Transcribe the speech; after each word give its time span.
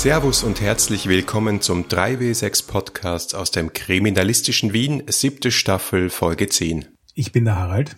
Servus 0.00 0.44
und 0.44 0.62
herzlich 0.62 1.08
willkommen 1.10 1.60
zum 1.60 1.84
3W6 1.84 2.66
Podcast 2.66 3.34
aus 3.34 3.50
dem 3.50 3.74
kriminalistischen 3.74 4.72
Wien, 4.72 5.02
siebte 5.08 5.50
Staffel, 5.50 6.08
Folge 6.08 6.48
10. 6.48 6.86
Ich 7.14 7.32
bin 7.32 7.44
der 7.44 7.56
Harald. 7.56 7.96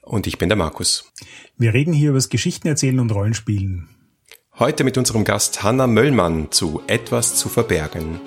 Und 0.00 0.26
ich 0.26 0.38
bin 0.38 0.48
der 0.48 0.56
Markus. 0.56 1.12
Wir 1.58 1.74
reden 1.74 1.92
hier 1.92 2.08
über 2.08 2.16
das 2.16 2.30
Geschichten 2.30 2.66
erzählen 2.66 2.98
und 2.98 3.12
Rollenspielen. 3.12 3.90
Heute 4.58 4.84
mit 4.84 4.96
unserem 4.96 5.24
Gast 5.24 5.62
Hanna 5.62 5.86
Möllmann 5.86 6.50
zu 6.50 6.80
Etwas 6.86 7.36
zu 7.36 7.50
verbergen. 7.50 8.22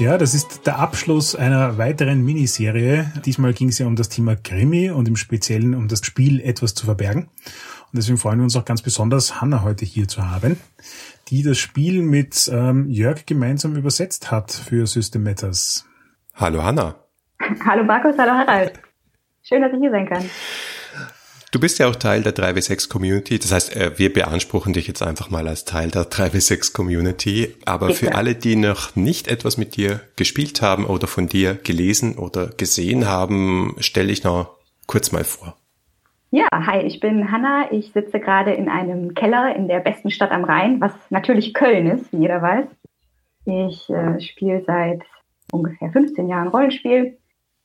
Ja, 0.00 0.16
das 0.16 0.32
ist 0.32 0.66
der 0.66 0.78
Abschluss 0.78 1.36
einer 1.36 1.76
weiteren 1.76 2.24
Miniserie. 2.24 3.12
Diesmal 3.26 3.52
ging 3.52 3.68
es 3.68 3.78
ja 3.78 3.86
um 3.86 3.96
das 3.96 4.08
Thema 4.08 4.34
Krimi 4.34 4.88
und 4.88 5.06
im 5.06 5.14
Speziellen 5.14 5.74
um 5.74 5.88
das 5.88 6.00
Spiel 6.06 6.40
etwas 6.40 6.74
zu 6.74 6.86
verbergen. 6.86 7.24
Und 7.24 7.98
deswegen 7.98 8.16
freuen 8.16 8.38
wir 8.38 8.44
uns 8.44 8.56
auch 8.56 8.64
ganz 8.64 8.80
besonders, 8.80 9.42
Hanna 9.42 9.62
heute 9.62 9.84
hier 9.84 10.08
zu 10.08 10.26
haben, 10.30 10.58
die 11.28 11.42
das 11.42 11.58
Spiel 11.58 12.00
mit 12.00 12.50
ähm, 12.50 12.88
Jörg 12.88 13.26
gemeinsam 13.26 13.76
übersetzt 13.76 14.30
hat 14.30 14.52
für 14.52 14.86
System 14.86 15.22
Matters. 15.22 15.86
Hallo 16.34 16.64
Hanna. 16.64 16.94
Hallo 17.66 17.84
Markus, 17.84 18.16
hallo 18.16 18.32
Harald. 18.32 18.80
Schön, 19.42 19.60
dass 19.60 19.70
ich 19.74 19.80
hier 19.80 19.90
sein 19.90 20.08
kann. 20.08 20.24
Du 21.52 21.58
bist 21.58 21.80
ja 21.80 21.88
auch 21.88 21.96
Teil 21.96 22.22
der 22.22 22.32
3W6 22.32 22.88
Community. 22.88 23.36
Das 23.40 23.52
heißt, 23.52 23.76
äh, 23.76 23.98
wir 23.98 24.12
beanspruchen 24.12 24.72
dich 24.72 24.86
jetzt 24.86 25.02
einfach 25.02 25.30
mal 25.30 25.48
als 25.48 25.64
Teil 25.64 25.90
der 25.90 26.04
3W6 26.04 26.72
Community. 26.72 27.56
Aber 27.66 27.88
Bitte. 27.88 27.98
für 27.98 28.14
alle, 28.14 28.36
die 28.36 28.54
noch 28.54 28.94
nicht 28.94 29.26
etwas 29.26 29.56
mit 29.56 29.74
dir 29.76 30.00
gespielt 30.14 30.62
haben 30.62 30.86
oder 30.86 31.08
von 31.08 31.26
dir 31.26 31.54
gelesen 31.54 32.16
oder 32.16 32.46
gesehen 32.46 33.08
haben, 33.08 33.74
stelle 33.80 34.12
ich 34.12 34.22
noch 34.22 34.58
kurz 34.86 35.10
mal 35.10 35.24
vor. 35.24 35.56
Ja, 36.30 36.46
hi, 36.52 36.82
ich 36.82 37.00
bin 37.00 37.32
Hanna. 37.32 37.72
Ich 37.72 37.90
sitze 37.90 38.20
gerade 38.20 38.52
in 38.52 38.68
einem 38.68 39.14
Keller 39.14 39.56
in 39.56 39.66
der 39.66 39.80
besten 39.80 40.12
Stadt 40.12 40.30
am 40.30 40.44
Rhein, 40.44 40.80
was 40.80 40.92
natürlich 41.10 41.52
Köln 41.52 41.88
ist, 41.88 42.12
wie 42.12 42.18
jeder 42.18 42.40
weiß. 42.40 42.66
Ich 43.46 43.90
äh, 43.90 44.20
spiele 44.20 44.62
seit 44.64 45.02
ungefähr 45.50 45.90
15 45.90 46.28
Jahren 46.28 46.46
Rollenspiel, 46.46 47.18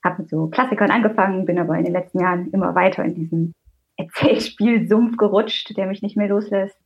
habe 0.04 0.24
mit 0.24 0.32
so 0.32 0.48
Klassikern 0.48 0.90
angefangen, 0.90 1.46
bin 1.46 1.60
aber 1.60 1.78
in 1.78 1.84
den 1.84 1.94
letzten 1.94 2.20
Jahren 2.20 2.50
immer 2.50 2.74
weiter 2.74 3.06
in 3.06 3.14
diesen 3.14 3.54
Erzählspielsumpf 3.98 5.18
gerutscht, 5.18 5.76
der 5.78 5.88
mich 5.88 6.02
nicht 6.02 6.18
mehr 6.18 6.28
loslässt. 6.28 6.78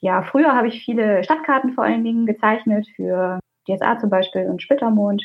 Ja, 0.00 0.22
früher 0.22 0.54
habe 0.54 0.68
ich 0.68 0.84
viele 0.84 1.24
Stadtkarten 1.24 1.72
vor 1.72 1.84
allen 1.84 2.04
Dingen 2.04 2.26
gezeichnet 2.26 2.86
für 2.94 3.40
DSA 3.68 3.98
zum 3.98 4.10
Beispiel 4.10 4.46
und 4.46 4.62
Splittermond. 4.62 5.22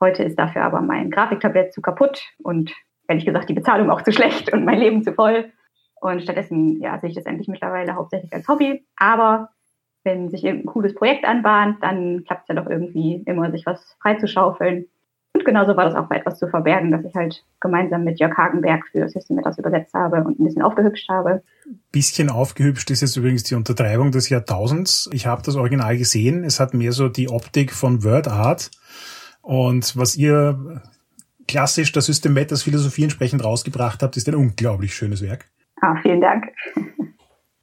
Heute 0.00 0.24
ist 0.24 0.38
dafür 0.38 0.62
aber 0.62 0.80
mein 0.80 1.10
Grafiktablett 1.10 1.72
zu 1.72 1.80
kaputt 1.80 2.22
und 2.42 2.72
ehrlich 3.08 3.24
gesagt 3.24 3.48
die 3.48 3.54
Bezahlung 3.54 3.90
auch 3.90 4.02
zu 4.02 4.12
schlecht 4.12 4.52
und 4.52 4.64
mein 4.64 4.78
Leben 4.78 5.02
zu 5.02 5.12
voll. 5.12 5.52
Und 6.00 6.22
stattdessen 6.22 6.80
ja, 6.80 6.98
sehe 6.98 7.10
ich 7.10 7.14
das 7.14 7.26
endlich 7.26 7.46
mittlerweile 7.46 7.94
hauptsächlich 7.94 8.32
als 8.32 8.48
Hobby. 8.48 8.84
Aber 8.96 9.50
wenn 10.02 10.30
sich 10.30 10.42
irgendein 10.42 10.72
cooles 10.72 10.94
Projekt 10.94 11.24
anbahnt, 11.24 11.82
dann 11.82 12.24
klappt 12.24 12.42
es 12.42 12.48
ja 12.48 12.60
doch 12.60 12.68
irgendwie 12.68 13.22
immer, 13.26 13.52
sich 13.52 13.64
was 13.66 13.96
freizuschaufeln. 14.02 14.88
Und 15.34 15.46
genauso 15.46 15.76
war 15.76 15.86
das 15.86 15.94
auch 15.94 16.08
bei 16.08 16.16
etwas 16.16 16.38
zu 16.38 16.46
verbergen, 16.48 16.90
dass 16.90 17.04
ich 17.04 17.14
halt 17.14 17.42
gemeinsam 17.60 18.04
mit 18.04 18.20
Jörg 18.20 18.36
Hagenberg 18.36 18.86
für 18.92 19.08
System 19.08 19.38
etwas 19.38 19.58
übersetzt 19.58 19.94
habe 19.94 20.22
und 20.22 20.38
ein 20.38 20.44
bisschen 20.44 20.62
aufgehübscht 20.62 21.08
habe. 21.08 21.42
Bisschen 21.90 22.28
aufgehübscht 22.28 22.90
ist 22.90 23.00
jetzt 23.00 23.16
übrigens 23.16 23.42
die 23.44 23.54
Untertreibung 23.54 24.10
des 24.10 24.28
Jahrtausends. 24.28 25.08
Ich 25.12 25.26
habe 25.26 25.42
das 25.42 25.56
Original 25.56 25.96
gesehen. 25.96 26.44
Es 26.44 26.60
hat 26.60 26.74
mehr 26.74 26.92
so 26.92 27.08
die 27.08 27.30
Optik 27.30 27.72
von 27.72 28.04
Word 28.04 28.28
Art. 28.28 28.70
Und 29.40 29.96
was 29.96 30.16
ihr 30.16 30.82
klassisch 31.48 31.92
der 31.92 32.02
System 32.02 32.34
Matters 32.34 32.62
Philosophie 32.62 33.04
entsprechend 33.04 33.42
rausgebracht 33.42 34.02
habt, 34.02 34.16
ist 34.16 34.28
ein 34.28 34.34
unglaublich 34.34 34.94
schönes 34.94 35.22
Werk. 35.22 35.46
Ah, 35.80 35.96
vielen 36.02 36.20
Dank. 36.20 36.48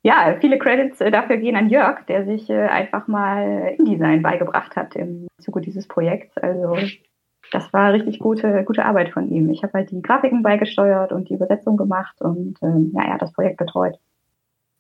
Ja, 0.02 0.38
viele 0.40 0.58
Credits 0.58 1.02
äh, 1.02 1.12
dafür 1.12 1.36
gehen 1.36 1.58
an 1.58 1.70
Jörg, 1.70 2.06
der 2.06 2.24
sich 2.24 2.50
äh, 2.50 2.68
einfach 2.68 3.10
mal 3.10 3.76
InDesign 3.78 4.22
beigebracht 4.22 4.78
hat 4.78 4.96
im 4.96 5.28
Zuge 5.42 5.60
dieses 5.60 5.90
Projekts. 5.90 6.38
Also 6.38 6.78
das 7.52 7.72
war 7.74 7.94
richtig 7.94 8.20
gute, 8.20 8.64
gute 8.64 8.86
Arbeit 8.86 9.10
von 9.10 9.30
ihm. 9.30 9.50
Ich 9.50 9.64
habe 9.64 9.74
halt 9.74 9.92
die 9.92 10.02
Grafiken 10.02 10.44
beigesteuert 10.44 11.12
und 11.12 11.30
die 11.30 11.34
Übersetzung 11.34 11.78
gemacht 11.78 12.22
und 12.22 12.58
ähm, 12.62 12.92
ja, 12.94 13.04
er 13.04 13.14
hat 13.14 13.22
das 13.22 13.34
Projekt 13.34 13.58
betreut. 13.58 13.98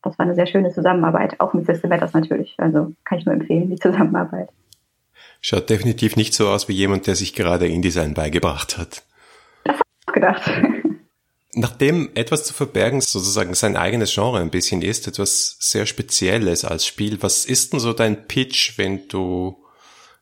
Das 0.02 0.18
war 0.18 0.26
eine 0.26 0.36
sehr 0.36 0.48
schöne 0.48 0.72
Zusammenarbeit, 0.72 1.40
auch 1.40 1.54
mit 1.54 1.66
System 1.66 1.90
Matters 1.90 2.14
natürlich. 2.14 2.56
Also 2.58 2.94
kann 3.04 3.18
ich 3.18 3.26
nur 3.26 3.36
empfehlen, 3.36 3.70
die 3.70 3.76
Zusammenarbeit. 3.76 4.50
Schaut 5.42 5.70
definitiv 5.70 6.16
nicht 6.16 6.34
so 6.34 6.48
aus 6.48 6.68
wie 6.68 6.74
jemand, 6.74 7.08
der 7.08 7.16
sich 7.16 7.34
gerade 7.34 7.68
InDesign 7.68 8.14
beigebracht 8.14 8.78
hat. 8.78 9.04
Das 9.64 9.76
habe 9.76 9.84
ich 10.00 10.08
auch 10.08 10.14
gedacht. 10.14 10.52
Nachdem 11.54 12.10
etwas 12.14 12.46
zu 12.46 12.54
verbergen 12.54 13.02
sozusagen 13.02 13.56
sein 13.56 13.76
eigenes 13.76 14.14
Genre 14.14 14.40
ein 14.40 14.52
bisschen 14.52 14.82
ist, 14.82 15.08
etwas 15.08 15.58
sehr 15.60 15.86
Spezielles 15.86 16.64
als 16.64 16.86
Spiel, 16.86 17.22
was 17.22 17.46
ist 17.46 17.74
denn 17.74 17.80
so 17.80 17.92
dein 17.92 18.28
Pitch, 18.28 18.78
wenn 18.78 19.08
du 19.08 19.58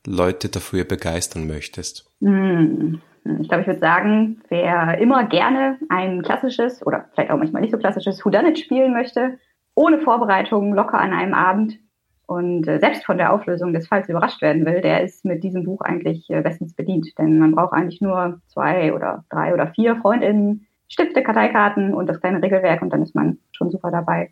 Leute 0.05 0.49
dafür 0.49 0.85
begeistern 0.85 1.45
möchtest? 1.45 2.06
Hm. 2.21 3.01
Ich 3.41 3.49
glaube, 3.49 3.61
ich 3.61 3.67
würde 3.67 3.79
sagen, 3.79 4.41
wer 4.47 4.97
immer 4.99 5.25
gerne 5.25 5.77
ein 5.89 6.21
klassisches 6.21 6.85
oder 6.85 7.05
vielleicht 7.13 7.29
auch 7.29 7.37
manchmal 7.37 7.61
nicht 7.61 7.71
so 7.71 7.77
klassisches 7.77 8.23
Whodunit 8.23 8.57
spielen 8.57 8.93
möchte, 8.93 9.37
ohne 9.75 9.99
Vorbereitung, 9.99 10.73
locker 10.73 10.99
an 10.99 11.13
einem 11.13 11.33
Abend 11.33 11.77
und 12.25 12.67
äh, 12.67 12.79
selbst 12.79 13.05
von 13.05 13.17
der 13.17 13.33
Auflösung 13.33 13.73
des 13.73 13.87
Falls 13.87 14.09
überrascht 14.09 14.41
werden 14.41 14.65
will, 14.65 14.81
der 14.81 15.01
ist 15.03 15.25
mit 15.25 15.43
diesem 15.43 15.63
Buch 15.63 15.81
eigentlich 15.81 16.29
äh, 16.29 16.41
bestens 16.41 16.73
bedient. 16.73 17.17
Denn 17.17 17.39
man 17.39 17.53
braucht 17.53 17.73
eigentlich 17.73 18.01
nur 18.01 18.41
zwei 18.47 18.93
oder 18.93 19.23
drei 19.29 19.53
oder 19.53 19.67
vier 19.67 19.95
Freundinnen, 19.97 20.67
Stifte, 20.89 21.23
Karteikarten 21.23 21.93
und 21.93 22.07
das 22.07 22.19
kleine 22.19 22.41
Regelwerk 22.41 22.81
und 22.81 22.91
dann 22.91 23.01
ist 23.01 23.15
man 23.15 23.39
schon 23.51 23.71
super 23.71 23.91
dabei. 23.91 24.31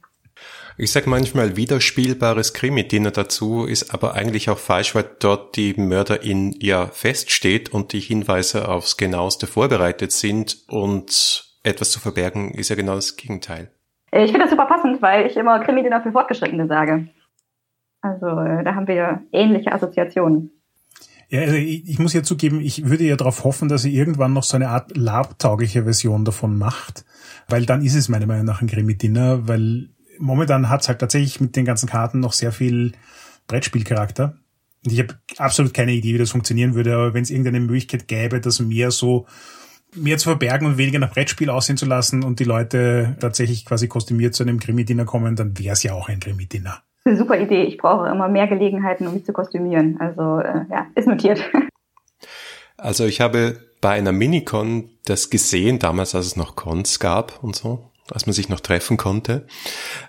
Ich 0.77 0.91
sag 0.91 1.07
manchmal 1.07 1.55
wiederspielbares 1.55 2.53
Krimi-Dinner 2.53 3.11
dazu, 3.11 3.65
ist 3.65 3.93
aber 3.93 4.13
eigentlich 4.13 4.49
auch 4.49 4.57
falsch, 4.57 4.93
weil 4.93 5.09
dort 5.19 5.55
die 5.55 5.73
Mörderin 5.75 6.53
ja 6.59 6.87
feststeht 6.87 7.73
und 7.73 7.93
die 7.93 8.01
Hinweise 8.01 8.67
aufs 8.67 8.97
genaueste 8.97 9.47
vorbereitet 9.47 10.11
sind 10.11 10.57
und 10.67 11.45
etwas 11.63 11.91
zu 11.91 11.99
verbergen 11.99 12.53
ist 12.53 12.69
ja 12.69 12.75
genau 12.75 12.95
das 12.95 13.15
Gegenteil. 13.15 13.71
Ich 14.11 14.31
finde 14.31 14.41
das 14.41 14.51
super 14.51 14.65
passend, 14.65 15.01
weil 15.01 15.27
ich 15.27 15.35
immer 15.35 15.59
Krimi-Dinner 15.59 16.01
für 16.01 16.11
Fortgeschrittene 16.11 16.67
sage. 16.67 17.07
Also 18.01 18.27
äh, 18.27 18.63
da 18.63 18.75
haben 18.75 18.87
wir 18.87 19.23
ähnliche 19.31 19.71
Assoziationen. 19.71 20.51
Ja, 21.29 21.41
also 21.41 21.55
ich, 21.55 21.89
ich 21.89 21.99
muss 21.99 22.13
ja 22.13 22.21
zugeben, 22.21 22.61
ich 22.61 22.87
würde 22.87 23.03
ja 23.03 23.15
darauf 23.15 23.43
hoffen, 23.43 23.67
dass 23.67 23.83
ihr 23.83 23.93
irgendwann 23.93 24.33
noch 24.33 24.43
so 24.43 24.55
eine 24.55 24.69
Art 24.69 24.95
labtaugliche 24.95 25.83
Version 25.83 26.23
davon 26.23 26.57
macht, 26.57 27.03
weil 27.49 27.65
dann 27.65 27.81
ist 27.81 27.95
es 27.95 28.09
meiner 28.09 28.27
Meinung 28.27 28.45
nach 28.45 28.61
ein 28.61 28.67
Krimi-Dinner, 28.67 29.47
weil 29.47 29.89
momentan 30.19 30.69
hat 30.69 30.81
es 30.81 30.87
halt 30.87 30.99
tatsächlich 30.99 31.39
mit 31.39 31.55
den 31.55 31.65
ganzen 31.65 31.87
Karten 31.89 32.19
noch 32.19 32.33
sehr 32.33 32.51
viel 32.51 32.93
Brettspielcharakter. 33.47 34.35
Und 34.85 34.91
ich 34.91 34.99
habe 34.99 35.15
absolut 35.37 35.73
keine 35.73 35.93
Idee, 35.93 36.13
wie 36.13 36.19
das 36.19 36.31
funktionieren 36.31 36.75
würde, 36.75 36.93
aber 36.93 37.13
wenn 37.13 37.23
es 37.23 37.31
irgendeine 37.31 37.59
Möglichkeit 37.59 38.07
gäbe, 38.07 38.39
das 38.39 38.59
mehr 38.59 38.91
so 38.91 39.25
mehr 39.95 40.17
zu 40.17 40.29
verbergen 40.29 40.67
und 40.67 40.77
weniger 40.77 40.99
nach 40.99 41.13
Brettspiel 41.13 41.49
aussehen 41.49 41.77
zu 41.77 41.85
lassen 41.85 42.23
und 42.23 42.39
die 42.39 42.43
Leute 42.43 43.15
tatsächlich 43.19 43.65
quasi 43.65 43.87
kostümiert 43.87 44.35
zu 44.35 44.43
einem 44.43 44.59
Krimi-Dinner 44.59 45.05
kommen, 45.05 45.35
dann 45.35 45.57
wäre 45.57 45.73
es 45.73 45.83
ja 45.83 45.93
auch 45.93 46.09
ein 46.09 46.19
Krimi-Dinner. 46.19 46.81
Eine 47.05 47.17
super 47.17 47.39
Idee. 47.39 47.63
Ich 47.63 47.77
brauche 47.77 48.09
immer 48.09 48.27
mehr 48.27 48.47
Gelegenheiten, 48.47 49.07
um 49.07 49.13
mich 49.13 49.25
zu 49.25 49.31
kostümieren. 49.31 49.97
Also 49.99 50.39
äh, 50.39 50.65
ja, 50.69 50.87
ist 50.95 51.07
notiert. 51.07 51.39
Also 52.77 53.05
ich 53.05 53.21
habe 53.21 53.59
bei 53.79 53.91
einer 53.91 54.11
Minicon 54.11 54.89
das 55.05 55.29
gesehen, 55.29 55.79
damals 55.79 56.13
als 56.13 56.25
es 56.25 56.35
noch 56.35 56.55
Cons 56.55 56.99
gab 56.99 57.41
und 57.41 57.55
so 57.55 57.91
als 58.11 58.25
man 58.25 58.33
sich 58.33 58.49
noch 58.49 58.59
treffen 58.59 58.97
konnte, 58.97 59.47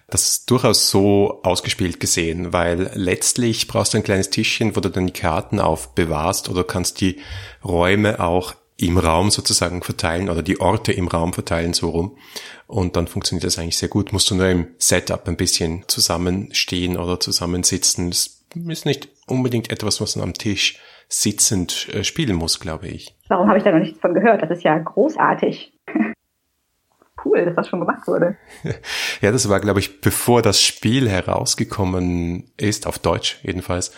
das 0.09 0.45
durchaus 0.45 0.91
so 0.91 1.41
ausgespielt 1.43 1.99
gesehen, 2.01 2.53
weil 2.53 2.91
letztlich 2.95 3.69
brauchst 3.69 3.95
du 3.95 3.99
ein 3.99 4.05
kleines 4.05 4.31
Tischchen, 4.31 4.77
wo 4.77 4.81
du 4.81 4.91
dann 4.91 5.07
die 5.07 5.13
Karten 5.13 5.61
aufbewahrst 5.61 6.49
oder 6.49 6.65
kannst 6.65 7.01
die 7.01 7.21
Räume 7.65 8.21
auch 8.21 8.55
im 8.79 8.99
Raum 8.99 9.31
sozusagen 9.31 9.83
verteilen 9.83 10.29
oder 10.29 10.43
die 10.43 10.61
Orte 10.61 10.93
im 10.93 11.09
Raum 11.09 11.33
verteilen 11.33 11.73
so 11.73 11.89
rum. 11.89 12.19
Und 12.67 12.97
dann 12.97 13.07
funktioniert 13.07 13.45
das 13.45 13.59
eigentlich 13.59 13.79
sehr 13.79 13.89
gut. 13.89 14.13
Musst 14.13 14.31
du 14.31 14.35
nur 14.35 14.49
im 14.49 14.69
Setup 14.77 15.27
ein 15.29 15.37
bisschen 15.37 15.85
zusammenstehen 15.87 16.99
oder 16.99 17.19
zusammensitzen. 17.19 18.11
Das 18.11 18.43
ist 18.55 18.85
nicht 18.85 19.09
unbedingt 19.27 19.71
etwas, 19.71 20.01
was 20.03 20.17
man 20.17 20.25
am 20.25 20.35
Tisch 20.35 20.79
sitzend 21.09 21.89
äh, 21.95 22.05
spielen 22.05 22.37
muss, 22.37 22.61
glaube 22.61 22.89
ich. 22.89 23.15
Warum 23.29 23.49
habe 23.49 23.59
ich 23.59 23.65
da 23.65 23.71
noch 23.71 23.79
nichts 23.79 24.01
von 24.01 24.13
gehört? 24.13 24.43
Das 24.43 24.51
ist 24.51 24.65
ja 24.65 24.77
großartig 24.77 25.73
cool, 27.27 27.45
dass 27.45 27.57
das 27.57 27.69
schon 27.69 27.81
gemacht 27.81 28.07
wurde. 28.07 28.37
Ja, 29.21 29.33
das 29.33 29.49
war, 29.49 29.61
glaube 29.61 29.81
ich, 29.81 30.01
bevor 30.01 30.43
das 30.43 30.61
Spiel 30.61 31.09
herausgekommen 31.09 32.51
ist, 32.57 32.87
auf 32.87 32.99
Deutsch 32.99 33.39
jedenfalls. 33.43 33.93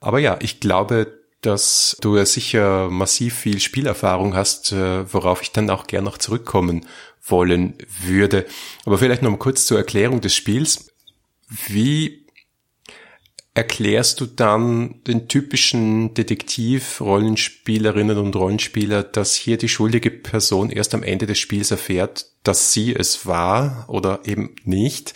Aber 0.00 0.18
ja, 0.18 0.38
ich 0.40 0.60
glaube, 0.60 1.12
dass 1.42 1.96
du 2.00 2.22
sicher 2.24 2.88
massiv 2.90 3.34
viel 3.34 3.60
Spielerfahrung 3.60 4.34
hast, 4.34 4.72
äh, 4.72 5.12
worauf 5.12 5.42
ich 5.42 5.52
dann 5.52 5.70
auch 5.70 5.86
gern 5.86 6.04
noch 6.04 6.18
zurückkommen 6.18 6.86
wollen 7.24 7.74
würde. 8.02 8.46
Aber 8.84 8.98
vielleicht 8.98 9.22
noch 9.22 9.30
mal 9.30 9.38
kurz 9.38 9.66
zur 9.66 9.78
Erklärung 9.78 10.20
des 10.20 10.34
Spiels. 10.34 10.92
Wie 11.48 12.25
erklärst 13.56 14.20
du 14.20 14.26
dann 14.26 15.02
den 15.06 15.28
typischen 15.28 16.12
Detektiv-Rollenspielerinnen 16.12 18.18
und 18.18 18.36
Rollenspieler, 18.36 19.02
dass 19.02 19.34
hier 19.34 19.56
die 19.56 19.70
schuldige 19.70 20.10
Person 20.10 20.68
erst 20.68 20.94
am 20.94 21.02
Ende 21.02 21.24
des 21.24 21.38
Spiels 21.38 21.70
erfährt, 21.70 22.26
dass 22.42 22.74
sie 22.74 22.94
es 22.94 23.24
war 23.24 23.86
oder 23.88 24.20
eben 24.26 24.54
nicht? 24.64 25.14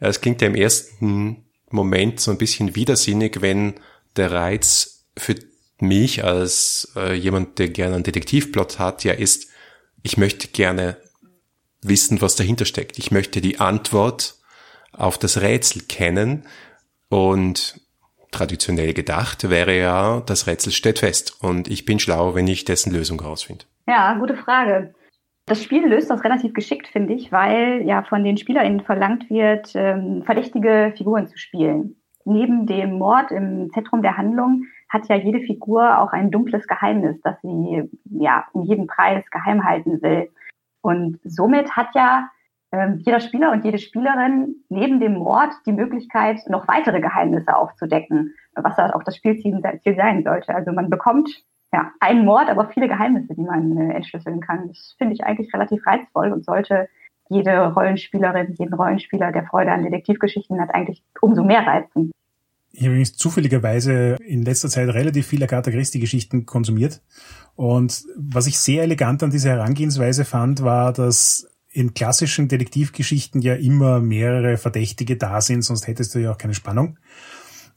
Es 0.00 0.20
klingt 0.20 0.42
ja 0.42 0.48
im 0.48 0.56
ersten 0.56 1.44
Moment 1.70 2.18
so 2.18 2.32
ein 2.32 2.38
bisschen 2.38 2.74
widersinnig, 2.74 3.42
wenn 3.42 3.74
der 4.16 4.32
Reiz 4.32 5.04
für 5.16 5.36
mich 5.78 6.24
als 6.24 6.90
äh, 6.96 7.14
jemand, 7.14 7.60
der 7.60 7.68
gerne 7.68 7.94
einen 7.94 8.02
Detektivplot 8.02 8.80
hat, 8.80 9.04
ja 9.04 9.12
ist, 9.12 9.50
ich 10.02 10.16
möchte 10.16 10.48
gerne 10.48 10.96
wissen, 11.80 12.20
was 12.20 12.34
dahinter 12.34 12.64
steckt. 12.64 12.98
Ich 12.98 13.12
möchte 13.12 13.40
die 13.40 13.60
Antwort 13.60 14.34
auf 14.90 15.16
das 15.16 15.40
Rätsel 15.40 15.82
kennen 15.82 16.44
und 17.08 17.80
traditionell 18.30 18.92
gedacht 18.92 19.48
wäre 19.48 19.76
ja, 19.76 20.20
das 20.20 20.46
Rätsel 20.46 20.72
steht 20.72 20.98
fest 20.98 21.42
und 21.42 21.68
ich 21.68 21.84
bin 21.84 21.98
schlau, 21.98 22.34
wenn 22.34 22.46
ich 22.46 22.64
dessen 22.64 22.92
Lösung 22.92 23.20
herausfinde. 23.20 23.64
Ja, 23.86 24.14
gute 24.14 24.36
Frage. 24.36 24.94
Das 25.46 25.62
Spiel 25.62 25.86
löst 25.86 26.10
das 26.10 26.24
relativ 26.24 26.52
geschickt, 26.52 26.88
finde 26.88 27.14
ich, 27.14 27.32
weil 27.32 27.82
ja 27.86 28.02
von 28.02 28.22
den 28.22 28.36
SpielerInnen 28.36 28.82
verlangt 28.82 29.30
wird, 29.30 29.72
ähm, 29.74 30.22
verdächtige 30.24 30.92
Figuren 30.96 31.26
zu 31.26 31.38
spielen. 31.38 31.96
Neben 32.26 32.66
dem 32.66 32.98
Mord 32.98 33.30
im 33.30 33.70
Zentrum 33.72 34.02
der 34.02 34.18
Handlung 34.18 34.64
hat 34.90 35.08
ja 35.08 35.16
jede 35.16 35.40
Figur 35.40 36.00
auch 36.00 36.12
ein 36.12 36.30
dunkles 36.30 36.66
Geheimnis, 36.66 37.18
das 37.22 37.40
sie 37.40 37.84
ja 38.10 38.46
um 38.52 38.64
jeden 38.64 38.86
Preis 38.86 39.24
geheim 39.30 39.64
halten 39.64 40.02
will. 40.02 40.28
Und 40.82 41.18
somit 41.24 41.70
hat 41.70 41.88
ja 41.94 42.28
jeder 42.98 43.20
Spieler 43.20 43.52
und 43.52 43.64
jede 43.64 43.78
Spielerin 43.78 44.56
neben 44.68 45.00
dem 45.00 45.14
Mord 45.14 45.52
die 45.64 45.72
Möglichkeit, 45.72 46.38
noch 46.48 46.68
weitere 46.68 47.00
Geheimnisse 47.00 47.56
aufzudecken, 47.56 48.34
was 48.54 48.76
da 48.76 48.90
auch 48.90 49.02
das 49.02 49.16
Spielziel 49.16 49.60
sein 49.62 50.22
sollte. 50.22 50.54
Also 50.54 50.72
man 50.72 50.90
bekommt 50.90 51.30
ja 51.72 51.92
einen 52.00 52.24
Mord, 52.24 52.50
aber 52.50 52.68
viele 52.68 52.88
Geheimnisse, 52.88 53.34
die 53.34 53.42
man 53.42 53.76
äh, 53.76 53.94
entschlüsseln 53.94 54.40
kann. 54.40 54.68
Das 54.68 54.94
finde 54.98 55.14
ich 55.14 55.24
eigentlich 55.24 55.52
relativ 55.52 55.86
reizvoll 55.86 56.32
und 56.32 56.44
sollte 56.44 56.88
jede 57.30 57.72
Rollenspielerin, 57.72 58.54
jeden 58.58 58.74
Rollenspieler, 58.74 59.32
der 59.32 59.44
Freude 59.44 59.72
an 59.72 59.84
Detektivgeschichten 59.84 60.60
hat, 60.60 60.74
eigentlich 60.74 61.02
umso 61.20 61.44
mehr 61.44 61.66
reizen. 61.66 62.10
Ich 62.70 62.80
habe 62.80 62.90
übrigens 62.90 63.14
zufälligerweise 63.14 64.16
in 64.24 64.42
letzter 64.42 64.68
Zeit 64.68 64.88
relativ 64.90 65.26
viele 65.26 65.44
Agatha 65.44 65.70
Christie-Geschichten 65.70 66.46
konsumiert. 66.46 67.02
Und 67.56 68.04
was 68.16 68.46
ich 68.46 68.58
sehr 68.58 68.82
elegant 68.82 69.22
an 69.22 69.30
dieser 69.30 69.50
Herangehensweise 69.50 70.24
fand, 70.24 70.62
war, 70.62 70.92
dass 70.92 71.48
in 71.78 71.94
klassischen 71.94 72.48
Detektivgeschichten 72.48 73.40
ja 73.40 73.54
immer 73.54 74.00
mehrere 74.00 74.56
Verdächtige 74.56 75.16
da 75.16 75.40
sind, 75.40 75.62
sonst 75.62 75.86
hättest 75.86 76.12
du 76.12 76.18
ja 76.18 76.32
auch 76.32 76.38
keine 76.38 76.54
Spannung. 76.54 76.98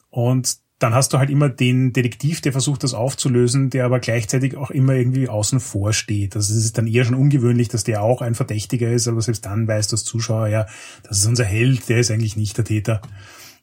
Und 0.10 0.58
dann 0.80 0.96
hast 0.96 1.14
du 1.14 1.20
halt 1.20 1.30
immer 1.30 1.50
den 1.50 1.94
Detektiv, 1.94 2.42
der 2.42 2.52
versucht, 2.52 2.84
das 2.84 2.96
aufzulösen, 2.96 3.70
der 3.70 3.86
aber 3.86 4.00
gleichzeitig 4.00 4.58
auch 4.58 4.72
immer 4.72 4.94
irgendwie 4.94 5.30
außen 5.30 5.60
vor 5.60 5.94
steht. 5.94 6.36
Also 6.36 6.52
es 6.52 6.66
ist 6.66 6.80
dann 6.80 6.88
eher 6.88 7.06
schon 7.06 7.14
ungewöhnlich, 7.14 7.68
dass 7.68 7.84
der 7.84 8.02
auch 8.02 8.24
ein 8.24 8.34
Verdächtiger 8.34 8.90
ist, 8.92 9.08
aber 9.08 9.22
selbst 9.22 9.46
dann 9.46 9.68
weiß 9.68 9.90
das 9.90 10.04
Zuschauer 10.04 10.48
ja, 10.48 10.66
das 11.04 11.20
ist 11.20 11.28
unser 11.28 11.46
Held, 11.46 11.88
der 11.88 12.00
ist 12.00 12.10
eigentlich 12.10 12.36
nicht 12.36 12.58
der 12.58 12.66
Täter. 12.66 13.02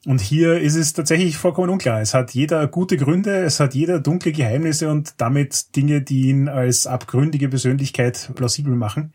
Und 0.05 0.21
hier 0.21 0.57
ist 0.61 0.75
es 0.75 0.93
tatsächlich 0.93 1.35
vollkommen 1.35 1.69
unklar. 1.69 1.99
Es 1.99 2.13
hat 2.13 2.33
jeder 2.33 2.65
gute 2.67 2.95
Gründe, 2.95 3.43
es 3.43 3.59
hat 3.59 3.73
jeder 3.73 3.99
dunkle 3.99 4.31
Geheimnisse 4.31 4.89
und 4.89 5.15
damit 5.17 5.75
Dinge, 5.75 6.01
die 6.01 6.29
ihn 6.29 6.47
als 6.47 6.87
abgründige 6.87 7.49
Persönlichkeit 7.49 8.31
plausibel 8.35 8.73
machen. 8.73 9.11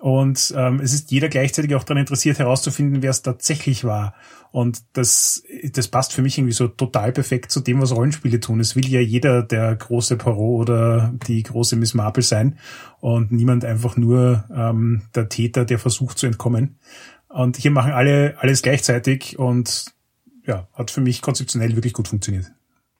Und 0.00 0.54
ähm, 0.56 0.80
es 0.80 0.94
ist 0.94 1.10
jeder 1.10 1.28
gleichzeitig 1.28 1.74
auch 1.74 1.84
daran 1.84 2.00
interessiert 2.00 2.38
herauszufinden, 2.38 3.02
wer 3.02 3.10
es 3.10 3.20
tatsächlich 3.20 3.84
war. 3.84 4.14
Und 4.50 4.80
das, 4.94 5.44
das 5.74 5.88
passt 5.88 6.14
für 6.14 6.22
mich 6.22 6.38
irgendwie 6.38 6.54
so 6.54 6.68
total 6.68 7.12
perfekt 7.12 7.50
zu 7.50 7.60
dem, 7.60 7.82
was 7.82 7.94
Rollenspiele 7.94 8.40
tun. 8.40 8.60
Es 8.60 8.74
will 8.74 8.86
ja 8.88 9.00
jeder 9.00 9.42
der 9.42 9.76
große 9.76 10.16
Poirot 10.16 10.70
oder 10.70 11.12
die 11.26 11.42
große 11.42 11.76
Miss 11.76 11.92
Marple 11.92 12.22
sein 12.22 12.58
und 13.00 13.30
niemand 13.30 13.64
einfach 13.66 13.98
nur 13.98 14.44
ähm, 14.54 15.02
der 15.14 15.28
Täter, 15.28 15.66
der 15.66 15.78
versucht 15.78 16.18
zu 16.18 16.26
entkommen. 16.26 16.78
Und 17.28 17.58
hier 17.58 17.70
machen 17.70 17.92
alle 17.92 18.36
alles 18.40 18.62
gleichzeitig 18.62 19.38
und 19.38 19.92
ja, 20.46 20.66
hat 20.72 20.90
für 20.90 21.02
mich 21.02 21.20
konzeptionell 21.20 21.76
wirklich 21.76 21.92
gut 21.92 22.08
funktioniert. 22.08 22.50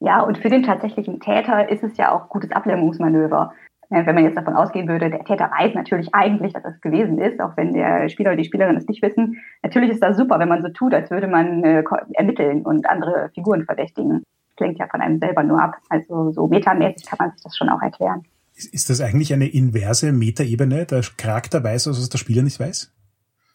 Ja, 0.00 0.20
und 0.22 0.36
für 0.38 0.50
den 0.50 0.62
tatsächlichen 0.62 1.18
Täter 1.18 1.68
ist 1.70 1.82
es 1.82 1.96
ja 1.96 2.12
auch 2.12 2.28
gutes 2.28 2.52
Ablenkungsmanöver. 2.52 3.52
Wenn 3.90 4.14
man 4.14 4.22
jetzt 4.22 4.36
davon 4.36 4.54
ausgehen 4.54 4.86
würde, 4.86 5.10
der 5.10 5.24
Täter 5.24 5.50
weiß 5.50 5.74
natürlich 5.74 6.14
eigentlich, 6.14 6.52
dass 6.52 6.64
es 6.64 6.80
gewesen 6.80 7.18
ist, 7.18 7.40
auch 7.40 7.56
wenn 7.56 7.72
der 7.72 8.08
Spieler 8.08 8.30
oder 8.30 8.36
die 8.36 8.44
Spielerin 8.44 8.76
es 8.76 8.86
nicht 8.86 9.02
wissen. 9.02 9.40
Natürlich 9.64 9.90
ist 9.90 10.02
das 10.02 10.16
super, 10.16 10.38
wenn 10.38 10.48
man 10.48 10.62
so 10.62 10.68
tut, 10.68 10.94
als 10.94 11.10
würde 11.10 11.26
man 11.26 11.64
äh, 11.64 11.82
ermitteln 12.12 12.62
und 12.62 12.88
andere 12.88 13.30
Figuren 13.34 13.64
verdächtigen. 13.64 14.22
Klingt 14.56 14.78
ja 14.78 14.86
von 14.86 15.00
einem 15.00 15.18
selber 15.18 15.42
nur 15.42 15.60
ab. 15.60 15.76
Also 15.88 16.30
so 16.30 16.46
metamäßig 16.46 17.04
kann 17.06 17.16
man 17.18 17.32
sich 17.32 17.42
das 17.42 17.56
schon 17.56 17.68
auch 17.68 17.82
erklären. 17.82 18.22
Ist 18.54 18.90
das 18.90 19.00
eigentlich 19.00 19.32
eine 19.32 19.48
inverse 19.48 20.12
Metaebene? 20.12 20.86
Der 20.86 21.02
Charakter 21.16 21.64
weiß, 21.64 21.88
was 21.88 22.08
der 22.08 22.18
Spieler 22.18 22.42
nicht 22.42 22.60
weiß? 22.60 22.92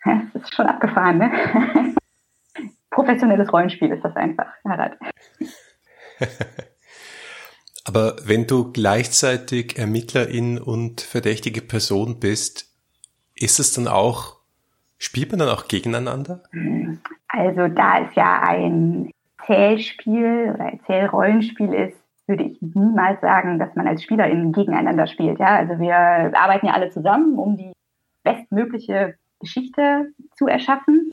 Das 0.34 0.44
ist 0.44 0.54
schon 0.54 0.68
abgefahren, 0.68 1.18
ne? 1.18 1.32
Professionelles 2.92 3.52
Rollenspiel 3.52 3.90
ist 3.92 4.04
das 4.04 4.16
einfach, 4.16 4.48
Harald. 4.64 4.94
Aber 7.88 8.16
wenn 8.26 8.48
du 8.48 8.72
gleichzeitig 8.72 9.78
Ermittlerin 9.78 10.58
und 10.58 11.02
verdächtige 11.02 11.62
Person 11.62 12.20
bist, 12.20 12.74
ist 13.36 13.60
es 13.60 13.74
dann 13.74 13.88
auch, 13.88 14.38
spielt 14.98 15.32
man 15.32 15.40
dann 15.40 15.50
auch 15.50 15.68
gegeneinander? 15.68 16.44
Also 17.28 17.68
da 17.68 18.06
es 18.06 18.16
ja 18.16 18.42
ein 18.42 19.12
Zählspiel 19.46 20.52
oder 20.54 20.66
ein 20.66 20.80
Zählrollenspiel 20.88 21.74
ist, 21.74 21.98
würde 22.28 22.46
ich 22.46 22.58
niemals 22.60 23.22
sagen, 23.22 23.60
dass 23.60 23.76
man 23.76 23.88
als 23.88 24.02
Spielerin 24.02 24.52
gegeneinander 24.52 25.06
spielt. 25.06 25.40
Ja, 25.40 25.58
also 25.58 25.80
wir 25.80 25.96
arbeiten 25.96 26.66
ja 26.66 26.74
alle 26.74 26.90
zusammen, 26.90 27.38
um 27.38 27.56
die 27.56 27.72
bestmögliche 28.24 29.16
Geschichte 29.40 30.12
zu 30.36 30.48
erschaffen. 30.48 31.12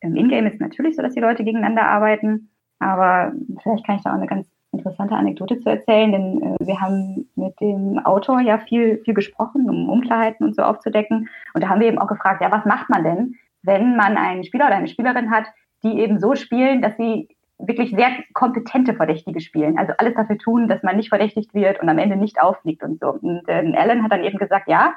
Im 0.00 0.16
Ingame 0.16 0.48
ist 0.48 0.54
es 0.54 0.60
natürlich 0.60 0.96
so, 0.96 1.02
dass 1.02 1.14
die 1.14 1.20
Leute 1.20 1.44
gegeneinander 1.44 1.86
arbeiten, 1.86 2.50
aber 2.80 3.32
vielleicht 3.62 3.86
kann 3.86 3.96
ich 3.96 4.02
da 4.02 4.10
auch 4.10 4.16
eine 4.16 4.26
ganz 4.26 4.51
interessante 4.72 5.14
Anekdote 5.14 5.60
zu 5.60 5.68
erzählen, 5.68 6.12
denn 6.12 6.42
äh, 6.42 6.66
wir 6.66 6.80
haben 6.80 7.28
mit 7.36 7.60
dem 7.60 7.98
Autor 8.04 8.40
ja 8.40 8.58
viel, 8.58 9.02
viel 9.04 9.14
gesprochen, 9.14 9.68
um 9.68 9.88
Unklarheiten 9.88 10.46
und 10.46 10.56
so 10.56 10.62
aufzudecken. 10.62 11.28
Und 11.54 11.62
da 11.62 11.68
haben 11.68 11.80
wir 11.80 11.88
eben 11.88 11.98
auch 11.98 12.08
gefragt, 12.08 12.42
ja, 12.42 12.50
was 12.50 12.64
macht 12.64 12.88
man 12.88 13.04
denn, 13.04 13.36
wenn 13.62 13.96
man 13.96 14.16
einen 14.16 14.44
Spieler 14.44 14.66
oder 14.66 14.76
eine 14.76 14.88
Spielerin 14.88 15.30
hat, 15.30 15.44
die 15.82 15.98
eben 16.00 16.18
so 16.18 16.34
spielen, 16.34 16.80
dass 16.80 16.96
sie 16.96 17.28
wirklich 17.58 17.90
sehr 17.90 18.10
kompetente 18.32 18.94
Verdächtige 18.94 19.40
spielen. 19.40 19.78
Also 19.78 19.92
alles 19.98 20.14
dafür 20.14 20.38
tun, 20.38 20.68
dass 20.68 20.82
man 20.82 20.96
nicht 20.96 21.10
verdächtigt 21.10 21.54
wird 21.54 21.80
und 21.80 21.88
am 21.88 21.98
Ende 21.98 22.16
nicht 22.16 22.40
auffliegt 22.40 22.82
und 22.82 22.98
so. 22.98 23.10
Und 23.10 23.48
äh, 23.48 23.72
Alan 23.76 24.02
hat 24.02 24.12
dann 24.12 24.24
eben 24.24 24.38
gesagt, 24.38 24.68
ja, 24.68 24.94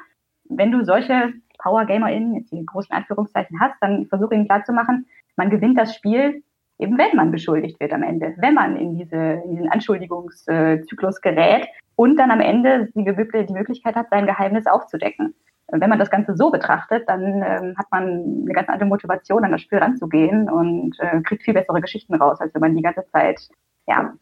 wenn 0.48 0.72
du 0.72 0.84
solche 0.84 1.32
Power-GamerInnen, 1.58 2.34
jetzt 2.34 2.52
die 2.52 2.64
großen 2.64 2.94
Anführungszeichen 2.94 3.60
hast, 3.60 3.74
dann 3.80 4.06
versuche 4.06 4.34
ihnen 4.34 4.46
klarzumachen, 4.46 5.06
man 5.36 5.50
gewinnt 5.50 5.78
das 5.78 5.94
Spiel 5.94 6.42
eben 6.78 6.98
wenn 6.98 7.16
man 7.16 7.30
beschuldigt 7.30 7.80
wird 7.80 7.92
am 7.92 8.02
Ende, 8.02 8.34
wenn 8.38 8.54
man 8.54 8.76
in, 8.76 8.98
diese, 8.98 9.16
in 9.16 9.50
diesen 9.56 9.68
Anschuldigungszyklus 9.70 11.20
gerät 11.20 11.66
und 11.94 12.16
dann 12.16 12.30
am 12.30 12.40
Ende 12.40 12.88
die, 12.94 13.02
Möglichkeit 13.02 13.94
hat, 13.94 14.10
sein 14.10 14.26
Geheimnis 14.26 14.66
aufzudecken. 14.66 15.34
Wenn 15.68 15.90
man 15.90 15.98
das 15.98 16.10
Ganze 16.10 16.36
so 16.36 16.50
betrachtet, 16.50 17.08
dann 17.08 17.42
ähm, 17.42 17.74
hat 17.76 17.86
man 17.90 18.04
eine 18.42 18.52
ganz 18.52 18.68
andere 18.68 18.88
Motivation, 18.88 19.44
an 19.44 19.50
das 19.50 19.62
Spiel 19.62 19.78
ranzugehen 19.78 20.48
und 20.48 20.94
äh, 21.00 21.20
kriegt 21.22 21.42
viel 21.42 21.54
bessere 21.54 21.80
Geschichten 21.80 22.14
raus, 22.14 22.40
als 22.40 22.54
wenn 22.54 22.60
man 22.60 22.76
die 22.76 22.82
ganze 22.82 23.04
Zeit 23.10 23.40
ja 23.88 24.12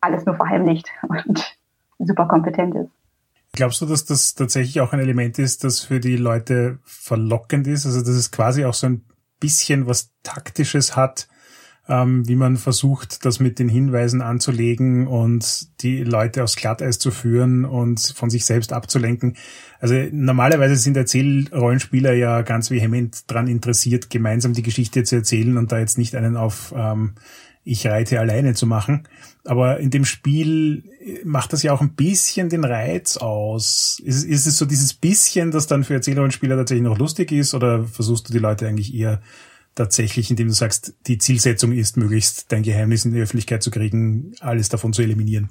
alles 0.00 0.24
nur 0.24 0.36
verheimlicht 0.36 0.88
und 1.08 1.56
super 1.98 2.26
kompetent 2.26 2.74
ist. 2.74 2.90
Glaubst 3.52 3.80
du, 3.80 3.86
dass 3.86 4.04
das 4.04 4.34
tatsächlich 4.34 4.80
auch 4.80 4.92
ein 4.92 5.00
Element 5.00 5.38
ist, 5.38 5.64
das 5.64 5.80
für 5.80 6.00
die 6.00 6.16
Leute 6.16 6.78
verlockend 6.84 7.66
ist? 7.66 7.86
Also 7.86 8.00
dass 8.00 8.10
es 8.10 8.30
quasi 8.30 8.64
auch 8.64 8.74
so 8.74 8.86
ein 8.86 9.04
bisschen 9.40 9.86
was 9.86 10.12
Taktisches 10.22 10.96
hat, 10.96 11.28
ähm, 11.88 12.28
wie 12.28 12.36
man 12.36 12.56
versucht, 12.56 13.24
das 13.24 13.40
mit 13.40 13.58
den 13.58 13.68
Hinweisen 13.68 14.20
anzulegen 14.20 15.06
und 15.06 15.68
die 15.82 16.04
Leute 16.04 16.44
aufs 16.44 16.56
Glatteis 16.56 16.98
zu 16.98 17.10
führen 17.10 17.64
und 17.64 18.00
von 18.14 18.30
sich 18.30 18.44
selbst 18.44 18.72
abzulenken. 18.72 19.36
Also 19.80 19.94
normalerweise 20.10 20.76
sind 20.76 20.96
Erzählrollenspieler 20.96 22.12
ja 22.12 22.42
ganz 22.42 22.70
vehement 22.70 23.30
dran 23.30 23.48
interessiert, 23.48 24.10
gemeinsam 24.10 24.52
die 24.52 24.62
Geschichte 24.62 25.04
zu 25.04 25.16
erzählen 25.16 25.56
und 25.56 25.72
da 25.72 25.78
jetzt 25.78 25.98
nicht 25.98 26.14
einen 26.14 26.36
auf 26.36 26.74
ähm, 26.76 27.14
ich 27.68 27.86
reite 27.86 28.18
alleine 28.18 28.54
zu 28.54 28.66
machen. 28.66 29.06
Aber 29.44 29.78
in 29.78 29.90
dem 29.90 30.06
Spiel 30.06 30.84
macht 31.24 31.52
das 31.52 31.62
ja 31.62 31.72
auch 31.72 31.82
ein 31.82 31.94
bisschen 31.94 32.48
den 32.48 32.64
Reiz 32.64 33.18
aus. 33.18 34.00
Ist, 34.04 34.24
ist 34.24 34.46
es 34.46 34.56
so 34.56 34.64
dieses 34.64 34.94
bisschen, 34.94 35.50
das 35.50 35.66
dann 35.66 35.84
für 35.84 35.94
Erzählrollenspieler 35.94 36.56
tatsächlich 36.56 36.84
noch 36.84 36.98
lustig 36.98 37.30
ist 37.30 37.54
oder 37.54 37.84
versuchst 37.84 38.28
du 38.28 38.32
die 38.32 38.38
Leute 38.38 38.66
eigentlich 38.66 38.94
eher 38.94 39.20
tatsächlich, 39.78 40.30
indem 40.30 40.48
du 40.48 40.52
sagst, 40.52 40.94
die 41.06 41.18
Zielsetzung 41.18 41.72
ist, 41.72 41.96
möglichst 41.96 42.52
dein 42.52 42.62
Geheimnis 42.62 43.04
in 43.04 43.12
die 43.12 43.20
Öffentlichkeit 43.20 43.62
zu 43.62 43.70
kriegen, 43.70 44.32
alles 44.40 44.68
davon 44.68 44.92
zu 44.92 45.02
eliminieren? 45.02 45.48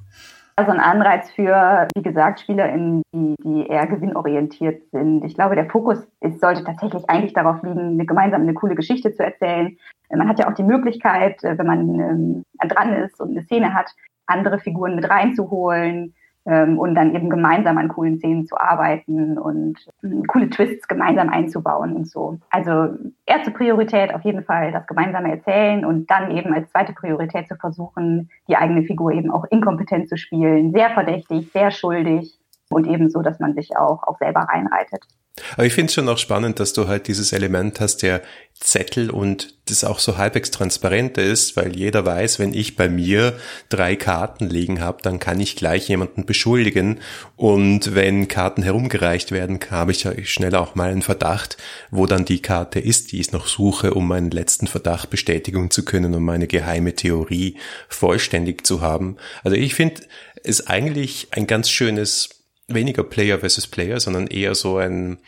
Also 0.55 0.71
ein 0.71 0.79
Anreiz 0.79 1.29
für, 1.31 1.87
wie 1.95 2.01
gesagt, 2.01 2.39
SpielerInnen, 2.39 3.03
die, 3.13 3.35
die 3.43 3.67
eher 3.67 3.85
gewinnorientiert 3.85 4.89
sind. 4.91 5.23
Ich 5.23 5.35
glaube, 5.35 5.55
der 5.55 5.69
Fokus 5.69 5.99
ist, 6.19 6.41
sollte 6.41 6.63
tatsächlich 6.63 7.07
eigentlich 7.07 7.33
darauf 7.33 7.61
liegen, 7.61 7.79
eine 7.79 8.05
gemeinsam 8.07 8.41
eine 8.41 8.55
coole 8.55 8.73
Geschichte 8.73 9.13
zu 9.13 9.23
erzählen. 9.23 9.77
Man 10.09 10.27
hat 10.27 10.39
ja 10.39 10.49
auch 10.49 10.55
die 10.55 10.63
Möglichkeit, 10.63 11.43
wenn 11.43 11.67
man 11.67 11.99
ähm, 11.99 12.43
dran 12.67 12.93
ist 12.93 13.21
und 13.21 13.31
eine 13.31 13.43
Szene 13.43 13.75
hat, 13.75 13.93
andere 14.25 14.57
Figuren 14.57 14.95
mit 14.95 15.07
reinzuholen, 15.07 16.15
und 16.47 16.95
dann 16.95 17.13
eben 17.13 17.29
gemeinsam 17.29 17.77
an 17.77 17.89
coolen 17.89 18.17
Szenen 18.17 18.45
zu 18.45 18.57
arbeiten 18.57 19.37
und 19.37 19.77
ähm, 20.03 20.23
coole 20.27 20.49
Twists 20.49 20.87
gemeinsam 20.87 21.29
einzubauen 21.29 21.95
und 21.95 22.07
so. 22.07 22.39
Also 22.49 22.95
erste 23.25 23.51
Priorität 23.51 24.13
auf 24.13 24.23
jeden 24.23 24.43
Fall 24.43 24.71
das 24.71 24.87
gemeinsame 24.87 25.31
Erzählen 25.31 25.83
und 25.83 26.09
dann 26.09 26.31
eben 26.31 26.53
als 26.53 26.69
zweite 26.71 26.93
Priorität 26.93 27.47
zu 27.47 27.55
versuchen, 27.55 28.29
die 28.47 28.55
eigene 28.55 28.83
Figur 28.83 29.11
eben 29.11 29.31
auch 29.31 29.45
inkompetent 29.49 30.09
zu 30.09 30.17
spielen, 30.17 30.71
sehr 30.71 30.89
verdächtig, 30.91 31.51
sehr 31.51 31.71
schuldig 31.71 32.39
und 32.69 32.87
eben 32.87 33.09
so, 33.09 33.21
dass 33.21 33.39
man 33.39 33.53
sich 33.53 33.75
auch, 33.77 34.03
auch 34.03 34.17
selber 34.17 34.41
reinreitet. 34.41 35.05
Aber 35.53 35.65
ich 35.65 35.73
finde 35.73 35.87
es 35.87 35.93
schon 35.93 36.09
auch 36.09 36.17
spannend, 36.17 36.59
dass 36.59 36.73
du 36.73 36.87
halt 36.87 37.07
dieses 37.07 37.31
Element 37.31 37.79
hast, 37.79 37.97
der 37.97 38.21
Zettel 38.59 39.11
und 39.11 39.53
das 39.65 39.83
auch 39.83 39.99
so 39.99 40.17
halbwegs 40.17 40.49
transparent 40.49 41.17
ist, 41.19 41.55
weil 41.55 41.75
jeder 41.75 42.05
weiß, 42.05 42.39
wenn 42.39 42.53
ich 42.53 42.75
bei 42.75 42.89
mir 42.89 43.37
drei 43.69 43.95
Karten 43.95 44.49
liegen 44.49 44.81
habe, 44.81 45.01
dann 45.03 45.19
kann 45.19 45.39
ich 45.39 45.55
gleich 45.55 45.87
jemanden 45.89 46.25
beschuldigen. 46.25 46.99
Und 47.35 47.93
wenn 47.93 48.27
Karten 48.27 48.63
herumgereicht 48.63 49.31
werden, 49.31 49.59
habe 49.69 49.91
ich 49.91 50.07
schnell 50.29 50.55
auch 50.55 50.73
mal 50.73 50.89
einen 50.89 51.03
Verdacht, 51.03 51.57
wo 51.91 52.07
dann 52.07 52.25
die 52.25 52.41
Karte 52.41 52.79
ist, 52.79 53.11
die 53.11 53.19
ich 53.19 53.31
noch 53.31 53.47
suche, 53.47 53.93
um 53.93 54.07
meinen 54.07 54.31
letzten 54.31 54.65
Verdacht 54.65 55.11
bestätigen 55.11 55.69
zu 55.69 55.85
können, 55.85 56.15
um 56.15 56.23
meine 56.23 56.47
geheime 56.47 56.95
Theorie 56.95 57.57
vollständig 57.89 58.65
zu 58.65 58.81
haben. 58.81 59.17
Also 59.43 59.55
ich 59.55 59.75
finde 59.75 60.01
es 60.43 60.65
eigentlich 60.65 61.27
ein 61.31 61.45
ganz 61.45 61.69
schönes 61.69 62.36
weniger 62.67 63.03
Player 63.03 63.39
versus 63.39 63.67
Player, 63.67 63.99
sondern 63.99 64.27
eher 64.27 64.53
so 64.55 64.77
ein 64.77 65.19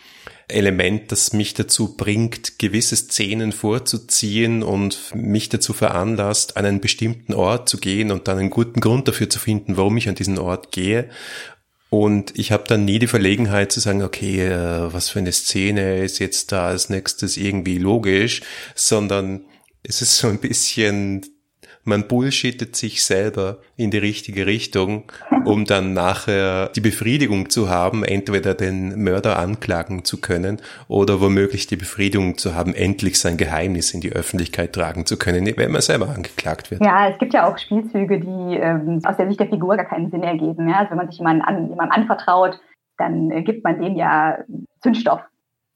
Element, 0.48 1.12
das 1.12 1.32
mich 1.32 1.54
dazu 1.54 1.96
bringt, 1.96 2.60
gewisse 2.60 2.96
Szenen 2.96 3.52
vorzuziehen 3.52 4.64
und 4.64 5.16
mich 5.16 5.48
dazu 5.50 5.74
veranlasst, 5.74 6.58
an 6.58 6.66
einen 6.66 6.82
bestimmten 6.82 7.34
Ort 7.34 7.70
zu 7.70 7.78
gehen 7.78 8.12
und 8.12 8.28
dann 8.28 8.40
einen 8.40 8.50
guten 8.50 8.82
Grund 8.82 9.08
dafür 9.08 9.30
zu 9.30 9.40
finden, 9.40 9.78
warum 9.78 9.96
ich 9.98 10.10
an 10.10 10.16
diesen 10.16 10.38
Ort 10.38 10.72
gehe. 10.72 11.10
Und 11.90 12.38
ich 12.38 12.52
habe 12.52 12.66
dann 12.68 12.86
nie 12.86 13.00
die 13.00 13.08
Verlegenheit 13.08 13.72
zu 13.72 13.80
sagen, 13.80 14.04
okay, 14.04 14.42
äh, 14.46 14.94
was 14.94 15.10
für 15.10 15.20
eine 15.20 15.32
Szene 15.32 16.04
ist 16.04 16.20
jetzt 16.20 16.52
da 16.52 16.68
als 16.68 16.90
nächstes 16.90 17.38
irgendwie 17.38 17.78
logisch, 17.78 18.42
sondern 18.76 19.46
es 19.82 20.02
ist 20.02 20.18
so 20.18 20.28
ein 20.28 20.40
bisschen 20.40 21.26
man 21.84 22.08
bullshittet 22.08 22.76
sich 22.76 23.04
selber 23.04 23.58
in 23.76 23.92
die 23.92 23.98
richtige 23.98 24.46
Richtung, 24.46 25.12
um 25.46 25.66
dann 25.66 25.94
nachher 25.94 26.70
die 26.70 26.82
Befriedigung 26.82 27.50
zu 27.50 27.70
haben, 27.70 28.04
entweder 28.04 28.54
den 28.54 29.04
Mörder 29.04 29.40
anklagen 29.40 30.06
zu 30.06 30.22
können 30.22 30.62
oder 30.88 31.22
womöglich 31.22 31.68
die 31.68 31.76
Befriedigung 31.76 32.38
zu 32.38 32.56
haben, 32.56 32.74
endlich 32.74 33.20
sein 33.20 33.38
Geheimnis 33.38 33.94
in 33.94 34.02
die 34.02 34.12
Öffentlichkeit 34.12 34.74
tragen 34.74 35.06
zu 35.06 35.18
können, 35.18 35.46
wenn 35.58 35.72
man 35.72 35.82
selber 35.82 36.10
angeklagt 36.10 36.72
wird. 36.72 36.84
Ja, 36.84 37.10
es 37.10 37.18
gibt 37.20 37.34
ja 37.34 37.48
auch 37.48 37.58
Spielzüge, 37.58 38.20
die 38.20 38.58
ähm, 38.58 39.00
aus 39.06 39.18
der 39.18 39.28
Sicht 39.28 39.40
der 39.40 39.48
Figur 39.48 39.76
gar 39.76 39.86
keinen 39.86 40.12
Sinn 40.12 40.24
ergeben. 40.24 40.70
Ja? 40.70 40.80
Also 40.80 40.92
wenn 40.92 40.98
man 40.98 41.10
sich 41.10 41.18
jemandem, 41.18 41.46
an, 41.46 41.70
jemandem 41.70 42.02
anvertraut, 42.02 42.60
dann 42.98 43.32
äh, 43.32 43.42
gibt 43.44 43.64
man 43.64 43.82
dem 43.82 43.96
ja 43.96 44.40
Zündstoff 44.82 45.22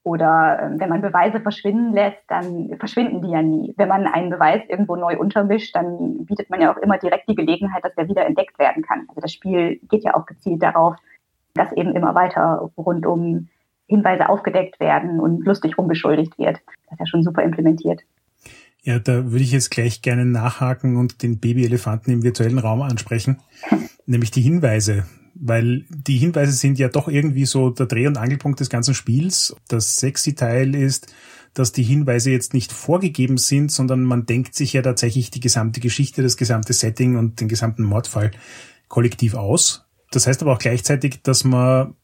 oder 0.03 0.59
äh, 0.59 0.79
wenn 0.79 0.89
man 0.89 1.01
Beweise 1.01 1.39
verschwinden 1.39 1.93
lässt, 1.93 2.19
dann 2.27 2.75
verschwinden 2.77 3.21
die 3.21 3.31
ja 3.31 3.41
nie. 3.41 3.73
Wenn 3.77 3.87
man 3.87 4.05
einen 4.05 4.29
Beweis 4.29 4.61
irgendwo 4.67 4.95
neu 4.95 5.17
untermischt, 5.17 5.75
dann 5.75 6.25
bietet 6.25 6.49
man 6.49 6.61
ja 6.61 6.73
auch 6.73 6.77
immer 6.77 6.97
direkt 6.97 7.29
die 7.29 7.35
Gelegenheit, 7.35 7.83
dass 7.83 7.95
der 7.95 8.09
wieder 8.09 8.25
entdeckt 8.25 8.59
werden 8.59 8.83
kann. 8.83 9.05
Also 9.07 9.21
das 9.21 9.31
Spiel 9.31 9.79
geht 9.89 10.03
ja 10.03 10.15
auch 10.15 10.25
gezielt 10.25 10.61
darauf, 10.61 10.95
dass 11.53 11.71
eben 11.73 11.95
immer 11.95 12.15
weiter 12.15 12.69
rund 12.77 13.05
um 13.05 13.47
Hinweise 13.87 14.27
aufgedeckt 14.27 14.79
werden 14.79 15.19
und 15.19 15.45
lustig 15.45 15.77
rumbeschuldigt 15.77 16.37
wird. 16.37 16.57
Das 16.85 16.93
ist 16.93 16.99
ja 16.99 17.05
schon 17.05 17.23
super 17.23 17.43
implementiert. 17.43 18.01
Ja, 18.81 18.99
da 18.99 19.31
würde 19.31 19.43
ich 19.43 19.53
jetzt 19.53 19.71
gleich 19.71 20.01
gerne 20.01 20.25
nachhaken 20.25 20.97
und 20.97 21.23
den 21.23 21.39
Babyelefanten 21.39 22.11
im 22.11 22.23
virtuellen 22.23 22.59
Raum 22.59 22.81
ansprechen, 22.81 23.39
nämlich 24.05 24.31
die 24.31 24.41
Hinweise 24.41 25.05
weil 25.45 25.83
die 25.89 26.17
Hinweise 26.17 26.53
sind 26.53 26.79
ja 26.79 26.87
doch 26.87 27.09
irgendwie 27.09 27.45
so 27.45 27.69
der 27.69 27.85
Dreh- 27.85 28.07
und 28.07 28.17
Angelpunkt 28.17 28.61
des 28.61 28.69
ganzen 28.69 28.93
Spiels. 28.93 29.55
Das 29.67 29.97
sexy 29.97 30.35
Teil 30.35 30.73
ist, 30.73 31.13
dass 31.53 31.73
die 31.73 31.83
Hinweise 31.83 32.31
jetzt 32.31 32.53
nicht 32.53 32.71
vorgegeben 32.71 33.37
sind, 33.37 33.69
sondern 33.69 34.03
man 34.03 34.25
denkt 34.25 34.55
sich 34.55 34.73
ja 34.73 34.81
tatsächlich 34.81 35.31
die 35.31 35.41
gesamte 35.41 35.81
Geschichte, 35.81 36.23
das 36.23 36.37
gesamte 36.37 36.71
Setting 36.71 37.17
und 37.17 37.41
den 37.41 37.49
gesamten 37.49 37.83
Mordfall 37.83 38.31
kollektiv 38.87 39.35
aus. 39.35 39.85
Das 40.11 40.27
heißt 40.27 40.41
aber 40.41 40.53
auch 40.53 40.59
gleichzeitig, 40.59 41.21
dass 41.23 41.43
man 41.43 41.95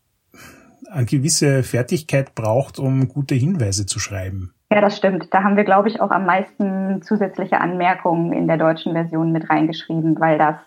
eine 0.92 1.06
gewisse 1.06 1.64
Fertigkeit 1.64 2.36
braucht, 2.36 2.78
um 2.78 3.08
gute 3.08 3.36
Hinweise 3.36 3.86
zu 3.86 4.00
schreiben. 4.00 4.54
Ja, 4.72 4.82
das 4.82 4.98
stimmt. 4.98 5.34
Da 5.34 5.44
haben 5.44 5.56
wir, 5.56 5.64
glaube 5.64 5.88
ich, 5.88 6.02
auch 6.02 6.12
am 6.12 6.26
meisten 6.26 7.02
zusätzliche 7.02 7.60
Anmerkungen 7.60 8.34
in 8.34 8.48
der 8.48 8.58
deutschen 8.58 8.94
Version 8.94 9.32
mit 9.32 9.50
reingeschrieben, 9.50 10.20
weil 10.20 10.38
das 10.38 10.58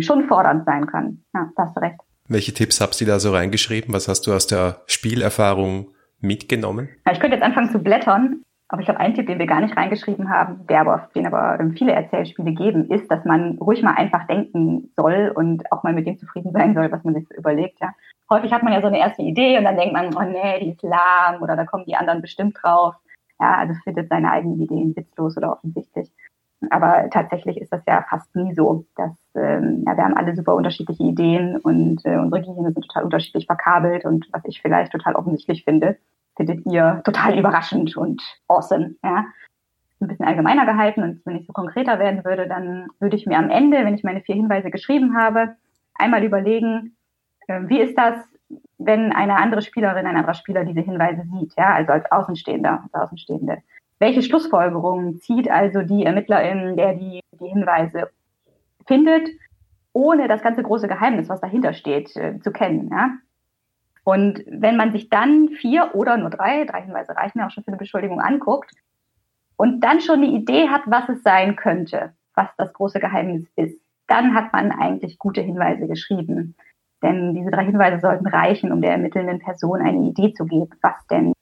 schon 0.00 0.26
fordernd 0.28 0.64
sein 0.64 0.86
kann. 0.86 1.22
Ja, 1.34 1.50
da 1.56 1.66
hast 1.66 1.76
du 1.76 1.80
recht. 1.80 2.00
Welche 2.28 2.54
Tipps 2.54 2.80
habt 2.80 2.98
ihr 3.00 3.06
da 3.06 3.18
so 3.18 3.32
reingeschrieben? 3.32 3.92
Was 3.92 4.08
hast 4.08 4.26
du 4.26 4.32
aus 4.32 4.46
der 4.46 4.78
Spielerfahrung 4.86 5.88
mitgenommen? 6.20 6.88
Ja, 7.06 7.12
ich 7.12 7.20
könnte 7.20 7.36
jetzt 7.36 7.44
anfangen 7.44 7.70
zu 7.70 7.78
blättern, 7.78 8.42
aber 8.68 8.80
ich 8.80 8.88
habe 8.88 8.98
einen 8.98 9.14
Tipp, 9.14 9.26
den 9.26 9.38
wir 9.38 9.46
gar 9.46 9.60
nicht 9.60 9.76
reingeschrieben 9.76 10.30
haben, 10.30 10.66
der 10.66 10.80
aber, 10.80 11.10
den 11.14 11.26
aber 11.26 11.60
ähm, 11.60 11.72
viele 11.76 11.92
Erzählspiele 11.92 12.52
geben, 12.52 12.90
ist, 12.90 13.10
dass 13.10 13.24
man 13.26 13.58
ruhig 13.58 13.82
mal 13.82 13.94
einfach 13.94 14.26
denken 14.26 14.90
soll 14.96 15.32
und 15.34 15.70
auch 15.70 15.82
mal 15.82 15.92
mit 15.92 16.06
dem 16.06 16.18
zufrieden 16.18 16.52
sein 16.52 16.74
soll, 16.74 16.90
was 16.90 17.04
man 17.04 17.14
sich 17.14 17.28
so 17.28 17.34
überlegt. 17.34 17.78
Ja. 17.80 17.92
Häufig 18.30 18.52
hat 18.52 18.62
man 18.62 18.72
ja 18.72 18.80
so 18.80 18.86
eine 18.86 18.98
erste 18.98 19.22
Idee 19.22 19.58
und 19.58 19.64
dann 19.64 19.76
denkt 19.76 19.92
man, 19.92 20.14
oh 20.16 20.22
nee, 20.22 20.60
die 20.60 20.70
ist 20.70 20.82
lahm 20.82 21.42
oder 21.42 21.56
da 21.56 21.66
kommen 21.66 21.84
die 21.84 21.96
anderen 21.96 22.22
bestimmt 22.22 22.56
drauf. 22.62 22.94
Ja, 23.38 23.56
also 23.58 23.74
findet 23.84 24.08
seine 24.08 24.30
eigenen 24.30 24.60
Ideen 24.60 24.96
witzlos 24.96 25.36
oder 25.36 25.52
offensichtlich. 25.52 26.10
Aber 26.70 27.10
tatsächlich 27.10 27.58
ist 27.58 27.72
das 27.72 27.82
ja 27.86 28.04
fast 28.08 28.34
nie 28.34 28.54
so. 28.54 28.86
Dass, 28.96 29.10
ähm, 29.36 29.84
ja, 29.86 29.96
wir 29.96 30.04
haben 30.04 30.16
alle 30.16 30.34
super 30.34 30.54
unterschiedliche 30.54 31.02
Ideen 31.02 31.56
und 31.56 32.04
äh, 32.04 32.16
unsere 32.16 32.42
Gehirne 32.42 32.72
sind 32.72 32.82
total 32.82 33.04
unterschiedlich 33.04 33.46
verkabelt 33.46 34.04
und 34.04 34.26
was 34.32 34.42
ich 34.44 34.60
vielleicht 34.62 34.92
total 34.92 35.14
offensichtlich 35.14 35.64
finde, 35.64 35.96
findet 36.36 36.64
ihr 36.66 37.02
total 37.04 37.38
überraschend 37.38 37.96
und 37.96 38.22
awesome. 38.48 38.94
Ja? 39.02 39.26
Ein 40.00 40.08
bisschen 40.08 40.26
allgemeiner 40.26 40.66
gehalten 40.66 41.02
und 41.02 41.20
wenn 41.24 41.36
ich 41.36 41.46
so 41.46 41.52
konkreter 41.52 41.98
werden 41.98 42.24
würde, 42.24 42.46
dann 42.46 42.88
würde 43.00 43.16
ich 43.16 43.26
mir 43.26 43.38
am 43.38 43.50
Ende, 43.50 43.78
wenn 43.78 43.94
ich 43.94 44.04
meine 44.04 44.20
vier 44.20 44.34
Hinweise 44.34 44.70
geschrieben 44.70 45.16
habe, 45.16 45.56
einmal 45.94 46.24
überlegen, 46.24 46.96
äh, 47.48 47.60
wie 47.66 47.80
ist 47.80 47.96
das, 47.96 48.16
wenn 48.78 49.12
eine 49.12 49.36
andere 49.36 49.62
Spielerin, 49.62 50.06
ein 50.06 50.16
anderer 50.16 50.34
Spieler 50.34 50.64
diese 50.64 50.80
Hinweise 50.80 51.22
sieht, 51.22 51.54
ja, 51.56 51.74
also 51.74 51.92
als 51.92 52.10
Außenstehender, 52.10 52.82
als 52.84 52.94
Außenstehende. 52.94 53.58
Welche 53.98 54.22
Schlussfolgerungen 54.22 55.18
zieht 55.18 55.50
also 55.50 55.82
die 55.82 56.04
Ermittlerin, 56.04 56.76
der 56.76 56.94
die, 56.94 57.20
die 57.40 57.48
Hinweise 57.48 58.10
findet, 58.86 59.28
ohne 59.92 60.28
das 60.28 60.42
ganze 60.42 60.62
große 60.62 60.88
Geheimnis, 60.88 61.28
was 61.28 61.40
dahinter 61.40 61.72
steht, 61.72 62.14
äh, 62.16 62.38
zu 62.40 62.52
kennen? 62.52 62.90
Ja? 62.90 63.12
Und 64.04 64.44
wenn 64.46 64.76
man 64.76 64.92
sich 64.92 65.08
dann 65.08 65.48
vier 65.48 65.94
oder 65.94 66.16
nur 66.16 66.30
drei, 66.30 66.64
drei 66.64 66.82
Hinweise 66.82 67.16
reichen 67.16 67.38
ja 67.38 67.46
auch 67.46 67.50
schon 67.50 67.64
für 67.64 67.68
eine 67.68 67.78
Beschuldigung 67.78 68.20
anguckt 68.20 68.70
und 69.56 69.80
dann 69.80 70.00
schon 70.00 70.16
eine 70.16 70.26
Idee 70.26 70.68
hat, 70.68 70.82
was 70.86 71.08
es 71.08 71.22
sein 71.22 71.56
könnte, 71.56 72.12
was 72.34 72.48
das 72.56 72.72
große 72.72 73.00
Geheimnis 73.00 73.46
ist, 73.56 73.80
dann 74.06 74.34
hat 74.34 74.52
man 74.52 74.72
eigentlich 74.72 75.18
gute 75.18 75.40
Hinweise 75.40 75.86
geschrieben. 75.86 76.54
Denn 77.02 77.34
diese 77.34 77.50
drei 77.50 77.64
Hinweise 77.64 78.00
sollten 78.00 78.26
reichen, 78.26 78.72
um 78.72 78.82
der 78.82 78.92
ermittelnden 78.92 79.38
Person 79.38 79.80
eine 79.80 80.06
Idee 80.08 80.34
zu 80.34 80.44
geben, 80.44 80.70
was 80.82 81.06
denn 81.06 81.32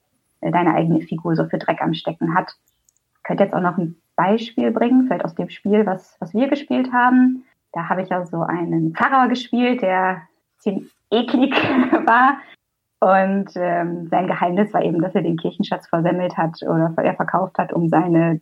äh, 0.41 0.51
deine 0.51 0.73
eigene 0.73 1.01
Figur 1.01 1.35
so 1.35 1.45
für 1.47 1.57
Dreck 1.57 1.81
am 1.81 1.93
Stecken 1.93 2.35
hat. 2.35 2.55
Ich 3.17 3.23
könnte 3.23 3.43
jetzt 3.43 3.53
auch 3.53 3.61
noch 3.61 3.77
ein 3.77 3.95
Beispiel 4.15 4.71
bringen, 4.71 5.07
vielleicht 5.07 5.25
aus 5.25 5.35
dem 5.35 5.49
Spiel, 5.49 5.85
was, 5.85 6.17
was 6.19 6.33
wir 6.33 6.47
gespielt 6.47 6.91
haben. 6.91 7.45
Da 7.71 7.89
habe 7.89 8.03
ich 8.03 8.09
ja 8.09 8.25
so 8.25 8.41
einen 8.41 8.93
Pfarrer 8.93 9.27
gespielt, 9.27 9.81
der 9.81 10.21
ziemlich 10.57 10.91
eklig 11.09 11.53
war. 12.05 12.37
Und 12.99 13.51
ähm, 13.55 14.07
sein 14.07 14.27
Geheimnis 14.27 14.73
war 14.73 14.81
eben, 14.81 15.01
dass 15.01 15.15
er 15.15 15.23
den 15.23 15.37
Kirchenschatz 15.37 15.87
versemmelt 15.87 16.37
hat 16.37 16.61
oder 16.61 16.93
er 16.97 17.15
verkauft 17.15 17.57
hat, 17.57 17.73
um 17.73 17.89
seine 17.89 18.39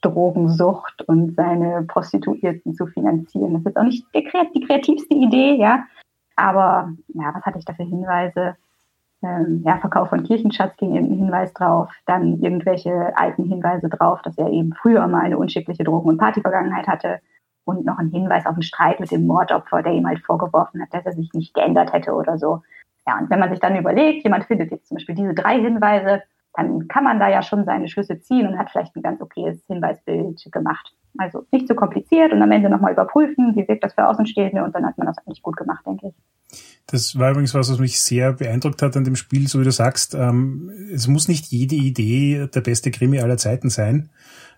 Drogensucht 0.00 1.02
und 1.02 1.34
seine 1.34 1.82
Prostituierten 1.82 2.74
zu 2.74 2.86
finanzieren. 2.86 3.54
Das 3.54 3.66
ist 3.66 3.76
auch 3.76 3.82
nicht 3.82 4.06
die 4.14 4.64
kreativste 4.64 5.14
Idee, 5.14 5.56
ja. 5.56 5.84
Aber 6.36 6.92
ja, 7.08 7.34
was 7.34 7.44
hatte 7.44 7.58
ich 7.58 7.64
da 7.64 7.74
für 7.74 7.82
Hinweise? 7.82 8.56
Ähm, 9.22 9.62
ja, 9.64 9.78
Verkauf 9.78 10.10
von 10.10 10.22
Kirchenschatz 10.22 10.76
ging 10.76 10.94
eben 10.94 11.06
ein 11.06 11.18
Hinweis 11.18 11.52
drauf, 11.52 11.90
dann 12.06 12.40
irgendwelche 12.40 13.16
alten 13.16 13.44
Hinweise 13.44 13.88
drauf, 13.88 14.22
dass 14.22 14.38
er 14.38 14.48
eben 14.50 14.72
früher 14.74 15.06
mal 15.08 15.22
eine 15.22 15.38
unschickliche 15.38 15.84
Drogen- 15.84 16.08
und 16.08 16.18
Partyvergangenheit 16.18 16.86
hatte 16.86 17.20
und 17.64 17.84
noch 17.84 17.98
ein 17.98 18.10
Hinweis 18.10 18.46
auf 18.46 18.54
einen 18.54 18.62
Streit 18.62 19.00
mit 19.00 19.10
dem 19.10 19.26
Mordopfer, 19.26 19.82
der 19.82 19.92
ihm 19.92 20.06
halt 20.06 20.20
vorgeworfen 20.20 20.80
hat, 20.80 20.94
dass 20.94 21.06
er 21.06 21.12
sich 21.12 21.32
nicht 21.34 21.52
geändert 21.54 21.92
hätte 21.92 22.14
oder 22.14 22.38
so. 22.38 22.62
Ja, 23.06 23.18
und 23.18 23.28
wenn 23.30 23.40
man 23.40 23.50
sich 23.50 23.60
dann 23.60 23.76
überlegt, 23.76 24.24
jemand 24.24 24.44
findet 24.44 24.70
jetzt 24.70 24.88
zum 24.88 24.96
Beispiel 24.96 25.14
diese 25.14 25.34
drei 25.34 25.60
Hinweise, 25.60 26.22
dann 26.54 26.88
kann 26.88 27.04
man 27.04 27.18
da 27.18 27.28
ja 27.28 27.42
schon 27.42 27.64
seine 27.64 27.88
Schlüsse 27.88 28.20
ziehen 28.20 28.46
und 28.46 28.58
hat 28.58 28.70
vielleicht 28.70 28.94
ein 28.96 29.02
ganz 29.02 29.20
okayes 29.20 29.64
Hinweisbild 29.66 30.46
gemacht. 30.50 30.94
Also 31.16 31.46
nicht 31.50 31.66
zu 31.66 31.74
kompliziert 31.74 32.32
und 32.32 32.42
am 32.42 32.50
Ende 32.52 32.68
nochmal 32.68 32.92
überprüfen, 32.92 33.54
wie 33.56 33.66
wirkt 33.66 33.84
das 33.84 33.94
für 33.94 34.06
Außenstehende 34.06 34.62
und 34.62 34.74
dann 34.74 34.86
hat 34.86 34.98
man 34.98 35.06
das 35.06 35.18
eigentlich 35.18 35.42
gut 35.42 35.56
gemacht, 35.56 35.84
denke 35.86 36.08
ich. 36.08 36.14
Das 36.90 37.18
war 37.18 37.32
übrigens 37.32 37.52
was, 37.52 37.70
was 37.70 37.78
mich 37.78 38.00
sehr 38.00 38.32
beeindruckt 38.32 38.80
hat 38.80 38.96
an 38.96 39.04
dem 39.04 39.14
Spiel, 39.14 39.46
so 39.46 39.60
wie 39.60 39.64
du 39.64 39.72
sagst. 39.72 40.14
Ähm, 40.14 40.70
es 40.90 41.06
muss 41.06 41.28
nicht 41.28 41.48
jede 41.48 41.74
Idee 41.74 42.48
der 42.52 42.62
beste 42.62 42.90
Krimi 42.90 43.20
aller 43.20 43.36
Zeiten 43.36 43.68
sein. 43.68 44.08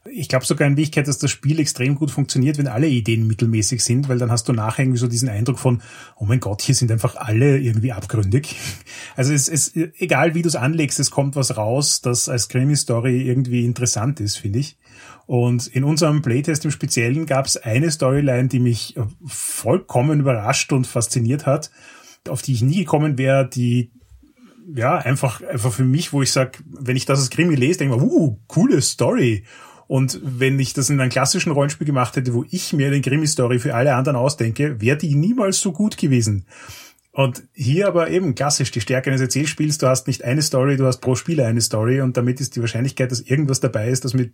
Ich 0.08 0.28
glaube 0.28 0.46
sogar 0.46 0.68
in 0.68 0.76
Wirklichkeit, 0.76 1.08
dass 1.08 1.18
das 1.18 1.32
Spiel 1.32 1.58
extrem 1.58 1.96
gut 1.96 2.12
funktioniert, 2.12 2.56
wenn 2.56 2.68
alle 2.68 2.86
Ideen 2.86 3.26
mittelmäßig 3.26 3.82
sind, 3.82 4.08
weil 4.08 4.18
dann 4.18 4.30
hast 4.30 4.48
du 4.48 4.52
nachher 4.52 4.84
irgendwie 4.84 5.00
so 5.00 5.08
diesen 5.08 5.28
Eindruck 5.28 5.58
von, 5.58 5.82
oh 6.16 6.24
mein 6.24 6.38
Gott, 6.38 6.62
hier 6.62 6.76
sind 6.76 6.92
einfach 6.92 7.16
alle 7.16 7.58
irgendwie 7.58 7.92
abgründig. 7.92 8.56
Also 9.16 9.34
es 9.34 9.48
ist, 9.48 9.76
egal 9.76 10.34
wie 10.34 10.42
du 10.42 10.48
es 10.48 10.56
anlegst, 10.56 11.00
es 11.00 11.10
kommt 11.10 11.36
was 11.36 11.56
raus, 11.56 12.00
das 12.00 12.28
als 12.28 12.48
Krimi-Story 12.48 13.22
irgendwie 13.22 13.66
interessant 13.66 14.20
ist, 14.20 14.36
finde 14.36 14.60
ich. 14.60 14.78
Und 15.26 15.66
in 15.66 15.84
unserem 15.84 16.22
Playtest 16.22 16.64
im 16.64 16.70
Speziellen 16.70 17.26
gab 17.26 17.44
es 17.44 17.56
eine 17.56 17.90
Storyline, 17.90 18.48
die 18.48 18.60
mich 18.60 18.94
vollkommen 19.26 20.20
überrascht 20.20 20.72
und 20.72 20.86
fasziniert 20.86 21.44
hat 21.44 21.70
auf 22.28 22.42
die 22.42 22.52
ich 22.52 22.62
nie 22.62 22.80
gekommen 22.80 23.18
wäre, 23.18 23.48
die 23.48 23.92
ja 24.74 24.96
einfach 24.98 25.42
einfach 25.42 25.72
für 25.72 25.84
mich, 25.84 26.12
wo 26.12 26.22
ich 26.22 26.32
sag, 26.32 26.62
wenn 26.66 26.96
ich 26.96 27.06
das 27.06 27.20
als 27.20 27.30
Krimi 27.30 27.54
lese, 27.54 27.80
denke 27.80 27.96
ich 27.96 28.00
mir, 28.00 28.06
uh, 28.06 28.38
coole 28.46 28.80
Story. 28.82 29.44
Und 29.86 30.20
wenn 30.22 30.60
ich 30.60 30.72
das 30.72 30.88
in 30.88 31.00
einem 31.00 31.10
klassischen 31.10 31.50
Rollenspiel 31.50 31.86
gemacht 31.86 32.14
hätte, 32.14 32.32
wo 32.32 32.44
ich 32.48 32.72
mir 32.72 32.92
den 32.92 33.02
Krimi-Story 33.02 33.58
für 33.58 33.74
alle 33.74 33.96
anderen 33.96 34.14
ausdenke, 34.14 34.80
wäre 34.80 34.96
die 34.96 35.16
niemals 35.16 35.60
so 35.60 35.72
gut 35.72 35.96
gewesen. 35.96 36.46
Und 37.10 37.42
hier 37.54 37.88
aber 37.88 38.08
eben 38.08 38.36
klassisch 38.36 38.70
die 38.70 38.80
Stärke 38.80 39.10
eines 39.10 39.20
Erzählspiels, 39.20 39.78
du 39.78 39.88
hast 39.88 40.06
nicht 40.06 40.22
eine 40.22 40.42
Story, 40.42 40.76
du 40.76 40.86
hast 40.86 41.00
pro 41.00 41.16
Spieler 41.16 41.48
eine 41.48 41.60
Story 41.60 42.00
und 42.00 42.16
damit 42.16 42.40
ist 42.40 42.54
die 42.54 42.60
Wahrscheinlichkeit, 42.60 43.10
dass 43.10 43.20
irgendwas 43.20 43.58
dabei 43.58 43.88
ist, 43.88 44.04
das 44.04 44.14
mit 44.14 44.32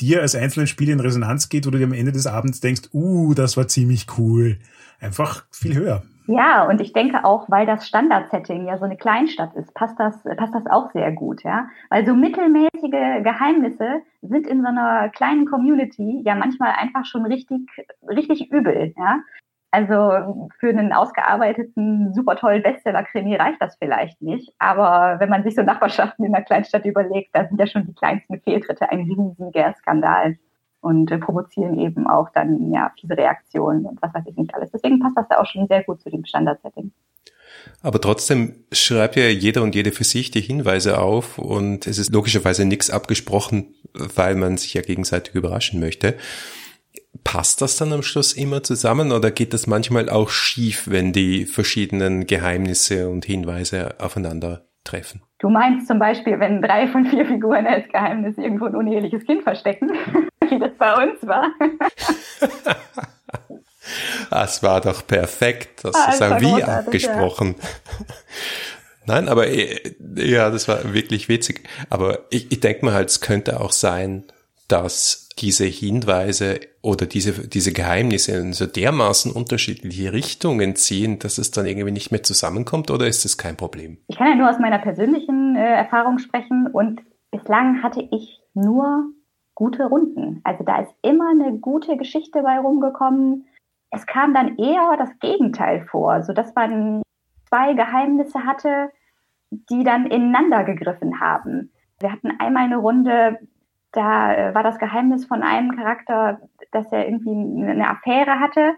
dir 0.00 0.22
als 0.22 0.34
einzelnen 0.34 0.66
Spiel 0.66 0.88
in 0.88 1.00
Resonanz 1.00 1.50
geht, 1.50 1.66
wo 1.66 1.70
du 1.70 1.76
dir 1.76 1.84
am 1.84 1.92
Ende 1.92 2.12
des 2.12 2.26
Abends 2.26 2.60
denkst, 2.60 2.88
uh, 2.94 3.34
das 3.34 3.58
war 3.58 3.68
ziemlich 3.68 4.06
cool, 4.16 4.58
einfach 4.98 5.44
viel 5.50 5.74
höher. 5.74 6.04
Ja, 6.28 6.64
und 6.64 6.80
ich 6.80 6.92
denke 6.92 7.24
auch, 7.24 7.48
weil 7.48 7.66
das 7.66 7.86
Standard-Setting 7.86 8.66
ja 8.66 8.78
so 8.78 8.84
eine 8.84 8.96
Kleinstadt 8.96 9.54
ist, 9.54 9.72
passt 9.74 9.98
das, 10.00 10.24
passt 10.36 10.54
das 10.54 10.66
auch 10.66 10.90
sehr 10.90 11.12
gut, 11.12 11.44
ja. 11.44 11.68
Weil 11.88 12.04
so 12.04 12.14
mittelmäßige 12.14 13.22
Geheimnisse 13.22 14.02
sind 14.22 14.46
in 14.48 14.62
so 14.62 14.68
einer 14.68 15.08
kleinen 15.10 15.46
Community 15.46 16.22
ja 16.24 16.34
manchmal 16.34 16.72
einfach 16.78 17.04
schon 17.04 17.26
richtig, 17.26 17.60
richtig 18.08 18.50
übel, 18.50 18.92
ja. 18.96 19.20
Also 19.70 20.48
für 20.58 20.70
einen 20.70 20.92
ausgearbeiteten, 20.92 22.12
super 22.14 22.36
tollen 22.36 22.62
Bestseller-Krimi 22.62 23.36
reicht 23.36 23.60
das 23.62 23.76
vielleicht 23.76 24.20
nicht. 24.22 24.52
Aber 24.58 25.20
wenn 25.20 25.28
man 25.28 25.44
sich 25.44 25.54
so 25.54 25.62
Nachbarschaften 25.62 26.24
in 26.24 26.34
einer 26.34 26.44
Kleinstadt 26.44 26.86
überlegt, 26.86 27.30
da 27.34 27.44
sind 27.46 27.60
ja 27.60 27.66
schon 27.66 27.86
die 27.86 27.94
kleinsten 27.94 28.40
Fehltritte 28.40 28.90
ein 28.90 29.00
riesiger 29.02 29.74
Skandal 29.74 30.38
und 30.86 31.10
äh, 31.10 31.18
provozieren 31.18 31.78
eben 31.80 32.06
auch 32.06 32.28
dann 32.30 32.72
ja 32.72 32.92
fiese 32.98 33.16
Reaktionen 33.16 33.86
und 33.86 34.00
was 34.00 34.14
weiß 34.14 34.22
ich 34.28 34.36
nicht 34.36 34.54
alles. 34.54 34.70
Deswegen 34.70 35.00
passt 35.00 35.16
das 35.16 35.26
ja 35.28 35.40
auch 35.40 35.46
schon 35.46 35.66
sehr 35.66 35.82
gut 35.82 36.00
zu 36.00 36.10
dem 36.10 36.24
Standard-Setting. 36.24 36.92
Aber 37.82 38.00
trotzdem 38.00 38.54
schreibt 38.70 39.16
ja 39.16 39.26
jeder 39.26 39.62
und 39.62 39.74
jede 39.74 39.90
für 39.90 40.04
sich 40.04 40.30
die 40.30 40.40
Hinweise 40.40 41.00
auf 41.00 41.38
und 41.38 41.88
es 41.88 41.98
ist 41.98 42.12
logischerweise 42.12 42.64
nichts 42.64 42.90
abgesprochen, 42.90 43.74
weil 43.94 44.36
man 44.36 44.56
sich 44.56 44.74
ja 44.74 44.82
gegenseitig 44.82 45.34
überraschen 45.34 45.80
möchte. 45.80 46.14
Passt 47.24 47.62
das 47.62 47.76
dann 47.76 47.92
am 47.92 48.02
Schluss 48.02 48.32
immer 48.32 48.62
zusammen 48.62 49.10
oder 49.10 49.32
geht 49.32 49.54
das 49.54 49.66
manchmal 49.66 50.08
auch 50.08 50.28
schief, 50.28 50.84
wenn 50.88 51.12
die 51.12 51.46
verschiedenen 51.46 52.26
Geheimnisse 52.26 53.08
und 53.08 53.24
Hinweise 53.24 53.96
aufeinander 53.98 54.66
treffen? 54.84 55.22
Du 55.38 55.50
meinst 55.50 55.86
zum 55.86 55.98
Beispiel, 55.98 56.40
wenn 56.40 56.62
drei 56.62 56.86
von 56.86 57.04
vier 57.04 57.26
Figuren 57.26 57.66
als 57.66 57.88
Geheimnis 57.88 58.38
irgendwo 58.38 58.66
ein 58.66 58.76
uneheliches 58.76 59.24
Kind 59.24 59.42
verstecken? 59.42 59.90
wie 60.50 60.58
das 60.58 60.72
bei 60.78 60.94
uns 61.04 61.26
war. 61.26 61.50
das 64.30 64.62
war 64.62 64.80
doch 64.80 65.06
perfekt. 65.06 65.84
Das 65.84 65.94
ah, 65.94 66.10
ist 66.12 66.20
ja 66.20 66.40
wie 66.40 66.62
abgesprochen. 66.62 67.56
Ja. 67.58 68.06
Nein, 69.06 69.28
aber 69.28 69.46
äh, 69.46 69.94
ja, 70.16 70.50
das 70.50 70.66
war 70.66 70.92
wirklich 70.92 71.28
witzig. 71.28 71.68
Aber 71.90 72.20
ich, 72.30 72.50
ich 72.50 72.60
denke 72.60 72.84
mal 72.84 72.94
halt, 72.94 73.08
es 73.08 73.20
könnte 73.20 73.60
auch 73.60 73.72
sein, 73.72 74.24
dass 74.68 75.28
diese 75.38 75.64
Hinweise 75.64 76.60
oder 76.82 77.06
diese, 77.06 77.46
diese 77.46 77.72
Geheimnisse 77.72 78.32
in 78.32 78.52
so 78.52 78.66
dermaßen 78.66 79.30
unterschiedliche 79.30 80.12
Richtungen 80.12 80.76
ziehen, 80.76 81.18
dass 81.18 81.38
es 81.38 81.50
dann 81.50 81.66
irgendwie 81.66 81.92
nicht 81.92 82.10
mehr 82.10 82.22
zusammenkommt 82.22 82.90
oder 82.90 83.06
ist 83.06 83.24
das 83.24 83.36
kein 83.36 83.56
Problem? 83.56 83.98
Ich 84.08 84.16
kann 84.16 84.28
ja 84.28 84.34
nur 84.34 84.50
aus 84.50 84.58
meiner 84.58 84.78
persönlichen 84.78 85.56
äh, 85.56 85.74
Erfahrung 85.74 86.18
sprechen 86.18 86.66
und 86.72 87.00
bislang 87.30 87.82
hatte 87.82 88.08
ich 88.10 88.40
nur 88.54 89.12
gute 89.56 89.86
Runden. 89.86 90.40
Also 90.44 90.62
da 90.62 90.82
ist 90.82 90.94
immer 91.02 91.30
eine 91.30 91.58
gute 91.58 91.96
Geschichte 91.96 92.42
bei 92.42 92.60
rumgekommen. 92.60 93.48
Es 93.90 94.06
kam 94.06 94.32
dann 94.32 94.56
eher 94.58 94.96
das 94.96 95.18
Gegenteil 95.18 95.84
vor, 95.86 96.22
so 96.22 96.32
dass 96.32 96.54
man 96.54 97.02
zwei 97.48 97.72
Geheimnisse 97.72 98.44
hatte, 98.44 98.92
die 99.50 99.82
dann 99.82 100.06
ineinander 100.06 100.62
gegriffen 100.62 101.20
haben. 101.20 101.72
Wir 101.98 102.12
hatten 102.12 102.30
einmal 102.38 102.64
eine 102.64 102.76
Runde, 102.76 103.38
da 103.92 104.34
äh, 104.34 104.54
war 104.54 104.62
das 104.62 104.78
Geheimnis 104.78 105.24
von 105.24 105.42
einem 105.42 105.74
Charakter, 105.74 106.40
dass 106.70 106.92
er 106.92 107.06
irgendwie 107.06 107.30
eine 107.30 107.88
Affäre 107.88 108.38
hatte 108.38 108.74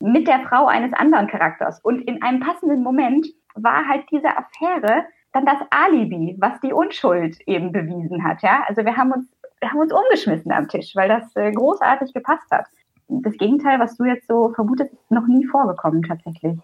mit 0.00 0.26
der 0.26 0.40
Frau 0.40 0.66
eines 0.66 0.92
anderen 0.94 1.26
Charakters. 1.26 1.80
Und 1.80 2.00
in 2.00 2.22
einem 2.22 2.40
passenden 2.40 2.82
Moment 2.82 3.26
war 3.54 3.86
halt 3.86 4.04
diese 4.10 4.36
Affäre 4.36 5.04
dann 5.32 5.46
das 5.46 5.60
Alibi, 5.70 6.36
was 6.38 6.58
die 6.60 6.72
Unschuld 6.72 7.40
eben 7.46 7.72
bewiesen 7.72 8.24
hat. 8.24 8.42
Ja, 8.42 8.64
also 8.66 8.84
wir 8.84 8.96
haben 8.96 9.12
uns 9.12 9.28
haben 9.70 9.80
uns 9.80 9.92
umgeschmissen 9.92 10.52
am 10.52 10.68
Tisch, 10.68 10.92
weil 10.94 11.08
das 11.08 11.34
äh, 11.36 11.52
großartig 11.52 12.12
gepasst 12.12 12.50
hat. 12.50 12.66
Das 13.08 13.34
Gegenteil, 13.34 13.78
was 13.78 13.96
du 13.96 14.04
jetzt 14.04 14.26
so 14.26 14.52
vermutest, 14.54 14.92
ist 14.92 15.10
noch 15.10 15.26
nie 15.26 15.46
vorgekommen 15.46 16.02
tatsächlich. 16.02 16.58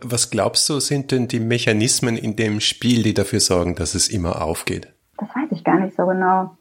Was 0.00 0.30
glaubst 0.30 0.68
du, 0.68 0.78
sind 0.78 1.10
denn 1.10 1.28
die 1.28 1.40
Mechanismen 1.40 2.16
in 2.16 2.36
dem 2.36 2.60
Spiel, 2.60 3.02
die 3.02 3.14
dafür 3.14 3.40
sorgen, 3.40 3.74
dass 3.74 3.94
es 3.94 4.08
immer 4.08 4.42
aufgeht? 4.42 4.92
Das 5.18 5.28
weiß 5.34 5.50
ich 5.50 5.64
gar 5.64 5.80
nicht 5.80 5.96
so 5.96 6.06
genau. 6.06 6.56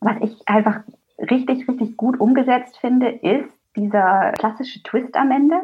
Was 0.00 0.16
ich 0.22 0.36
einfach 0.46 0.80
richtig, 1.18 1.68
richtig 1.68 1.96
gut 1.96 2.18
umgesetzt 2.18 2.78
finde, 2.80 3.10
ist 3.10 3.50
dieser 3.76 4.32
klassische 4.32 4.82
Twist 4.82 5.14
am 5.16 5.30
Ende. 5.30 5.62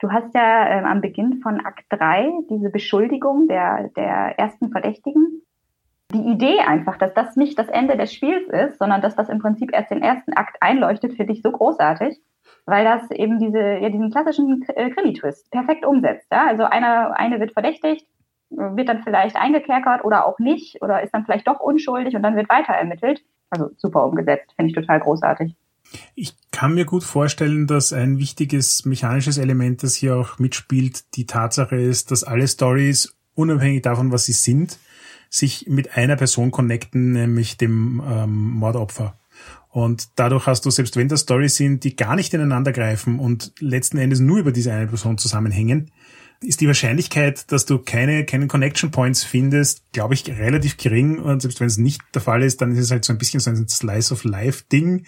Du 0.00 0.12
hast 0.12 0.32
ja 0.34 0.68
äh, 0.68 0.84
am 0.84 1.00
Beginn 1.00 1.40
von 1.42 1.64
Akt 1.64 1.86
3 1.88 2.30
diese 2.48 2.70
Beschuldigung 2.70 3.48
der, 3.48 3.88
der 3.96 4.38
ersten 4.38 4.70
Verdächtigen 4.70 5.42
die 6.12 6.30
Idee 6.30 6.60
einfach, 6.60 6.96
dass 6.96 7.12
das 7.12 7.36
nicht 7.36 7.58
das 7.58 7.68
Ende 7.68 7.96
des 7.96 8.12
Spiels 8.12 8.48
ist, 8.48 8.78
sondern 8.78 9.02
dass 9.02 9.14
das 9.14 9.28
im 9.28 9.40
Prinzip 9.40 9.72
erst 9.72 9.90
den 9.90 10.02
ersten 10.02 10.32
Akt 10.32 10.56
einleuchtet, 10.60 11.14
finde 11.14 11.34
ich 11.34 11.42
so 11.42 11.52
großartig, 11.52 12.18
weil 12.64 12.84
das 12.84 13.10
eben 13.10 13.38
diese, 13.38 13.58
ja, 13.58 13.90
diesen 13.90 14.10
klassischen 14.10 14.64
äh, 14.68 14.90
Krimi-Twist 14.90 15.50
perfekt 15.50 15.84
umsetzt. 15.84 16.26
Ja? 16.32 16.46
Also 16.46 16.64
einer, 16.64 17.18
eine 17.18 17.40
wird 17.40 17.52
verdächtigt, 17.52 18.06
wird 18.50 18.88
dann 18.88 19.02
vielleicht 19.02 19.36
eingekerkert 19.36 20.04
oder 20.04 20.24
auch 20.24 20.38
nicht 20.38 20.80
oder 20.80 21.02
ist 21.02 21.12
dann 21.12 21.26
vielleicht 21.26 21.46
doch 21.46 21.60
unschuldig 21.60 22.14
und 22.16 22.22
dann 22.22 22.36
wird 22.36 22.48
weiter 22.48 22.72
ermittelt. 22.72 23.22
Also 23.50 23.70
super 23.76 24.04
umgesetzt, 24.04 24.52
finde 24.56 24.70
ich 24.70 24.74
total 24.74 25.00
großartig. 25.00 25.54
Ich 26.14 26.34
kann 26.50 26.74
mir 26.74 26.84
gut 26.84 27.04
vorstellen, 27.04 27.66
dass 27.66 27.92
ein 27.92 28.18
wichtiges 28.18 28.84
mechanisches 28.84 29.38
Element, 29.38 29.82
das 29.82 29.94
hier 29.94 30.16
auch 30.16 30.38
mitspielt, 30.38 31.16
die 31.16 31.26
Tatsache 31.26 31.76
ist, 31.76 32.10
dass 32.10 32.24
alle 32.24 32.46
Stories, 32.46 33.16
unabhängig 33.34 33.82
davon, 33.82 34.12
was 34.12 34.24
sie 34.24 34.32
sind, 34.32 34.78
sich 35.30 35.66
mit 35.68 35.96
einer 35.96 36.16
Person 36.16 36.50
connecten, 36.50 37.12
nämlich 37.12 37.56
dem 37.56 38.02
ähm, 38.06 38.50
Mordopfer. 38.50 39.18
Und 39.70 40.08
dadurch 40.16 40.46
hast 40.46 40.64
du, 40.64 40.70
selbst 40.70 40.96
wenn 40.96 41.08
das 41.08 41.22
Stories 41.22 41.56
sind, 41.56 41.84
die 41.84 41.94
gar 41.94 42.16
nicht 42.16 42.32
ineinander 42.34 42.72
greifen 42.72 43.18
und 43.18 43.52
letzten 43.60 43.98
Endes 43.98 44.18
nur 44.18 44.38
über 44.38 44.52
diese 44.52 44.72
eine 44.72 44.86
Person 44.86 45.18
zusammenhängen, 45.18 45.90
ist 46.40 46.60
die 46.60 46.68
Wahrscheinlichkeit, 46.68 47.50
dass 47.50 47.66
du 47.66 47.78
keine, 47.78 48.24
keine 48.24 48.46
Connection 48.46 48.90
Points 48.90 49.24
findest, 49.24 49.82
glaube 49.92 50.14
ich, 50.14 50.26
relativ 50.28 50.76
gering. 50.76 51.18
Und 51.18 51.42
selbst 51.42 51.60
wenn 51.60 51.66
es 51.66 51.78
nicht 51.78 52.00
der 52.14 52.22
Fall 52.22 52.42
ist, 52.42 52.60
dann 52.60 52.72
ist 52.72 52.78
es 52.78 52.90
halt 52.90 53.04
so 53.04 53.12
ein 53.12 53.18
bisschen 53.18 53.40
so 53.40 53.50
ein 53.50 53.68
Slice 53.68 54.12
of 54.12 54.24
Life 54.24 54.64
Ding. 54.70 55.04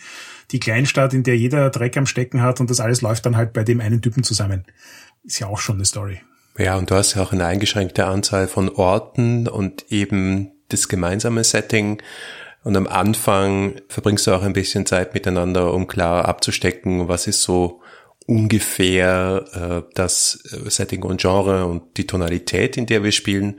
Die 0.51 0.59
Kleinstadt, 0.59 1.15
in 1.15 1.23
der 1.23 1.39
jeder 1.39 1.71
Dreck 1.71 1.97
am 1.97 2.07
Stecken 2.07 2.43
hat 2.43 2.61
und 2.61 2.69
das 2.69 2.81
alles 2.81 3.01
läuft 3.01 3.27
dann 3.27 3.37
halt 3.37 3.53
bei 3.53 3.63
dem 3.63 3.81
einen 3.81 4.03
Typen 4.03 4.25
zusammen. 4.25 4.65
Ist 5.23 5.39
ja 5.39 5.47
auch 5.47 5.59
schon 5.59 5.77
eine 5.77 5.85
Story. 5.85 6.21
Ja, 6.61 6.77
und 6.77 6.91
du 6.91 6.95
hast 6.95 7.15
ja 7.15 7.23
auch 7.23 7.33
eine 7.33 7.47
eingeschränkte 7.47 8.05
Anzahl 8.05 8.47
von 8.47 8.69
Orten 8.69 9.49
und 9.49 9.91
eben 9.91 10.53
das 10.69 10.89
gemeinsame 10.89 11.43
Setting. 11.43 12.03
Und 12.65 12.77
am 12.77 12.87
Anfang 12.87 13.81
verbringst 13.89 14.27
du 14.27 14.33
auch 14.33 14.43
ein 14.43 14.53
bisschen 14.53 14.85
Zeit 14.85 15.15
miteinander, 15.15 15.73
um 15.73 15.87
klar 15.87 16.27
abzustecken, 16.27 17.09
was 17.09 17.27
ist 17.27 17.43
so 17.43 17.81
ungefähr 18.27 19.45
äh, 19.55 19.91
das 19.95 20.33
Setting 20.33 21.03
und 21.03 21.23
Genre 21.23 21.65
und 21.65 21.97
die 21.97 22.07
Tonalität, 22.07 22.77
in 22.77 22.85
der 22.85 23.03
wir 23.03 23.13
spielen. 23.13 23.59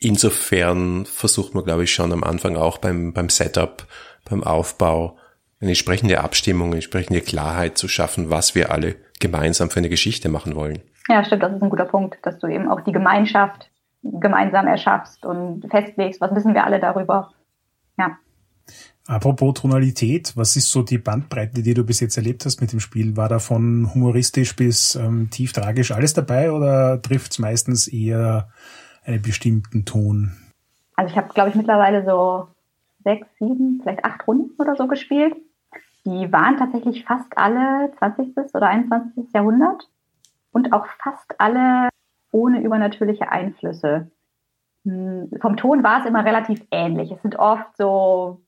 Insofern 0.00 1.06
versucht 1.06 1.54
man, 1.54 1.64
glaube 1.64 1.84
ich, 1.84 1.94
schon 1.94 2.12
am 2.12 2.24
Anfang 2.24 2.56
auch 2.56 2.78
beim, 2.78 3.12
beim 3.12 3.28
Setup, 3.28 3.86
beim 4.28 4.42
Aufbau 4.42 5.16
eine 5.60 5.70
entsprechende 5.70 6.20
Abstimmung, 6.20 6.70
eine 6.70 6.76
entsprechende 6.76 7.20
Klarheit 7.20 7.78
zu 7.78 7.86
schaffen, 7.86 8.28
was 8.28 8.56
wir 8.56 8.72
alle 8.72 8.96
gemeinsam 9.20 9.70
für 9.70 9.78
eine 9.78 9.88
Geschichte 9.88 10.28
machen 10.28 10.56
wollen. 10.56 10.82
Ja, 11.08 11.24
stimmt, 11.24 11.42
das 11.42 11.52
ist 11.52 11.62
ein 11.62 11.70
guter 11.70 11.86
Punkt, 11.86 12.18
dass 12.22 12.38
du 12.38 12.46
eben 12.46 12.68
auch 12.68 12.82
die 12.82 12.92
Gemeinschaft 12.92 13.70
gemeinsam 14.02 14.66
erschaffst 14.66 15.24
und 15.24 15.68
festlegst, 15.70 16.20
was 16.20 16.34
wissen 16.34 16.54
wir 16.54 16.64
alle 16.64 16.80
darüber. 16.80 17.32
Ja. 17.98 18.18
Apropos 19.06 19.54
Tonalität, 19.54 20.36
was 20.36 20.56
ist 20.56 20.70
so 20.70 20.82
die 20.82 20.98
Bandbreite, 20.98 21.62
die 21.62 21.74
du 21.74 21.84
bis 21.84 22.00
jetzt 22.00 22.16
erlebt 22.16 22.44
hast 22.44 22.60
mit 22.60 22.72
dem 22.72 22.80
Spiel? 22.80 23.16
War 23.16 23.28
da 23.28 23.38
von 23.38 23.90
humoristisch 23.92 24.54
bis 24.54 24.94
ähm, 24.94 25.30
tief 25.30 25.52
tragisch 25.52 25.90
alles 25.90 26.14
dabei 26.14 26.52
oder 26.52 27.02
trifft 27.02 27.32
es 27.32 27.38
meistens 27.38 27.88
eher 27.88 28.48
einen 29.04 29.22
bestimmten 29.22 29.84
Ton? 29.84 30.36
Also 30.96 31.10
ich 31.10 31.16
habe, 31.16 31.32
glaube 31.32 31.50
ich, 31.50 31.56
mittlerweile 31.56 32.04
so 32.04 32.48
sechs, 33.02 33.26
sieben, 33.38 33.80
vielleicht 33.82 34.04
acht 34.04 34.26
Runden 34.26 34.60
oder 34.60 34.76
so 34.76 34.86
gespielt. 34.86 35.34
Die 36.04 36.32
waren 36.32 36.56
tatsächlich 36.56 37.04
fast 37.04 37.36
alle 37.36 37.90
20. 37.98 38.36
oder 38.54 38.68
21. 38.68 39.32
Jahrhundert 39.34 39.88
und 40.52 40.72
auch 40.72 40.86
fast 41.02 41.34
alle 41.38 41.88
ohne 42.32 42.60
übernatürliche 42.60 43.30
Einflüsse. 43.30 44.10
Hm, 44.84 45.30
vom 45.40 45.56
Ton 45.56 45.82
war 45.82 46.00
es 46.00 46.06
immer 46.06 46.24
relativ 46.24 46.64
ähnlich. 46.70 47.10
Es 47.10 47.22
sind 47.22 47.38
oft 47.38 47.76
so 47.76 48.40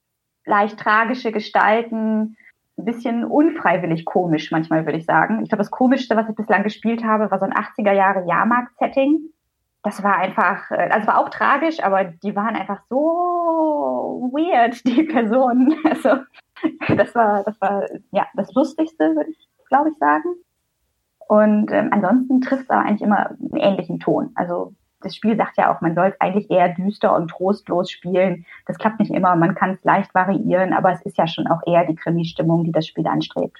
leicht 0.45 0.79
tragische 0.79 1.33
Gestalten, 1.33 2.37
ein 2.79 2.85
bisschen 2.85 3.25
unfreiwillig 3.25 4.05
komisch 4.05 4.51
manchmal, 4.51 4.87
würde 4.87 4.99
ich 4.99 5.05
sagen. 5.05 5.43
Ich 5.43 5.51
glaube, 5.51 5.62
das 5.62 5.71
Komischste, 5.71 6.17
was 6.17 6.29
ich 6.29 6.35
bislang 6.35 6.62
gespielt 6.62 7.05
habe, 7.05 7.31
war 7.31 7.38
so 7.38 7.45
ein 7.45 7.53
80er 7.53 7.93
Jahre 7.93 8.27
Jahrmarkt-Setting. 8.27 9.21
Das 9.83 10.03
war 10.03 10.17
einfach, 10.17 10.71
äh, 10.71 10.88
also 10.91 11.07
war 11.07 11.19
auch 11.19 11.29
tragisch, 11.29 11.83
aber 11.83 12.05
die 12.05 12.35
waren 12.35 12.57
einfach 12.57 12.81
so 12.88 14.31
weird, 14.33 14.85
die 14.87 15.03
Personen. 15.12 15.75
Also 15.85 16.23
das 16.97 17.15
war, 17.15 17.43
das 17.45 17.61
war 17.61 17.87
ja 18.12 18.27
das 18.35 18.53
Lustigste, 18.55 19.17
würde 19.17 19.31
ich, 19.31 19.49
glaube 19.69 19.91
ich, 19.91 19.97
sagen. 19.99 20.35
Und 21.33 21.71
ähm, 21.73 21.88
ansonsten 21.92 22.42
trifft 22.42 22.64
es 22.64 22.68
aber 22.68 22.85
eigentlich 22.85 23.01
immer 23.01 23.31
einen 23.31 23.57
ähnlichen 23.57 24.01
Ton. 24.01 24.33
Also 24.35 24.75
das 25.01 25.16
Spiel 25.16 25.35
sagt 25.35 25.57
ja 25.57 25.75
auch, 25.75 25.81
man 25.81 25.95
soll 25.95 26.09
es 26.09 26.21
eigentlich 26.21 26.51
eher 26.51 26.68
düster 26.75 27.16
und 27.16 27.29
trostlos 27.29 27.90
spielen. 27.90 28.45
Das 28.66 28.77
klappt 28.77 29.01
nicht 29.01 29.11
immer, 29.11 29.35
man 29.35 29.55
kann 29.55 29.71
es 29.71 29.83
leicht 29.83 30.14
variieren, 30.14 30.75
aber 30.75 30.92
es 30.92 31.01
ist 31.07 31.16
ja 31.16 31.27
schon 31.27 31.47
auch 31.47 31.62
eher 31.66 31.87
die 31.87 31.95
Krimi-Stimmung, 31.95 32.64
die 32.64 32.73
das 32.73 32.87
Spiel 32.87 33.07
anstrebt. 33.07 33.57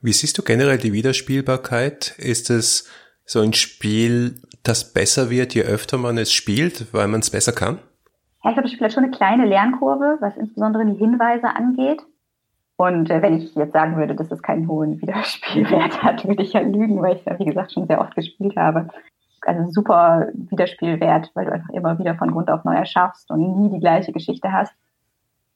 Wie 0.00 0.12
siehst 0.12 0.36
du 0.36 0.42
generell 0.42 0.78
die 0.78 0.92
Wiederspielbarkeit? 0.92 2.16
Ist 2.18 2.50
es 2.50 2.90
so 3.24 3.38
ein 3.38 3.52
Spiel, 3.52 4.42
das 4.64 4.92
besser 4.92 5.30
wird, 5.30 5.54
je 5.54 5.62
öfter 5.62 5.98
man 5.98 6.18
es 6.18 6.32
spielt, 6.32 6.92
weil 6.92 7.06
man 7.06 7.20
es 7.20 7.30
besser 7.30 7.52
kann? 7.52 7.78
Ja, 8.42 8.50
ich 8.50 8.56
glaube, 8.56 8.62
das 8.62 8.72
Spiel 8.72 8.86
hat 8.86 8.94
schon 8.94 9.04
eine 9.04 9.12
kleine 9.12 9.46
Lernkurve, 9.46 10.18
was 10.18 10.36
insbesondere 10.36 10.86
die 10.86 10.98
Hinweise 10.98 11.46
angeht. 11.54 12.02
Und 12.82 13.10
äh, 13.10 13.22
wenn 13.22 13.36
ich 13.36 13.54
jetzt 13.54 13.72
sagen 13.72 13.96
würde, 13.96 14.14
dass 14.14 14.30
es 14.30 14.42
keinen 14.42 14.66
hohen 14.66 15.00
Wiederspielwert 15.00 16.02
hat, 16.02 16.24
würde 16.28 16.42
ich 16.42 16.52
ja 16.52 16.60
lügen, 16.60 17.00
weil 17.02 17.16
ich 17.16 17.26
es 17.26 17.38
wie 17.38 17.44
gesagt, 17.44 17.72
schon 17.72 17.86
sehr 17.86 18.00
oft 18.00 18.14
gespielt 18.14 18.56
habe 18.56 18.88
also 19.46 19.70
super 19.70 20.28
Wiederspielwert, 20.34 21.30
weil 21.34 21.46
du 21.46 21.52
einfach 21.52 21.70
immer 21.70 21.98
wieder 21.98 22.14
von 22.14 22.30
Grund 22.30 22.50
auf 22.50 22.64
neu 22.64 22.74
erschaffst 22.74 23.30
und 23.30 23.60
nie 23.60 23.70
die 23.70 23.80
gleiche 23.80 24.12
Geschichte 24.12 24.52
hast. 24.52 24.72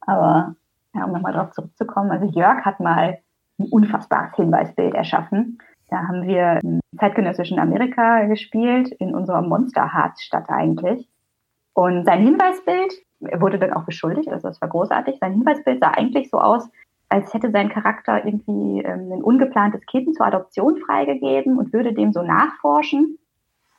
Aber 0.00 0.54
ja, 0.94 1.04
um 1.04 1.12
nochmal 1.12 1.32
darauf 1.32 1.52
zurückzukommen, 1.52 2.10
also 2.10 2.26
Jörg 2.26 2.64
hat 2.64 2.80
mal 2.80 3.18
ein 3.58 3.68
unfassbares 3.70 4.34
Hinweisbild 4.34 4.94
erschaffen. 4.94 5.58
Da 5.88 6.08
haben 6.08 6.26
wir 6.26 6.58
im 6.62 6.80
zeitgenössischen 6.98 7.58
Amerika 7.58 8.24
gespielt, 8.24 8.88
in 8.88 9.14
unserer 9.14 9.42
Monsterharz-Stadt 9.42 10.48
eigentlich. 10.48 11.08
Und 11.74 12.04
sein 12.04 12.22
Hinweisbild, 12.22 12.92
er 13.20 13.40
wurde 13.40 13.58
dann 13.58 13.72
auch 13.72 13.84
beschuldigt, 13.84 14.28
also 14.28 14.48
das 14.48 14.60
war 14.60 14.68
großartig, 14.68 15.18
sein 15.20 15.34
Hinweisbild 15.34 15.80
sah 15.80 15.90
eigentlich 15.90 16.30
so 16.30 16.40
aus, 16.40 16.68
als 17.16 17.32
hätte 17.32 17.50
sein 17.50 17.70
Charakter 17.70 18.24
irgendwie 18.26 18.82
ähm, 18.82 19.10
ein 19.10 19.22
ungeplantes 19.22 19.84
Kind 19.86 20.14
zur 20.14 20.26
Adoption 20.26 20.76
freigegeben 20.76 21.56
und 21.56 21.72
würde 21.72 21.94
dem 21.94 22.12
so 22.12 22.22
nachforschen. 22.22 23.18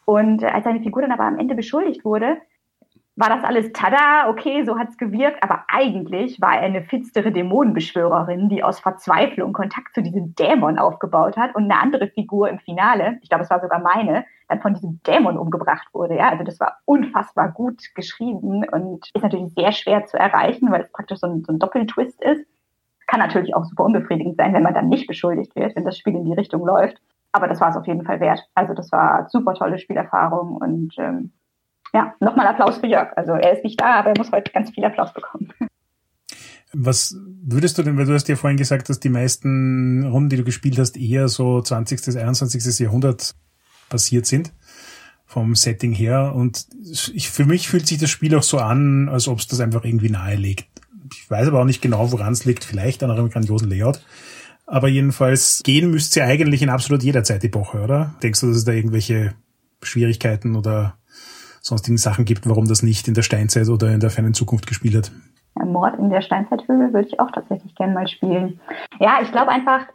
Und 0.05 0.43
als 0.43 0.63
seine 0.63 0.81
Figur 0.81 1.03
dann 1.03 1.11
aber 1.11 1.25
am 1.25 1.37
Ende 1.37 1.53
beschuldigt 1.53 2.03
wurde, 2.03 2.37
war 3.15 3.29
das 3.29 3.43
alles 3.43 3.71
tada, 3.73 4.29
okay, 4.29 4.63
so 4.63 4.77
hat's 4.77 4.97
gewirkt, 4.97 5.43
aber 5.43 5.65
eigentlich 5.67 6.39
war 6.39 6.55
er 6.55 6.61
eine 6.61 6.83
finstere 6.83 7.31
Dämonenbeschwörerin, 7.31 8.47
die 8.47 8.63
aus 8.63 8.79
Verzweiflung 8.79 9.53
Kontakt 9.53 9.93
zu 9.95 10.03
diesem 10.03 10.35
Dämon 10.35 10.77
aufgebaut 10.77 11.35
hat 11.35 11.55
und 11.55 11.63
eine 11.63 11.79
andere 11.79 12.07
Figur 12.07 12.47
im 12.47 12.59
Finale, 12.59 13.17
ich 13.21 13.29
glaube, 13.29 13.43
es 13.43 13.49
war 13.49 13.59
sogar 13.59 13.79
meine, 13.79 14.25
dann 14.47 14.61
von 14.61 14.75
diesem 14.75 15.01
Dämon 15.05 15.37
umgebracht 15.37 15.87
wurde. 15.93 16.15
Ja, 16.15 16.29
also 16.29 16.43
das 16.43 16.59
war 16.59 16.77
unfassbar 16.85 17.51
gut 17.51 17.81
geschrieben 17.95 18.63
und 18.71 19.09
ist 19.13 19.23
natürlich 19.23 19.53
sehr 19.55 19.71
schwer 19.71 20.05
zu 20.05 20.17
erreichen, 20.17 20.71
weil 20.71 20.81
es 20.81 20.91
praktisch 20.91 21.19
so 21.19 21.27
ein, 21.27 21.43
so 21.43 21.53
ein 21.53 21.59
Doppeltwist 21.59 22.21
ist. 22.23 22.45
Kann 23.07 23.19
natürlich 23.19 23.55
auch 23.55 23.65
super 23.65 23.85
unbefriedigend 23.85 24.37
sein, 24.37 24.53
wenn 24.53 24.63
man 24.63 24.73
dann 24.73 24.89
nicht 24.89 25.07
beschuldigt 25.07 25.55
wird, 25.55 25.75
wenn 25.75 25.85
das 25.85 25.97
Spiel 25.97 26.15
in 26.15 26.25
die 26.25 26.33
Richtung 26.33 26.65
läuft. 26.65 27.01
Aber 27.31 27.47
das 27.47 27.59
war 27.59 27.69
es 27.69 27.75
auf 27.75 27.87
jeden 27.87 28.03
Fall 28.03 28.19
wert. 28.19 28.41
Also 28.55 28.73
das 28.73 28.91
war 28.91 29.27
super 29.29 29.53
tolle 29.53 29.79
Spielerfahrung 29.79 30.57
und 30.57 30.93
ähm, 30.97 31.31
ja, 31.93 32.13
nochmal 32.19 32.47
Applaus 32.47 32.77
für 32.77 32.87
Jörg. 32.87 33.11
Also 33.15 33.33
er 33.33 33.53
ist 33.53 33.63
nicht 33.63 33.79
da, 33.79 33.99
aber 33.99 34.09
er 34.09 34.17
muss 34.17 34.31
heute 34.31 34.51
ganz 34.51 34.71
viel 34.71 34.85
Applaus 34.85 35.13
bekommen. 35.13 35.51
Was 36.73 37.15
würdest 37.43 37.77
du 37.77 37.83
denn, 37.83 37.97
weil 37.97 38.05
du 38.05 38.13
hast 38.13 38.27
ja 38.27 38.35
vorhin 38.35 38.57
gesagt, 38.57 38.89
dass 38.89 38.99
die 38.99 39.09
meisten 39.09 40.05
Runden, 40.05 40.29
die 40.29 40.37
du 40.37 40.43
gespielt 40.43 40.77
hast, 40.77 40.97
eher 40.97 41.29
so 41.29 41.61
20. 41.61 42.17
21. 42.17 42.79
Jahrhundert 42.79 43.35
passiert 43.89 44.25
sind 44.25 44.53
vom 45.25 45.55
Setting 45.55 45.93
her. 45.93 46.33
Und 46.35 46.67
ich, 47.13 47.29
für 47.29 47.45
mich 47.45 47.69
fühlt 47.69 47.87
sich 47.87 47.99
das 47.99 48.09
Spiel 48.09 48.35
auch 48.35 48.43
so 48.43 48.57
an, 48.57 49.09
als 49.09 49.27
ob 49.27 49.39
es 49.39 49.47
das 49.47 49.59
einfach 49.59 49.85
irgendwie 49.85 50.09
nahelegt. 50.09 50.67
Ich 51.13 51.29
weiß 51.29 51.47
aber 51.47 51.61
auch 51.61 51.65
nicht 51.65 51.81
genau, 51.81 52.11
woran 52.11 52.33
es 52.33 52.45
liegt. 52.45 52.63
Vielleicht 52.63 53.03
an 53.03 53.11
einem 53.11 53.29
grandiosen 53.29 53.69
Layout. 53.69 54.01
Aber 54.65 54.89
jedenfalls 54.89 55.61
gehen 55.63 55.91
müsste 55.91 56.15
sie 56.15 56.21
eigentlich 56.21 56.61
in 56.61 56.69
absolut 56.69 57.03
jeder 57.03 57.23
Zeitepoche, 57.23 57.81
oder? 57.81 58.15
Denkst 58.21 58.41
du, 58.41 58.47
dass 58.47 58.57
es 58.57 58.65
da 58.65 58.73
irgendwelche 58.73 59.33
Schwierigkeiten 59.81 60.55
oder 60.55 60.97
sonstigen 61.61 61.97
Sachen 61.97 62.25
gibt, 62.25 62.47
warum 62.47 62.67
das 62.67 62.83
nicht 62.83 63.07
in 63.07 63.13
der 63.13 63.21
Steinzeit 63.21 63.69
oder 63.69 63.91
in 63.93 63.99
der 63.99 64.09
fernen 64.09 64.33
Zukunft 64.33 64.67
gespielt 64.67 64.95
hat? 64.95 65.11
Mord 65.65 65.97
in 65.97 66.09
der 66.09 66.21
Steinzeithöhle 66.21 66.93
würde 66.93 67.07
ich 67.07 67.19
auch 67.19 67.31
tatsächlich 67.31 67.73
gerne 67.75 67.93
mal 67.93 68.07
spielen. 68.07 68.59
Ja, 68.99 69.19
ich 69.21 69.31
glaube 69.31 69.49
einfach, 69.49 69.87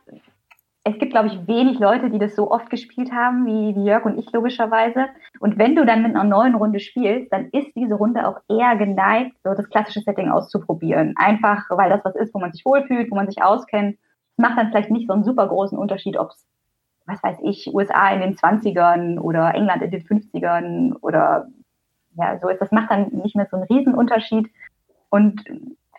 es 0.84 0.98
gibt, 0.98 1.12
glaube 1.12 1.28
ich, 1.28 1.46
wenig 1.46 1.78
Leute, 1.78 2.10
die 2.10 2.18
das 2.18 2.34
so 2.34 2.50
oft 2.50 2.68
gespielt 2.68 3.12
haben 3.12 3.46
wie, 3.46 3.76
wie 3.76 3.84
Jörg 3.84 4.04
und 4.04 4.18
ich 4.18 4.30
logischerweise. 4.32 5.06
Und 5.38 5.56
wenn 5.56 5.76
du 5.76 5.86
dann 5.86 6.02
mit 6.02 6.14
einer 6.14 6.24
neuen 6.24 6.56
Runde 6.56 6.80
spielst, 6.80 7.32
dann 7.32 7.50
ist 7.52 7.74
diese 7.76 7.94
Runde 7.94 8.26
auch 8.26 8.40
eher 8.48 8.76
geneigt, 8.76 9.36
so 9.44 9.54
das 9.54 9.68
klassische 9.68 10.00
Setting 10.00 10.30
auszuprobieren. 10.30 11.14
Einfach, 11.16 11.70
weil 11.70 11.90
das 11.90 12.04
was 12.04 12.16
ist, 12.16 12.34
wo 12.34 12.40
man 12.40 12.52
sich 12.52 12.64
wohlfühlt, 12.64 13.10
wo 13.10 13.14
man 13.14 13.28
sich 13.28 13.42
auskennt 13.42 13.96
macht 14.36 14.58
dann 14.58 14.70
vielleicht 14.70 14.90
nicht 14.90 15.06
so 15.06 15.14
einen 15.14 15.24
super 15.24 15.48
großen 15.48 15.78
Unterschied, 15.78 16.16
ob 16.16 16.30
es, 16.30 16.46
was 17.06 17.22
weiß 17.22 17.38
ich, 17.42 17.72
USA 17.72 18.10
in 18.10 18.20
den 18.20 18.36
20ern 18.36 19.18
oder 19.18 19.54
England 19.54 19.82
in 19.82 19.90
den 19.90 20.02
50ern 20.02 20.94
oder 21.00 21.48
ja, 22.16 22.38
so 22.38 22.48
ist. 22.48 22.60
Das 22.60 22.72
macht 22.72 22.90
dann 22.90 23.08
nicht 23.08 23.36
mehr 23.36 23.48
so 23.50 23.56
einen 23.56 23.66
Riesenunterschied. 23.66 24.50
Und 25.08 25.44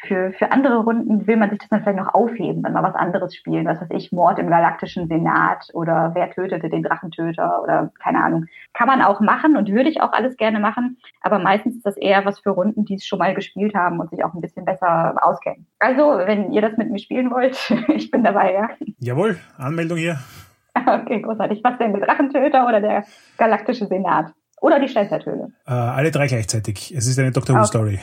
für, 0.08 0.34
für 0.34 0.52
andere 0.52 0.84
Runden 0.84 1.28
will 1.28 1.38
man 1.38 1.50
sich 1.50 1.60
das 1.60 1.70
dann 1.70 1.82
vielleicht 1.82 2.00
noch 2.00 2.14
aufheben, 2.14 2.64
dann 2.64 2.74
mal 2.74 2.84
was 2.84 2.96
anderes 2.96 3.36
spielen, 3.36 3.66
was 3.66 3.80
weiß 3.82 3.90
ich, 3.92 4.12
Mord 4.12 4.40
im 4.40 4.50
galaktischen 4.50 5.08
Senat 5.08 5.70
oder 5.74 6.12
wer 6.14 6.30
tötete 6.32 6.70
den 6.70 6.84
Drachentöter 6.84 7.62
oder 7.62 7.92
keine 8.02 8.24
Ahnung. 8.24 8.46
Kann 8.74 8.88
man 8.88 9.02
auch 9.02 9.20
machen 9.22 9.56
und 9.58 9.70
würde 9.70 9.90
ich 9.90 10.02
auch 10.02 10.12
alles 10.12 10.38
gerne 10.38 10.60
machen, 10.60 10.98
aber 11.22 11.40
meistens 11.40 11.76
ist 11.76 11.86
das 11.86 11.98
eher 11.98 12.26
was 12.26 12.40
für 12.40 12.52
Runden, 12.52 12.86
die 12.86 12.96
es 12.96 13.06
schon 13.06 13.20
mal 13.20 13.34
gespielt 13.34 13.76
haben 13.76 14.00
und 14.00 14.10
sich 14.10 14.24
auch 14.24 14.34
ein 14.34 14.42
bisschen 14.42 14.66
besser 14.66 15.16
auskennen. 15.22 15.68
Also, 15.80 16.20
wenn 16.26 16.52
ihr 16.52 16.62
das 16.62 16.78
mit 16.78 16.92
mir 16.92 17.00
spielen 17.00 17.32
wollt, 17.32 17.58
ich 17.96 18.12
bin 18.12 18.24
dabei, 18.24 18.54
ja. 18.54 18.70
Jawohl, 19.00 19.38
Anmeldung 19.58 19.98
hier. 19.98 20.20
Okay, 20.86 21.22
großartig. 21.22 21.62
Was 21.64 21.78
denn, 21.78 21.94
der 21.94 22.06
Drachentöter 22.06 22.68
oder 22.68 22.82
der 22.82 23.06
galaktische 23.38 23.86
Senat? 23.86 24.34
Oder 24.60 24.80
die 24.80 24.88
Steinzeithöhle? 24.88 25.52
Äh, 25.68 25.72
alle 25.72 26.10
drei 26.10 26.28
gleichzeitig. 26.28 26.94
Es 26.96 27.08
ist 27.08 27.20
eine 27.20 27.32
Doctor 27.32 27.56
Who-Story. 27.56 28.00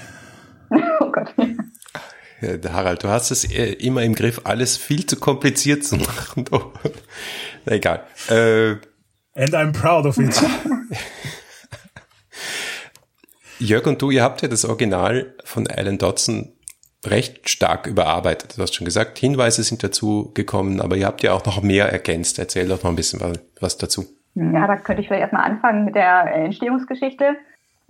Okay. 0.70 1.10
Gott. 2.40 2.72
Harald, 2.72 3.03
du 3.03 3.09
hast 3.09 3.31
es 3.31 3.44
äh, 3.44 3.72
immer 3.74 4.03
im 4.03 4.14
Griff, 4.14 4.40
alles 4.44 4.76
viel 4.76 5.07
zu 5.07 5.16
kompliziert 5.16 5.85
zu 5.85 5.96
machen. 5.98 6.44
Na 7.64 7.72
egal. 7.72 8.05
Äh, 8.29 8.76
And 9.35 9.55
I'm 9.55 9.72
proud 9.72 10.07
of 10.07 10.18
it. 10.18 10.42
Jörg 13.59 13.87
und 13.87 14.03
du, 14.03 14.11
ihr 14.11 14.22
habt 14.22 14.42
ja 14.42 14.48
das 14.48 14.64
Original 14.64 15.35
von 15.44 15.66
Alan 15.66 15.98
Dodson 15.98 16.53
recht 17.07 17.48
stark 17.48 17.87
überarbeitet. 17.87 18.57
Du 18.57 18.62
hast 18.62 18.74
schon 18.74 18.85
gesagt, 18.85 19.18
Hinweise 19.18 19.62
sind 19.62 19.83
dazu 19.83 20.33
gekommen, 20.35 20.81
aber 20.81 20.96
ihr 20.96 21.07
habt 21.07 21.22
ja 21.22 21.33
auch 21.33 21.44
noch 21.46 21.62
mehr 21.62 21.90
ergänzt. 21.90 22.38
Erzähl 22.38 22.68
doch 22.68 22.83
noch 22.83 22.90
ein 22.90 22.96
bisschen 22.96 23.20
was 23.61 23.79
dazu. 23.79 24.05
Ja, 24.35 24.66
da 24.66 24.76
könnte 24.76 25.03
ich 25.03 25.09
vielleicht 25.09 25.22
erstmal 25.22 25.44
anfangen 25.44 25.85
mit 25.85 25.94
der 25.94 26.33
Entstehungsgeschichte. 26.35 27.37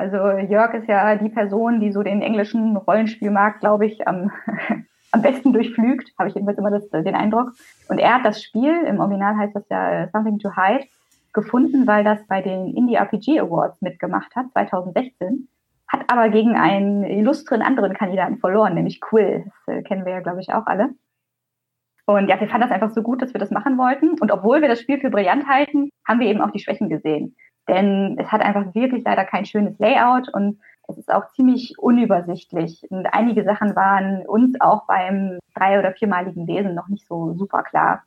Also 0.01 0.17
Jörg 0.51 0.73
ist 0.73 0.89
ja 0.89 1.15
die 1.17 1.29
Person, 1.29 1.79
die 1.79 1.93
so 1.93 2.03
den 2.03 2.23
englischen 2.23 2.75
Rollenspielmarkt, 2.75 3.61
glaube 3.61 3.85
ich, 3.85 4.09
am, 4.09 4.31
am 5.13 5.21
besten 5.21 5.53
durchflügt, 5.53 6.11
habe 6.19 6.31
ich 6.31 6.35
jedenfalls 6.35 6.57
immer 6.57 6.71
das, 6.71 6.89
den 6.89 7.15
Eindruck. 7.15 7.53
Und 7.91 7.99
er 7.99 8.15
hat 8.15 8.25
das 8.25 8.43
Spiel, 8.43 8.73
im 8.85 8.99
Original 8.99 9.37
heißt 9.37 9.55
das 9.55 9.69
ja 9.69 10.09
Something 10.09 10.39
to 10.39 10.57
Hide, 10.57 10.87
gefunden, 11.35 11.87
weil 11.87 12.03
das 12.03 12.27
bei 12.29 12.41
den 12.41 12.75
Indie 12.75 12.95
RPG 12.95 13.41
Awards 13.41 13.83
mitgemacht 13.83 14.35
hat, 14.35 14.51
2016, 14.53 15.49
hat 15.87 16.01
aber 16.07 16.31
gegen 16.31 16.57
einen 16.57 17.05
illustren 17.05 17.61
anderen 17.61 17.93
Kandidaten 17.93 18.39
verloren, 18.39 18.73
nämlich 18.73 19.03
Quill. 19.03 19.45
Das 19.67 19.77
äh, 19.77 19.83
kennen 19.83 20.07
wir 20.07 20.13
ja, 20.13 20.21
glaube 20.21 20.41
ich, 20.41 20.51
auch 20.51 20.67
alle. 20.67 20.95
Und 22.07 22.29
ja, 22.29 22.41
wir 22.41 22.49
fanden 22.49 22.67
das 22.67 22.75
einfach 22.75 22.95
so 22.95 23.03
gut, 23.03 23.21
dass 23.21 23.35
wir 23.35 23.39
das 23.39 23.51
machen 23.51 23.77
wollten. 23.77 24.19
Und 24.19 24.33
obwohl 24.33 24.63
wir 24.63 24.69
das 24.69 24.81
Spiel 24.81 24.99
für 24.99 25.11
brillant 25.11 25.47
halten, 25.47 25.91
haben 26.09 26.21
wir 26.21 26.27
eben 26.27 26.41
auch 26.41 26.51
die 26.53 26.59
Schwächen 26.59 26.89
gesehen. 26.89 27.37
Denn 27.71 28.17
es 28.19 28.31
hat 28.33 28.43
einfach 28.43 28.75
wirklich 28.75 29.05
leider 29.05 29.25
kein 29.25 29.47
schönes 29.47 29.79
Layout 29.79 30.29
und 30.35 30.59
Es 30.89 30.99
ist 30.99 31.13
auch 31.13 31.29
ziemlich 31.35 31.79
unübersichtlich. 31.79 32.85
Und 32.91 33.07
einige 33.07 33.45
Sachen 33.45 33.77
waren 33.77 34.27
uns 34.27 34.61
auch 34.61 34.87
beim 34.89 35.39
drei- 35.55 35.79
oder 35.79 35.93
viermaligen 35.93 36.49
Lesen 36.49 36.75
noch 36.75 36.89
nicht 36.89 37.07
so 37.07 37.33
super 37.35 37.63
klar. 37.63 38.03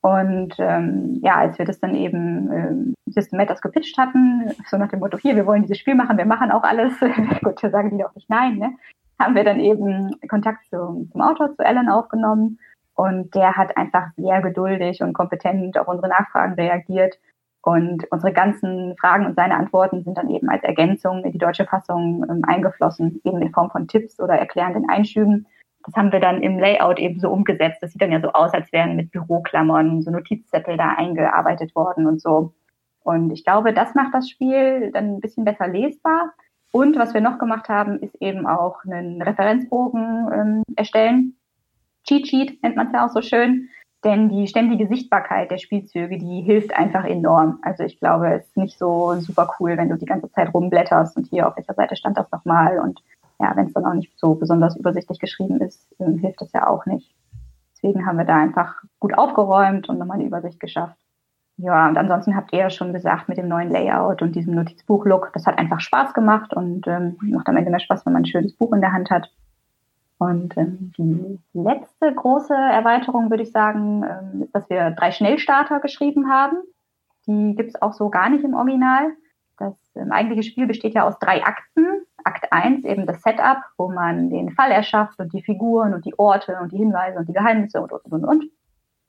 Und 0.00 0.54
ähm, 0.58 1.18
ja, 1.22 1.34
als 1.38 1.58
wir 1.58 1.66
das 1.66 1.80
dann 1.80 1.96
eben 1.96 2.52
ähm, 2.52 2.94
Systematas 3.06 3.60
gepitcht 3.60 3.98
hatten, 3.98 4.52
so 4.70 4.76
nach 4.76 4.90
dem 4.90 5.00
Motto, 5.00 5.18
hier, 5.18 5.34
wir 5.34 5.44
wollen 5.44 5.62
dieses 5.62 5.78
Spiel 5.78 5.96
machen, 5.96 6.16
wir 6.16 6.24
machen 6.24 6.52
auch 6.52 6.62
alles, 6.62 6.94
gut, 7.42 7.60
da 7.60 7.70
sagen 7.70 7.90
die 7.90 8.02
doch 8.04 8.14
nicht 8.14 8.30
nein, 8.30 8.58
ne? 8.58 8.76
haben 9.18 9.34
wir 9.34 9.44
dann 9.44 9.58
eben 9.58 10.14
Kontakt 10.28 10.64
zum, 10.70 11.10
zum 11.10 11.20
Autor, 11.20 11.52
zu 11.56 11.66
Alan 11.66 11.88
aufgenommen. 11.88 12.60
Und 12.94 13.34
der 13.34 13.56
hat 13.56 13.76
einfach 13.76 14.10
sehr 14.16 14.40
geduldig 14.40 15.02
und 15.02 15.12
kompetent 15.12 15.78
auf 15.78 15.88
unsere 15.88 16.08
Nachfragen 16.08 16.54
reagiert. 16.54 17.18
Und 17.68 18.10
unsere 18.10 18.32
ganzen 18.32 18.96
Fragen 18.96 19.26
und 19.26 19.36
seine 19.36 19.54
Antworten 19.54 20.02
sind 20.02 20.16
dann 20.16 20.30
eben 20.30 20.48
als 20.48 20.64
Ergänzung 20.64 21.22
in 21.22 21.32
die 21.32 21.38
deutsche 21.38 21.66
Fassung 21.66 22.24
ähm, 22.26 22.42
eingeflossen, 22.46 23.20
eben 23.24 23.42
in 23.42 23.52
Form 23.52 23.70
von 23.70 23.86
Tipps 23.86 24.18
oder 24.20 24.38
erklärenden 24.38 24.88
Einschüben. 24.88 25.46
Das 25.84 25.94
haben 25.94 26.10
wir 26.10 26.18
dann 26.18 26.40
im 26.40 26.58
Layout 26.58 26.98
eben 26.98 27.20
so 27.20 27.28
umgesetzt. 27.28 27.82
Das 27.82 27.92
sieht 27.92 28.00
dann 28.00 28.10
ja 28.10 28.22
so 28.22 28.32
aus, 28.32 28.54
als 28.54 28.72
wären 28.72 28.96
mit 28.96 29.10
Büroklammern 29.10 30.00
so 30.00 30.10
Notizzettel 30.10 30.78
da 30.78 30.94
eingearbeitet 30.96 31.76
worden 31.76 32.06
und 32.06 32.22
so. 32.22 32.54
Und 33.00 33.30
ich 33.32 33.44
glaube, 33.44 33.74
das 33.74 33.94
macht 33.94 34.14
das 34.14 34.30
Spiel 34.30 34.90
dann 34.92 35.16
ein 35.16 35.20
bisschen 35.20 35.44
besser 35.44 35.68
lesbar. 35.68 36.32
Und 36.72 36.96
was 36.96 37.12
wir 37.12 37.20
noch 37.20 37.38
gemacht 37.38 37.68
haben, 37.68 37.98
ist 37.98 38.14
eben 38.22 38.46
auch 38.46 38.82
einen 38.84 39.20
Referenzbogen 39.20 40.30
ähm, 40.32 40.62
erstellen. 40.74 41.36
Cheat 42.04 42.28
Sheet 42.28 42.62
nennt 42.62 42.76
man 42.76 42.86
es 42.86 42.92
ja 42.94 43.04
auch 43.04 43.10
so 43.10 43.20
schön. 43.20 43.68
Denn 44.04 44.28
die 44.28 44.46
ständige 44.46 44.86
Sichtbarkeit 44.86 45.50
der 45.50 45.58
Spielzüge, 45.58 46.18
die 46.18 46.42
hilft 46.42 46.76
einfach 46.76 47.04
enorm. 47.04 47.58
Also 47.62 47.82
ich 47.82 47.98
glaube, 47.98 48.32
es 48.32 48.46
ist 48.46 48.56
nicht 48.56 48.78
so 48.78 49.14
super 49.18 49.52
cool, 49.58 49.76
wenn 49.76 49.88
du 49.88 49.96
die 49.96 50.06
ganze 50.06 50.30
Zeit 50.30 50.54
rumblätterst 50.54 51.16
und 51.16 51.26
hier 51.26 51.48
auf 51.48 51.56
welcher 51.56 51.74
Seite 51.74 51.96
stand 51.96 52.16
das 52.16 52.30
nochmal. 52.30 52.78
Und 52.78 53.00
ja, 53.40 53.52
wenn 53.56 53.66
es 53.66 53.72
dann 53.72 53.84
auch 53.84 53.94
nicht 53.94 54.16
so 54.16 54.36
besonders 54.36 54.76
übersichtlich 54.76 55.18
geschrieben 55.18 55.60
ist, 55.60 55.84
ähm, 55.98 56.18
hilft 56.18 56.40
das 56.40 56.52
ja 56.52 56.68
auch 56.68 56.86
nicht. 56.86 57.12
Deswegen 57.72 58.06
haben 58.06 58.18
wir 58.18 58.24
da 58.24 58.36
einfach 58.36 58.82
gut 59.00 59.16
aufgeräumt 59.18 59.88
und 59.88 59.98
nochmal 59.98 60.18
eine 60.18 60.26
Übersicht 60.26 60.60
geschafft. 60.60 60.96
Ja, 61.56 61.88
und 61.88 61.98
ansonsten 61.98 62.36
habt 62.36 62.52
ihr 62.52 62.60
ja 62.60 62.70
schon 62.70 62.92
gesagt, 62.92 63.28
mit 63.28 63.36
dem 63.36 63.48
neuen 63.48 63.70
Layout 63.70 64.22
und 64.22 64.36
diesem 64.36 64.54
Notizbuch-Look, 64.54 65.32
das 65.32 65.44
hat 65.44 65.58
einfach 65.58 65.80
Spaß 65.80 66.14
gemacht 66.14 66.54
und 66.54 66.86
ähm, 66.86 67.16
macht 67.20 67.48
am 67.48 67.56
Ende 67.56 67.70
mehr 67.70 67.80
Spaß, 67.80 68.06
wenn 68.06 68.12
man 68.12 68.22
ein 68.22 68.26
schönes 68.26 68.52
Buch 68.52 68.72
in 68.72 68.80
der 68.80 68.92
Hand 68.92 69.10
hat. 69.10 69.28
Und 70.18 70.56
ähm, 70.56 70.92
die 70.96 71.38
letzte 71.54 72.12
große 72.12 72.52
Erweiterung, 72.52 73.30
würde 73.30 73.44
ich 73.44 73.52
sagen, 73.52 74.02
ähm, 74.02 74.42
ist, 74.42 74.54
dass 74.54 74.68
wir 74.68 74.90
drei 74.90 75.12
Schnellstarter 75.12 75.80
geschrieben 75.80 76.28
haben. 76.28 76.56
Die 77.26 77.54
gibt 77.54 77.70
es 77.70 77.82
auch 77.82 77.92
so 77.92 78.10
gar 78.10 78.28
nicht 78.28 78.44
im 78.44 78.54
Original. 78.54 79.12
Das 79.58 79.74
ähm, 79.94 80.10
eigentliche 80.10 80.42
Spiel 80.42 80.66
besteht 80.66 80.94
ja 80.94 81.06
aus 81.06 81.18
drei 81.20 81.44
Akten. 81.44 81.86
Akt 82.24 82.52
1 82.52 82.84
eben 82.84 83.06
das 83.06 83.22
Setup, 83.22 83.58
wo 83.76 83.90
man 83.90 84.28
den 84.28 84.50
Fall 84.50 84.72
erschafft 84.72 85.20
und 85.20 85.32
die 85.32 85.42
Figuren 85.42 85.94
und 85.94 86.04
die 86.04 86.18
Orte 86.18 86.58
und 86.60 86.72
die 86.72 86.78
Hinweise 86.78 87.20
und 87.20 87.28
die 87.28 87.32
Geheimnisse 87.32 87.80
und, 87.80 87.92
und, 87.92 88.04
und, 88.12 88.24
und. 88.24 88.44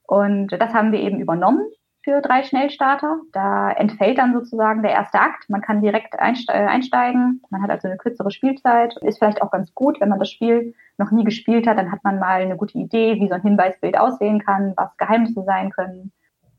Und 0.03 0.51
das 0.51 0.73
haben 0.73 0.91
wir 0.91 0.99
eben 0.99 1.19
übernommen 1.19 1.61
für 2.09 2.21
drei 2.21 2.43
Schnellstarter. 2.43 3.21
Da 3.33 3.71
entfällt 3.71 4.17
dann 4.17 4.33
sozusagen 4.33 4.81
der 4.81 4.91
erste 4.91 5.19
Akt. 5.19 5.47
Man 5.49 5.61
kann 5.61 5.81
direkt 5.81 6.15
äh, 6.15 6.17
einsteigen. 6.17 7.41
Man 7.49 7.61
hat 7.61 7.69
also 7.69 7.87
eine 7.87 7.97
kürzere 7.97 8.31
Spielzeit. 8.31 8.97
Ist 9.01 9.19
vielleicht 9.19 9.41
auch 9.41 9.51
ganz 9.51 9.73
gut, 9.75 10.01
wenn 10.01 10.09
man 10.09 10.17
das 10.17 10.31
Spiel 10.31 10.73
noch 10.97 11.11
nie 11.11 11.23
gespielt 11.23 11.67
hat, 11.67 11.77
dann 11.77 11.91
hat 11.91 12.03
man 12.03 12.19
mal 12.19 12.41
eine 12.41 12.57
gute 12.57 12.77
Idee, 12.77 13.19
wie 13.19 13.27
so 13.27 13.35
ein 13.35 13.41
Hinweisbild 13.41 13.97
aussehen 13.97 14.43
kann, 14.43 14.73
was 14.75 14.97
Geheimnisse 14.97 15.43
sein 15.43 15.69
können. 15.69 16.11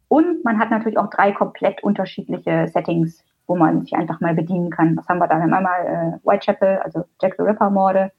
Und 0.09 0.45
man 0.45 0.59
hat 0.59 0.71
natürlich 0.71 0.99
auch 0.99 1.11
drei 1.11 1.33
komplett 1.33 1.83
unterschiedliche 1.83 2.69
Settings, 2.69 3.25
wo 3.47 3.57
man 3.57 3.81
sich 3.81 3.95
einfach 3.95 4.21
mal 4.21 4.35
bedienen 4.35 4.71
kann. 4.71 4.97
Was 4.97 5.09
haben 5.09 5.19
wir 5.19 5.27
da? 5.27 5.37
Wir 5.37 5.43
haben 5.43 5.55
einmal 5.55 5.87
äh, 5.87 6.27
Whitechapel, 6.27 6.79
also 6.79 7.05
Jack 7.21 7.35
the 7.37 7.43
Ripper 7.43 7.71
Morde. 7.71 8.13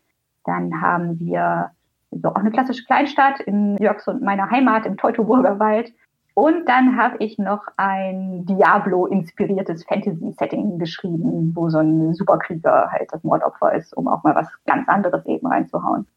Dann 0.43 0.81
haben 0.81 1.19
wir 1.19 1.71
so 2.11 2.27
auch 2.27 2.35
eine 2.35 2.51
klassische 2.51 2.83
Kleinstadt 2.83 3.39
in 3.39 3.77
Jörgs 3.77 4.07
und 4.07 4.21
meiner 4.21 4.51
Heimat 4.51 4.85
im 4.85 4.97
Teutoburger 4.97 5.59
Wald. 5.59 5.93
Und 6.33 6.67
dann 6.67 6.97
habe 6.97 7.17
ich 7.19 7.37
noch 7.37 7.61
ein 7.77 8.45
Diablo-inspiriertes 8.45 9.83
Fantasy-Setting 9.85 10.79
geschrieben, 10.79 11.51
wo 11.53 11.69
so 11.69 11.79
ein 11.79 12.13
Superkrieger 12.13 12.89
halt 12.89 13.09
das 13.11 13.23
Mordopfer 13.23 13.73
ist, 13.73 13.95
um 13.95 14.07
auch 14.07 14.23
mal 14.23 14.35
was 14.35 14.47
ganz 14.65 14.87
anderes 14.87 15.25
eben 15.25 15.45
reinzuhauen. 15.47 16.07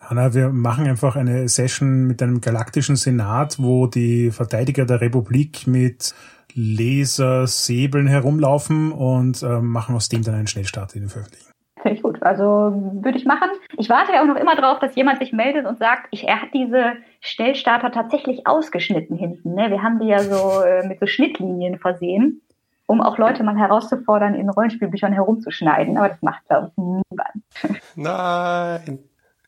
Hanna, 0.00 0.32
wir 0.32 0.48
machen 0.50 0.88
einfach 0.88 1.16
eine 1.16 1.48
Session 1.48 2.06
mit 2.06 2.22
einem 2.22 2.40
galaktischen 2.40 2.96
Senat, 2.96 3.58
wo 3.60 3.86
die 3.86 4.30
Verteidiger 4.30 4.86
der 4.86 5.00
Republik 5.00 5.66
mit 5.66 6.14
Lasersäbeln 6.54 8.06
herumlaufen 8.06 8.90
und 8.90 9.42
äh, 9.42 9.60
machen 9.60 9.94
aus 9.94 10.08
dem 10.08 10.22
dann 10.22 10.34
einen 10.34 10.46
Schnellstart 10.46 10.94
in 10.94 11.02
den 11.02 11.10
Veröffentlichen. 11.10 11.47
Finde 11.82 11.96
ich 11.96 12.02
gut. 12.02 12.22
Also 12.22 12.44
würde 12.44 13.18
ich 13.18 13.24
machen. 13.24 13.50
Ich 13.76 13.88
warte 13.88 14.12
ja 14.12 14.22
auch 14.22 14.26
noch 14.26 14.36
immer 14.36 14.56
drauf, 14.56 14.78
dass 14.78 14.96
jemand 14.96 15.18
sich 15.18 15.32
meldet 15.32 15.66
und 15.66 15.78
sagt, 15.78 16.08
ich, 16.10 16.26
er 16.26 16.42
hat 16.42 16.48
diese 16.52 16.94
Stellstarter 17.20 17.92
tatsächlich 17.92 18.46
ausgeschnitten 18.46 19.16
hinten. 19.16 19.54
Ne? 19.54 19.70
Wir 19.70 19.82
haben 19.82 20.00
die 20.00 20.08
ja 20.08 20.18
so 20.18 20.62
äh, 20.62 20.86
mit 20.86 21.00
so 21.00 21.06
Schnittlinien 21.06 21.78
versehen, 21.78 22.42
um 22.86 23.00
auch 23.00 23.18
Leute 23.18 23.42
mal 23.44 23.56
herauszufordern, 23.56 24.34
in 24.34 24.50
Rollenspielbüchern 24.50 25.12
herumzuschneiden. 25.12 25.96
Aber 25.96 26.08
das 26.08 26.22
macht, 26.22 26.46
glaube 26.48 26.70
ich, 26.70 26.76
niemand. 26.76 27.80
Nein. 27.96 28.98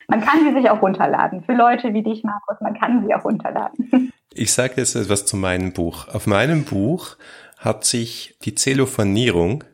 Man 0.09 0.21
kann 0.21 0.41
sie 0.45 0.53
sich 0.53 0.69
auch 0.69 0.83
runterladen. 0.83 1.43
Für 1.45 1.53
Leute 1.53 1.95
wie 1.95 2.03
dich, 2.03 2.25
Markus, 2.25 2.61
man 2.61 2.75
kann 2.75 3.07
sie 3.07 3.15
auch 3.15 3.25
runterladen. 3.25 4.13
Ich 4.33 4.53
sage 4.53 4.75
jetzt 4.77 4.95
etwas 4.95 5.27
zu 5.27 5.37
meinem 5.37 5.73
Buch. 5.73 6.07
Auf 6.07 6.29
meinem 6.29 6.65
Buch 6.65 7.17
hat 7.59 7.85
sich 7.85 8.39
die 8.45 8.55
Zellophanierung 8.55 9.65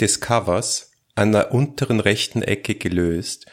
des 0.00 0.22
Covers 0.22 0.95
an 1.16 1.32
der 1.32 1.52
unteren 1.52 2.00
rechten 2.00 2.42
Ecke 2.42 2.74
gelöst. 2.74 3.46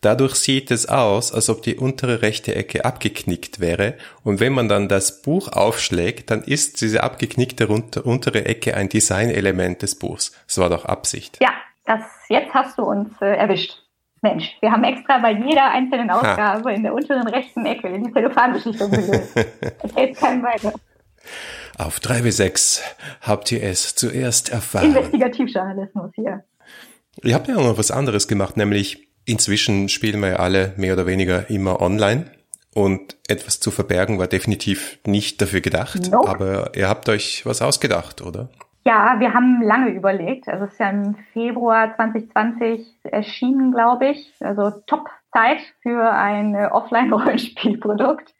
Dadurch 0.00 0.34
sieht 0.36 0.70
es 0.70 0.88
aus, 0.88 1.32
als 1.32 1.50
ob 1.50 1.62
die 1.62 1.76
untere 1.76 2.22
rechte 2.22 2.54
Ecke 2.54 2.86
abgeknickt 2.86 3.60
wäre. 3.60 3.94
Und 4.24 4.40
wenn 4.40 4.54
man 4.54 4.68
dann 4.68 4.88
das 4.88 5.20
Buch 5.20 5.48
aufschlägt, 5.52 6.30
dann 6.30 6.42
ist 6.42 6.80
diese 6.80 7.02
abgeknickte 7.02 7.68
untere 7.68 8.46
Ecke 8.46 8.74
ein 8.74 8.88
Designelement 8.88 9.82
des 9.82 9.98
Buchs. 9.98 10.32
Das 10.46 10.56
war 10.56 10.70
doch 10.70 10.86
Absicht. 10.86 11.38
Ja, 11.42 11.50
das, 11.84 12.02
jetzt 12.30 12.54
hast 12.54 12.78
du 12.78 12.82
uns 12.84 13.10
äh, 13.20 13.36
erwischt. 13.36 13.76
Mensch, 14.22 14.56
wir 14.60 14.70
haben 14.70 14.84
extra 14.84 15.18
bei 15.18 15.32
jeder 15.32 15.70
einzelnen 15.70 16.10
Ausgabe 16.10 16.70
ha. 16.70 16.74
in 16.74 16.82
der 16.82 16.94
unteren 16.94 17.26
rechten 17.26 17.64
Ecke 17.64 17.98
die 17.98 18.12
Telefonbeschichtung 18.12 18.90
gelöst. 18.90 19.34
Das 19.82 19.96
hält 19.96 20.16
keinem 20.16 20.42
weiter. 20.42 20.72
Auf 21.78 21.98
3W6 21.98 22.82
habt 23.22 23.52
ihr 23.52 23.62
es 23.62 23.94
zuerst 23.94 24.50
erfahren. 24.50 24.94
Investigativjournalismus 24.94 26.12
hier. 26.14 26.44
Ihr 27.22 27.34
habt 27.34 27.48
ja 27.48 27.56
auch 27.56 27.64
noch 27.64 27.78
was 27.78 27.90
anderes 27.90 28.28
gemacht, 28.28 28.56
nämlich 28.56 29.08
inzwischen 29.24 29.88
spielen 29.88 30.20
wir 30.20 30.28
ja 30.28 30.36
alle 30.36 30.74
mehr 30.76 30.94
oder 30.94 31.06
weniger 31.06 31.50
immer 31.50 31.80
online. 31.80 32.30
Und 32.74 33.16
etwas 33.28 33.58
zu 33.58 33.70
verbergen 33.70 34.18
war 34.18 34.28
definitiv 34.28 35.00
nicht 35.04 35.42
dafür 35.42 35.60
gedacht. 35.60 36.10
Nope. 36.10 36.28
Aber 36.28 36.76
ihr 36.76 36.88
habt 36.88 37.08
euch 37.08 37.44
was 37.44 37.62
ausgedacht, 37.62 38.22
oder? 38.22 38.48
Ja, 38.84 39.16
wir 39.18 39.34
haben 39.34 39.60
lange 39.62 39.90
überlegt. 39.90 40.48
Also 40.48 40.64
es 40.64 40.72
ist 40.72 40.80
ja 40.80 40.90
im 40.90 41.16
Februar 41.32 41.94
2020 41.96 42.86
erschienen, 43.04 43.72
glaube 43.72 44.10
ich. 44.10 44.32
Also 44.40 44.70
Top-Zeit 44.86 45.58
für 45.82 46.10
ein 46.12 46.54
Offline-Rollenspielprodukt. 46.56 48.32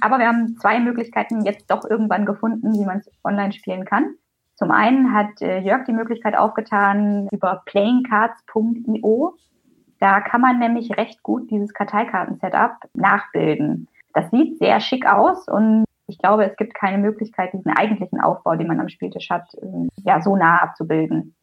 Aber 0.00 0.18
wir 0.18 0.26
haben 0.26 0.56
zwei 0.60 0.78
Möglichkeiten 0.80 1.44
jetzt 1.44 1.70
doch 1.70 1.88
irgendwann 1.88 2.26
gefunden, 2.26 2.74
wie 2.74 2.84
man 2.84 2.98
es 2.98 3.10
online 3.24 3.52
spielen 3.52 3.84
kann. 3.86 4.16
Zum 4.56 4.70
einen 4.70 5.12
hat 5.12 5.40
äh, 5.42 5.58
Jörg 5.60 5.84
die 5.84 5.92
Möglichkeit 5.92 6.36
aufgetan 6.36 7.28
über 7.30 7.62
playingcards.io. 7.66 9.34
Da 10.00 10.20
kann 10.20 10.40
man 10.40 10.58
nämlich 10.58 10.96
recht 10.96 11.22
gut 11.22 11.50
dieses 11.50 11.72
Karteikarten-Setup 11.74 12.72
nachbilden. 12.94 13.88
Das 14.14 14.30
sieht 14.30 14.58
sehr 14.58 14.80
schick 14.80 15.06
aus 15.06 15.46
und 15.46 15.84
ich 16.06 16.18
glaube, 16.18 16.44
es 16.44 16.56
gibt 16.56 16.74
keine 16.74 16.98
Möglichkeit, 16.98 17.52
diesen 17.52 17.72
eigentlichen 17.72 18.20
Aufbau, 18.20 18.56
den 18.56 18.68
man 18.68 18.80
am 18.80 18.88
Spieltisch 18.88 19.28
hat, 19.28 19.52
äh, 19.54 19.88
ja, 20.04 20.20
so 20.20 20.36
nah 20.36 20.58
abzubilden. 20.62 21.34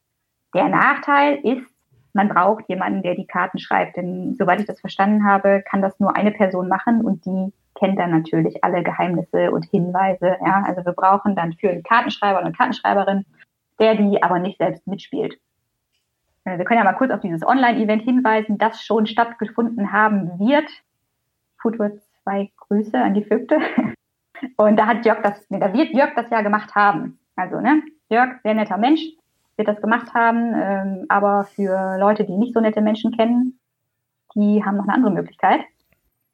Der 0.55 0.69
Nachteil 0.69 1.39
ist, 1.43 1.72
man 2.13 2.29
braucht 2.29 2.69
jemanden, 2.69 3.01
der 3.01 3.15
die 3.15 3.27
Karten 3.27 3.59
schreibt. 3.59 3.97
Denn 3.97 4.35
soweit 4.37 4.59
ich 4.59 4.67
das 4.67 4.79
verstanden 4.79 5.25
habe, 5.25 5.63
kann 5.69 5.81
das 5.81 5.99
nur 5.99 6.15
eine 6.15 6.31
Person 6.31 6.67
machen 6.67 7.01
und 7.01 7.25
die 7.25 7.51
kennt 7.75 7.99
dann 7.99 8.11
natürlich 8.11 8.63
alle 8.63 8.83
Geheimnisse 8.83 9.51
und 9.51 9.65
Hinweise. 9.65 10.37
Ja, 10.45 10.63
also 10.65 10.85
wir 10.85 10.93
brauchen 10.93 11.35
dann 11.35 11.53
für 11.53 11.69
einen 11.69 11.83
Kartenschreiber 11.83 12.39
und 12.39 12.45
eine 12.45 12.55
Kartenschreiberin, 12.55 13.25
der 13.79 13.95
die 13.95 14.21
aber 14.21 14.39
nicht 14.39 14.59
selbst 14.59 14.85
mitspielt. 14.87 15.39
Äh, 16.45 16.57
wir 16.57 16.65
können 16.65 16.79
ja 16.79 16.83
mal 16.83 16.93
kurz 16.93 17.11
auf 17.11 17.21
dieses 17.21 17.45
Online-Event 17.45 18.03
hinweisen, 18.03 18.57
das 18.57 18.83
schon 18.83 19.07
stattgefunden 19.07 19.91
haben 19.91 20.39
wird. 20.39 20.69
Futur 21.61 21.91
zwei 22.23 22.51
Grüße 22.57 22.97
an 22.97 23.13
die 23.13 23.23
Vögte. 23.23 23.59
Und 24.57 24.77
da 24.77 24.87
hat 24.87 25.05
Jörg 25.05 25.21
das, 25.21 25.45
da 25.49 25.73
wird 25.73 25.93
Jörg 25.93 26.15
das 26.15 26.29
ja 26.29 26.41
gemacht 26.41 26.75
haben. 26.75 27.19
Also, 27.35 27.59
ne, 27.59 27.81
Jörg, 28.09 28.41
sehr 28.43 28.53
netter 28.53 28.77
Mensch, 28.77 29.01
wird 29.57 29.67
das 29.67 29.81
gemacht 29.81 30.13
haben. 30.13 30.53
Ähm, 30.55 31.05
aber 31.09 31.45
für 31.45 31.97
Leute, 31.97 32.25
die 32.25 32.37
nicht 32.37 32.53
so 32.53 32.59
nette 32.59 32.81
Menschen 32.81 33.11
kennen, 33.11 33.59
die 34.35 34.63
haben 34.63 34.77
noch 34.77 34.85
eine 34.85 34.93
andere 34.93 35.11
Möglichkeit 35.11 35.61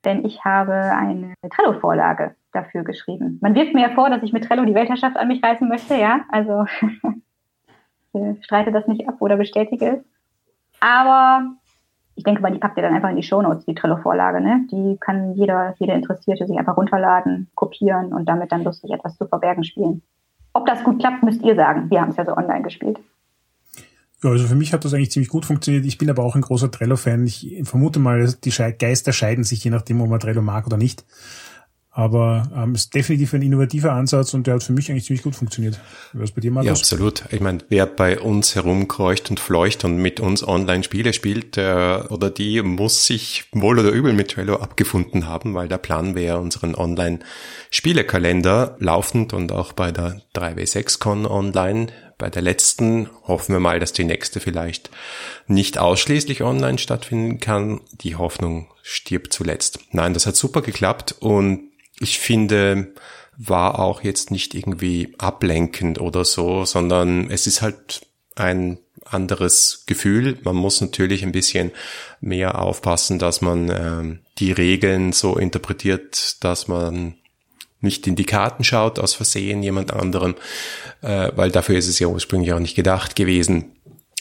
denn 0.05 0.25
ich 0.25 0.43
habe 0.45 0.73
eine 0.73 1.34
Trello-Vorlage 1.49 2.36
dafür 2.51 2.84
geschrieben. 2.84 3.38
Man 3.41 3.55
wirft 3.55 3.73
mir 3.73 3.82
ja 3.82 3.89
vor, 3.89 4.10
dass 4.10 4.23
ich 4.23 4.34
mit 4.34 4.45
Trello 4.45 4.65
die 4.65 4.73
Weltherrschaft 4.73 5.17
an 5.17 5.27
mich 5.27 5.43
reißen 5.43 5.67
möchte, 5.67 5.95
ja. 5.95 6.21
Also 6.29 6.65
ich 8.13 8.45
streite 8.45 8.71
das 8.71 8.88
nicht 8.88 9.08
ab 9.08 9.15
oder 9.19 9.38
bestätige 9.38 9.97
es. 9.97 10.03
Aber 10.79 11.51
ich 12.15 12.23
denke 12.23 12.41
mal, 12.41 12.51
die 12.51 12.60
packt 12.60 12.77
ihr 12.77 12.84
dann 12.84 12.95
einfach 12.95 13.10
in 13.10 13.17
die 13.17 13.23
Shownotes, 13.23 13.65
die 13.65 13.75
Trello-Vorlage. 13.75 14.41
Ne? 14.41 14.65
Die 14.71 14.97
kann 14.99 15.34
jeder, 15.34 15.75
jeder 15.77 15.95
Interessierte 15.95 16.47
sich 16.47 16.58
einfach 16.58 16.77
runterladen, 16.77 17.49
kopieren 17.55 18.13
und 18.13 18.27
damit 18.27 18.51
dann 18.51 18.63
lustig 18.63 18.91
etwas 18.91 19.17
zu 19.17 19.27
verbergen 19.27 19.63
spielen. 19.63 20.01
Ob 20.53 20.65
das 20.65 20.84
gut 20.84 20.99
klappt, 20.99 21.23
müsst 21.23 21.43
ihr 21.43 21.55
sagen. 21.55 21.89
Wir 21.89 22.01
haben 22.01 22.10
es 22.10 22.17
ja 22.17 22.25
so 22.25 22.36
online 22.36 22.63
gespielt. 22.63 22.99
Ja, 24.23 24.32
also 24.32 24.47
für 24.47 24.55
mich 24.55 24.73
hat 24.73 24.84
das 24.84 24.93
eigentlich 24.93 25.12
ziemlich 25.12 25.29
gut 25.29 25.45
funktioniert. 25.45 25.86
Ich 25.86 25.97
bin 25.97 26.10
aber 26.10 26.23
auch 26.23 26.36
ein 26.36 26.41
großer 26.41 26.69
Trello-Fan. 26.69 27.25
Ich 27.25 27.62
vermute 27.63 27.99
mal, 27.99 28.34
die 28.43 28.49
Geister 28.49 29.13
scheiden 29.13 29.45
sich, 29.45 29.63
je 29.63 29.71
nachdem, 29.71 30.01
ob 30.01 30.10
man 30.10 30.19
Trello 30.19 30.41
mag 30.41 30.67
oder 30.67 30.77
nicht. 30.77 31.05
Aber 31.91 32.51
ähm, 32.55 32.75
ist 32.75 32.93
definitiv 32.93 33.34
ein 33.34 33.41
innovativer 33.41 33.93
Ansatz 33.93 34.34
und 34.34 34.45
der 34.45 34.55
hat 34.55 34.63
für 34.63 34.73
mich 34.73 34.91
eigentlich 34.91 35.05
ziemlich 35.05 35.23
gut 35.23 35.36
funktioniert. 35.36 35.79
Was 36.13 36.32
bei 36.32 36.39
dir, 36.39 36.51
Markus? 36.51 36.67
Ja, 36.67 36.73
absolut. 36.73 37.23
Ich 37.32 37.41
meine, 37.41 37.60
wer 37.69 37.88
bei 37.88 38.19
uns 38.19 38.53
herumkreucht 38.55 39.32
und 39.32 39.39
fleucht 39.39 39.84
und 39.86 39.97
mit 39.97 40.19
uns 40.19 40.47
Online-Spiele 40.47 41.13
spielt, 41.13 41.55
der 41.55 42.08
oder 42.10 42.29
die 42.29 42.62
muss 42.62 43.08
sich 43.08 43.45
wohl 43.53 43.79
oder 43.79 43.89
übel 43.89 44.13
mit 44.13 44.29
Trello 44.32 44.58
abgefunden 44.58 45.27
haben, 45.27 45.55
weil 45.55 45.67
planen 45.67 46.13
wir 46.15 46.23
ja 46.23 46.36
unseren 46.36 46.75
Online-Spielekalender 46.75 48.75
laufend 48.79 49.34
und 49.34 49.51
auch 49.51 49.73
bei 49.73 49.91
der 49.91 50.21
3W6Con 50.36 51.25
online. 51.25 51.88
Bei 52.19 52.29
der 52.29 52.41
letzten 52.41 53.10
hoffen 53.23 53.53
wir 53.53 53.62
mal, 53.62 53.79
dass 53.79 53.93
die 53.93 54.03
nächste 54.03 54.41
vielleicht 54.41 54.91
nicht 55.47 55.77
ausschließlich 55.77 56.43
online 56.43 56.77
stattfinden 56.77 57.39
kann. 57.39 57.79
Die 57.91 58.17
Hoffnung 58.17 58.67
stirbt 58.84 59.32
zuletzt. 59.34 59.79
Nein, 59.93 60.13
das 60.13 60.27
hat 60.27 60.36
super 60.36 60.62
geklappt 60.62 61.15
und 61.21 61.71
ich 61.99 62.19
finde, 62.19 62.93
war 63.38 63.79
auch 63.79 64.03
jetzt 64.03 64.32
nicht 64.32 64.53
irgendwie 64.53 65.15
ablenkend 65.17 66.01
oder 66.01 66.25
so, 66.25 66.65
sondern 66.65 67.32
es 67.32 67.47
ist 67.47 67.62
halt 67.62 68.01
ein 68.36 68.79
anderes 69.05 69.84
Gefühl. 69.86 70.38
Man 70.43 70.58
muss 70.58 70.82
natürlich 70.82 71.23
ein 71.23 71.32
bisschen 71.32 71.71
mehr 72.19 72.60
aufpassen, 72.60 73.17
dass 73.17 73.39
man 73.39 73.69
ähm, 73.69 74.19
die 74.39 74.51
Regeln 74.51 75.13
so 75.13 75.38
interpretiert, 75.38 76.43
dass 76.43 76.67
man 76.67 77.15
nicht 77.81 78.07
in 78.07 78.15
die 78.15 78.25
Karten 78.25 78.63
schaut 78.63 78.99
aus 78.99 79.13
Versehen 79.13 79.63
jemand 79.63 79.93
anderem, 79.93 80.35
äh, 81.01 81.31
weil 81.35 81.51
dafür 81.51 81.77
ist 81.77 81.87
es 81.87 81.99
ja 81.99 82.07
ursprünglich 82.07 82.53
auch 82.53 82.59
nicht 82.59 82.75
gedacht 82.75 83.15
gewesen. 83.15 83.75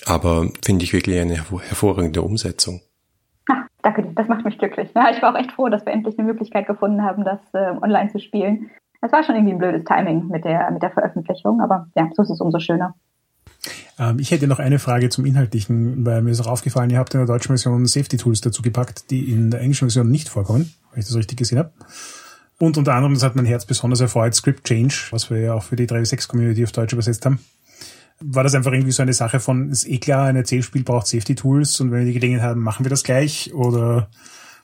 Aber 0.07 0.49
finde 0.65 0.85
ich 0.85 0.93
wirklich 0.93 1.19
eine 1.19 1.35
hervorragende 1.35 2.23
Umsetzung. 2.23 2.81
Danke 3.83 4.03
dir, 4.03 4.13
das 4.15 4.29
macht 4.29 4.45
mich 4.45 4.59
glücklich. 4.59 4.91
Ja, 4.95 5.11
ich 5.11 5.23
war 5.23 5.33
auch 5.33 5.39
echt 5.39 5.53
froh, 5.53 5.69
dass 5.69 5.87
wir 5.87 5.93
endlich 5.93 6.19
eine 6.19 6.27
Möglichkeit 6.27 6.67
gefunden 6.67 7.03
haben, 7.03 7.25
das 7.25 7.41
äh, 7.53 7.77
online 7.81 8.11
zu 8.11 8.19
spielen. 8.19 8.71
Es 9.01 9.13
war 9.13 9.23
schon 9.23 9.37
irgendwie 9.37 9.55
ein 9.55 9.59
blödes 9.59 9.85
Timing 9.85 10.27
mit 10.29 10.45
der, 10.45 10.71
mit 10.73 10.83
der 10.83 10.91
Veröffentlichung, 10.91 11.61
aber 11.61 11.87
ja, 11.95 12.11
so 12.15 12.23
ist 12.23 12.31
es 12.31 12.41
umso 12.41 12.59
schöner. 12.59 12.95
Ähm, 13.99 14.19
ich 14.19 14.31
hätte 14.31 14.49
noch 14.49 14.59
eine 14.59 14.79
Frage 14.79 15.09
zum 15.09 15.25
Inhaltlichen, 15.25 16.05
weil 16.05 16.23
mir 16.23 16.31
ist 16.31 16.41
auch 16.41 16.51
aufgefallen, 16.51 16.91
ihr 16.91 16.99
habt 16.99 17.15
in 17.15 17.21
der 17.21 17.27
deutschen 17.27 17.49
Version 17.49 17.87
Safety 17.87 18.17
Tools 18.17 18.41
dazu 18.41 18.63
gepackt, 18.63 19.11
die 19.11 19.33
in 19.33 19.51
der 19.51 19.61
englischen 19.61 19.89
Version 19.89 20.11
nicht 20.11 20.29
vorkommen, 20.29 20.73
wenn 20.91 21.01
ich 21.01 21.07
das 21.07 21.17
richtig 21.17 21.39
gesehen 21.39 21.59
habe. 21.59 21.71
Und 22.61 22.77
unter 22.77 22.95
anderem, 22.95 23.15
das 23.15 23.23
hat 23.23 23.37
mein 23.37 23.45
Herz 23.45 23.65
besonders 23.67 24.01
erfreut, 24.01 24.35
Script 24.35 24.65
Change, 24.65 24.95
was 25.11 25.31
wir 25.31 25.39
ja 25.39 25.55
auch 25.55 25.63
für 25.63 25.77
die 25.77 25.87
3.6 25.87 26.29
Community 26.29 26.65
auf 26.65 26.73
Deutsch 26.73 26.93
übersetzt 26.93 27.25
haben 27.25 27.39
war 28.21 28.43
das 28.43 28.55
einfach 28.55 28.73
irgendwie 28.73 28.93
so 28.93 29.03
eine 29.03 29.13
Sache 29.13 29.41
von, 29.41 29.71
ist 29.71 29.89
eh 29.89 29.99
klar, 29.99 30.27
ein 30.27 30.37
Erzählspiel 30.37 30.83
braucht 30.83 31.07
Safety 31.07 31.35
Tools 31.35 31.81
und 31.81 31.91
wenn 31.91 32.01
wir 32.01 32.07
die 32.07 32.19
Gelegenheit 32.19 32.51
haben, 32.51 32.63
machen 32.63 32.85
wir 32.85 32.91
das 32.91 33.05
gleich? 33.05 33.55
Oder 33.55 34.09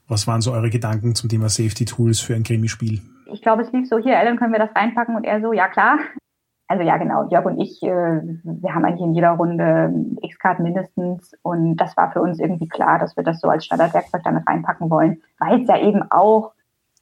was 0.08 0.26
waren 0.26 0.40
so 0.40 0.52
eure 0.52 0.70
Gedanken 0.70 1.14
zum 1.14 1.30
Thema 1.30 1.48
Safety 1.48 1.84
Tools 1.84 2.20
für 2.20 2.34
ein 2.34 2.42
Krimispiel? 2.42 3.00
Ich 3.32 3.42
glaube, 3.42 3.62
es 3.62 3.72
lief 3.72 3.88
so, 3.88 3.98
hier, 3.98 4.18
Alan, 4.18 4.38
können 4.38 4.52
wir 4.52 4.58
das 4.58 4.74
reinpacken? 4.74 5.16
Und 5.16 5.24
er 5.24 5.40
so, 5.40 5.52
ja 5.52 5.68
klar. 5.68 5.98
Also 6.66 6.82
ja, 6.82 6.96
genau, 6.96 7.28
Jörg 7.30 7.44
und 7.44 7.60
ich, 7.60 7.82
äh, 7.82 7.86
wir 7.86 8.74
haben 8.74 8.84
eigentlich 8.84 9.06
in 9.06 9.14
jeder 9.14 9.32
Runde 9.32 9.92
X-Card 10.22 10.60
mindestens 10.60 11.34
und 11.42 11.76
das 11.76 11.94
war 11.96 12.10
für 12.10 12.22
uns 12.22 12.40
irgendwie 12.40 12.68
klar, 12.68 12.98
dass 12.98 13.16
wir 13.16 13.22
das 13.22 13.40
so 13.40 13.48
als 13.48 13.66
Standardwerkzeug 13.66 14.22
damit 14.24 14.48
reinpacken 14.48 14.88
wollen, 14.88 15.20
weil 15.38 15.60
es 15.60 15.68
ja 15.68 15.78
eben 15.78 16.02
auch, 16.10 16.52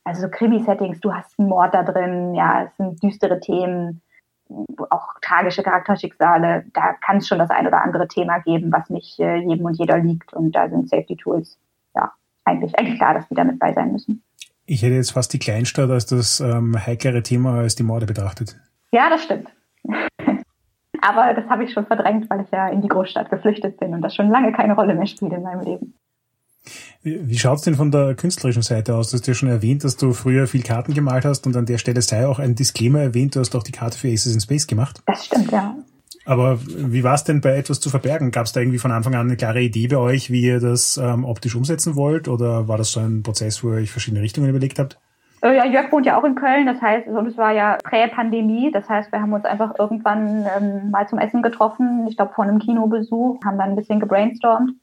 also 0.05 0.23
so 0.23 0.29
Krimi-Settings, 0.29 1.01
du 1.01 1.12
hast 1.12 1.38
einen 1.38 1.49
Mord 1.49 1.75
da 1.75 1.83
drin, 1.83 2.35
ja, 2.35 2.65
es 2.65 2.77
sind 2.77 3.03
düstere 3.03 3.41
Themen, 3.41 4.03
auch 4.91 5.09
tragische 5.23 5.62
Charakterschicksale, 5.62 6.65
da 6.73 6.93
kann 6.95 7.19
es 7.19 7.29
schon 7.29 7.38
das 7.38 7.51
ein 7.51 7.67
oder 7.67 7.83
andere 7.83 8.09
Thema 8.09 8.38
geben, 8.41 8.73
was 8.73 8.91
nicht 8.91 9.19
äh, 9.19 9.37
jedem 9.37 9.65
und 9.65 9.79
jeder 9.79 9.99
liegt. 9.99 10.33
Und 10.33 10.53
da 10.53 10.69
sind 10.69 10.88
Safety 10.88 11.17
Tools, 11.17 11.59
ja, 11.95 12.12
eigentlich, 12.45 12.79
eigentlich 12.79 12.99
klar, 12.99 13.15
dass 13.15 13.29
die 13.29 13.35
damit 13.35 13.59
bei 13.59 13.73
sein 13.73 13.93
müssen. 13.93 14.23
Ich 14.67 14.83
hätte 14.83 14.95
jetzt 14.95 15.12
fast 15.12 15.33
die 15.33 15.38
Kleinstadt 15.38 15.91
als 15.91 16.07
das 16.07 16.41
ähm, 16.41 16.77
heiklere 16.79 17.23
Thema 17.23 17.55
als 17.59 17.75
die 17.75 17.83
Morde 17.83 18.07
betrachtet. 18.07 18.57
Ja, 18.93 19.09
das 19.09 19.25
stimmt. 19.25 19.49
Aber 21.01 21.35
das 21.35 21.49
habe 21.49 21.65
ich 21.65 21.73
schon 21.73 21.87
verdrängt, 21.87 22.31
weil 22.31 22.43
ich 22.43 22.51
ja 22.53 22.69
in 22.69 22.81
die 22.81 22.88
Großstadt 22.88 23.29
geflüchtet 23.29 23.79
bin 23.79 23.93
und 23.93 24.03
das 24.03 24.15
schon 24.15 24.31
lange 24.31 24.53
keine 24.53 24.75
Rolle 24.75 24.95
mehr 24.95 25.07
spielt 25.07 25.33
in 25.33 25.43
meinem 25.43 25.62
Leben. 25.62 25.95
Wie 27.03 27.38
schaut's 27.38 27.62
denn 27.62 27.75
von 27.75 27.90
der 27.90 28.14
künstlerischen 28.14 28.62
Seite 28.62 28.94
aus? 28.94 29.11
Du 29.11 29.16
hast 29.16 29.27
ja 29.27 29.35
schon 29.35 29.48
erwähnt, 29.48 29.83
dass 29.83 29.96
du 29.96 30.12
früher 30.12 30.46
viel 30.46 30.62
Karten 30.62 30.94
gemalt 30.94 31.25
hast 31.25 31.46
und 31.46 31.57
an 31.57 31.66
der 31.66 31.79
Stelle 31.79 32.01
sei 32.03 32.27
auch 32.27 32.38
ein 32.38 32.55
Disclaimer 32.55 33.01
erwähnt, 33.01 33.35
du 33.35 33.40
hast 33.40 33.57
auch 33.57 33.64
die 33.64 33.72
Karte 33.72 33.98
für 33.98 34.09
Aces 34.09 34.35
in 34.35 34.40
Space 34.40 34.66
gemacht. 34.66 35.03
Das 35.07 35.27
stimmt, 35.27 35.51
ja. 35.51 35.75
Aber 36.25 36.61
wie 36.64 37.03
war 37.03 37.14
es 37.14 37.25
denn 37.25 37.40
bei 37.40 37.57
etwas 37.57 37.81
zu 37.81 37.90
verbergen? 37.90 38.31
Gab 38.31 38.46
es 38.46 38.53
da 38.53 38.61
irgendwie 38.61 38.79
von 38.79 38.92
Anfang 38.92 39.14
an 39.14 39.27
eine 39.27 39.37
klare 39.37 39.61
Idee 39.61 39.88
bei 39.88 39.96
euch, 39.96 40.31
wie 40.31 40.42
ihr 40.42 40.61
das 40.61 40.96
ähm, 40.96 41.25
optisch 41.25 41.57
umsetzen 41.57 41.96
wollt? 41.96 42.29
Oder 42.29 42.68
war 42.68 42.79
das 42.79 42.92
so 42.92 43.01
ein 43.01 43.25
Prozess, 43.25 43.64
wo 43.64 43.70
ihr 43.70 43.79
euch 43.79 43.90
verschiedene 43.90 44.22
Richtungen 44.22 44.48
überlegt 44.48 44.79
habt? 44.79 45.01
Äh, 45.42 45.57
ja, 45.57 45.64
Jörg 45.64 45.90
wohnt 45.90 46.07
ja 46.07 46.16
auch 46.16 46.22
in 46.22 46.37
Köln, 46.37 46.66
das 46.66 46.81
heißt, 46.81 47.09
und 47.09 47.27
es 47.27 47.37
war 47.37 47.51
ja 47.53 47.77
Prä-Pandemie, 47.83 48.70
das 48.70 48.88
heißt, 48.88 49.11
wir 49.11 49.20
haben 49.20 49.33
uns 49.33 49.44
einfach 49.44 49.77
irgendwann 49.77 50.46
ähm, 50.57 50.90
mal 50.92 51.09
zum 51.09 51.18
Essen 51.18 51.42
getroffen, 51.42 52.07
ich 52.09 52.16
glaube 52.16 52.33
vor 52.33 52.44
einem 52.44 52.61
Kinobesuch, 52.61 53.40
haben 53.44 53.59
dann 53.59 53.70
ein 53.70 53.77
bisschen 53.77 53.98
gebrainstormt 53.98 54.75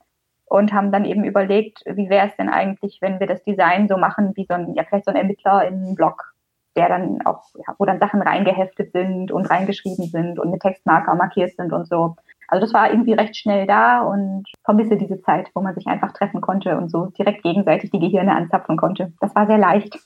und 0.49 0.73
haben 0.73 0.91
dann 0.91 1.05
eben 1.05 1.23
überlegt, 1.23 1.83
wie 1.85 2.09
wäre 2.09 2.27
es 2.27 2.35
denn 2.35 2.49
eigentlich, 2.49 2.97
wenn 3.01 3.19
wir 3.19 3.27
das 3.27 3.43
Design 3.43 3.87
so 3.87 3.97
machen 3.97 4.33
wie 4.35 4.45
so 4.49 4.55
ein, 4.55 4.73
ja 4.73 4.83
vielleicht 4.83 5.05
so 5.05 5.11
ein 5.11 5.17
Ermittler 5.17 5.67
in 5.67 5.75
einem 5.75 5.95
Blog, 5.95 6.33
der 6.75 6.89
dann 6.89 7.21
auch, 7.25 7.43
ja, 7.55 7.75
wo 7.77 7.85
dann 7.85 7.99
Sachen 7.99 8.21
reingeheftet 8.21 8.91
sind 8.91 9.31
und 9.31 9.45
reingeschrieben 9.45 10.07
sind 10.07 10.39
und 10.39 10.49
mit 10.51 10.61
Textmarker 10.61 11.15
markiert 11.15 11.55
sind 11.55 11.71
und 11.71 11.87
so. 11.87 12.15
Also 12.47 12.65
das 12.65 12.73
war 12.73 12.89
irgendwie 12.89 13.13
recht 13.13 13.37
schnell 13.37 13.67
da 13.67 14.01
und 14.01 14.45
vermisse 14.65 14.97
diese 14.97 15.21
Zeit, 15.21 15.49
wo 15.53 15.61
man 15.61 15.75
sich 15.75 15.85
einfach 15.85 16.13
treffen 16.13 16.41
konnte 16.41 16.75
und 16.77 16.89
so 16.89 17.05
direkt 17.17 17.43
gegenseitig 17.43 17.91
die 17.91 17.99
Gehirne 17.99 18.35
anzapfen 18.35 18.75
konnte. 18.75 19.13
Das 19.19 19.35
war 19.35 19.45
sehr 19.45 19.59
leicht. 19.59 19.99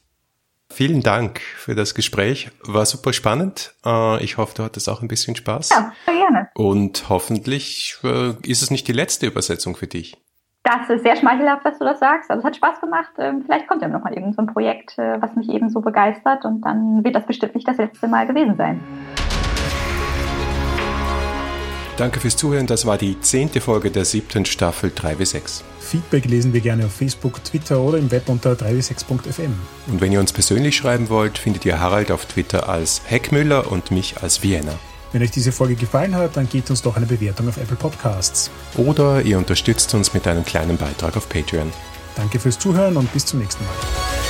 Vielen 0.69 1.01
Dank 1.01 1.39
für 1.39 1.75
das 1.75 1.93
Gespräch. 1.93 2.49
War 2.63 2.85
super 2.85 3.13
spannend. 3.13 3.75
Äh, 3.85 4.23
ich 4.23 4.37
hoffe, 4.37 4.55
du 4.55 4.63
hattest 4.63 4.89
auch 4.89 5.01
ein 5.01 5.07
bisschen 5.07 5.35
Spaß. 5.35 5.69
Ja, 5.69 5.93
sehr 6.05 6.15
gerne. 6.15 6.49
Und 6.55 7.09
hoffentlich 7.09 7.97
äh, 8.03 8.33
ist 8.43 8.63
es 8.63 8.71
nicht 8.71 8.87
die 8.87 8.93
letzte 8.93 9.27
Übersetzung 9.27 9.75
für 9.75 9.87
dich. 9.87 10.17
Das 10.63 10.89
ist 10.89 11.03
sehr 11.03 11.17
schmeichelhaft, 11.17 11.65
dass 11.65 11.77
du 11.77 11.83
das 11.83 11.99
sagst. 11.99 12.31
Also 12.31 12.39
es 12.39 12.45
hat 12.45 12.55
Spaß 12.55 12.79
gemacht. 12.79 13.11
Ähm, 13.17 13.43
vielleicht 13.45 13.67
kommt 13.67 13.81
ja 13.81 13.89
noch 13.89 14.01
mal 14.01 14.13
irgendein 14.13 14.47
so 14.47 14.53
Projekt, 14.53 14.97
äh, 14.97 15.21
was 15.21 15.35
mich 15.35 15.49
eben 15.49 15.69
so 15.69 15.81
begeistert 15.81 16.45
und 16.45 16.61
dann 16.61 17.03
wird 17.03 17.15
das 17.15 17.25
bestimmt 17.25 17.53
nicht 17.53 17.67
das 17.67 17.77
letzte 17.77 18.07
Mal 18.07 18.25
gewesen 18.25 18.55
sein. 18.55 18.81
Danke 21.97 22.21
fürs 22.21 22.37
Zuhören. 22.37 22.65
Das 22.65 22.85
war 22.85 22.97
die 22.97 23.19
zehnte 23.19 23.59
Folge 23.59 23.91
der 23.91 24.05
siebten 24.05 24.45
Staffel 24.45 24.89
3W6. 24.89 25.63
Feedback 25.79 26.25
lesen 26.25 26.53
wir 26.53 26.61
gerne 26.61 26.85
auf 26.85 26.93
Facebook, 26.93 27.43
Twitter 27.43 27.81
oder 27.81 27.97
im 27.97 28.09
Web 28.09 28.29
unter 28.29 28.53
3w6.fm. 28.53 29.53
Und 29.87 29.99
wenn 29.99 30.13
ihr 30.13 30.21
uns 30.21 30.31
persönlich 30.31 30.77
schreiben 30.77 31.09
wollt, 31.09 31.37
findet 31.37 31.65
ihr 31.65 31.81
Harald 31.81 32.09
auf 32.09 32.25
Twitter 32.25 32.69
als 32.69 33.01
Heckmüller 33.05 33.69
und 33.69 33.91
mich 33.91 34.23
als 34.23 34.41
Vienna. 34.41 34.73
Wenn 35.13 35.21
euch 35.21 35.31
diese 35.31 35.51
Folge 35.51 35.75
gefallen 35.75 36.15
hat, 36.15 36.35
dann 36.35 36.49
gebt 36.49 36.71
uns 36.71 36.81
doch 36.81 36.97
eine 36.97 37.05
Bewertung 37.05 37.47
auf 37.47 37.57
Apple 37.57 37.77
Podcasts. 37.77 38.49
Oder 38.77 39.21
ihr 39.21 39.37
unterstützt 39.37 39.93
uns 39.93 40.13
mit 40.13 40.27
einem 40.27 40.43
kleinen 40.43 40.75
Beitrag 40.75 41.15
auf 41.15 41.29
Patreon. 41.29 41.71
Danke 42.15 42.39
fürs 42.39 42.57
Zuhören 42.57 42.97
und 42.97 43.13
bis 43.13 43.25
zum 43.25 43.39
nächsten 43.39 43.63
Mal. 43.63 44.22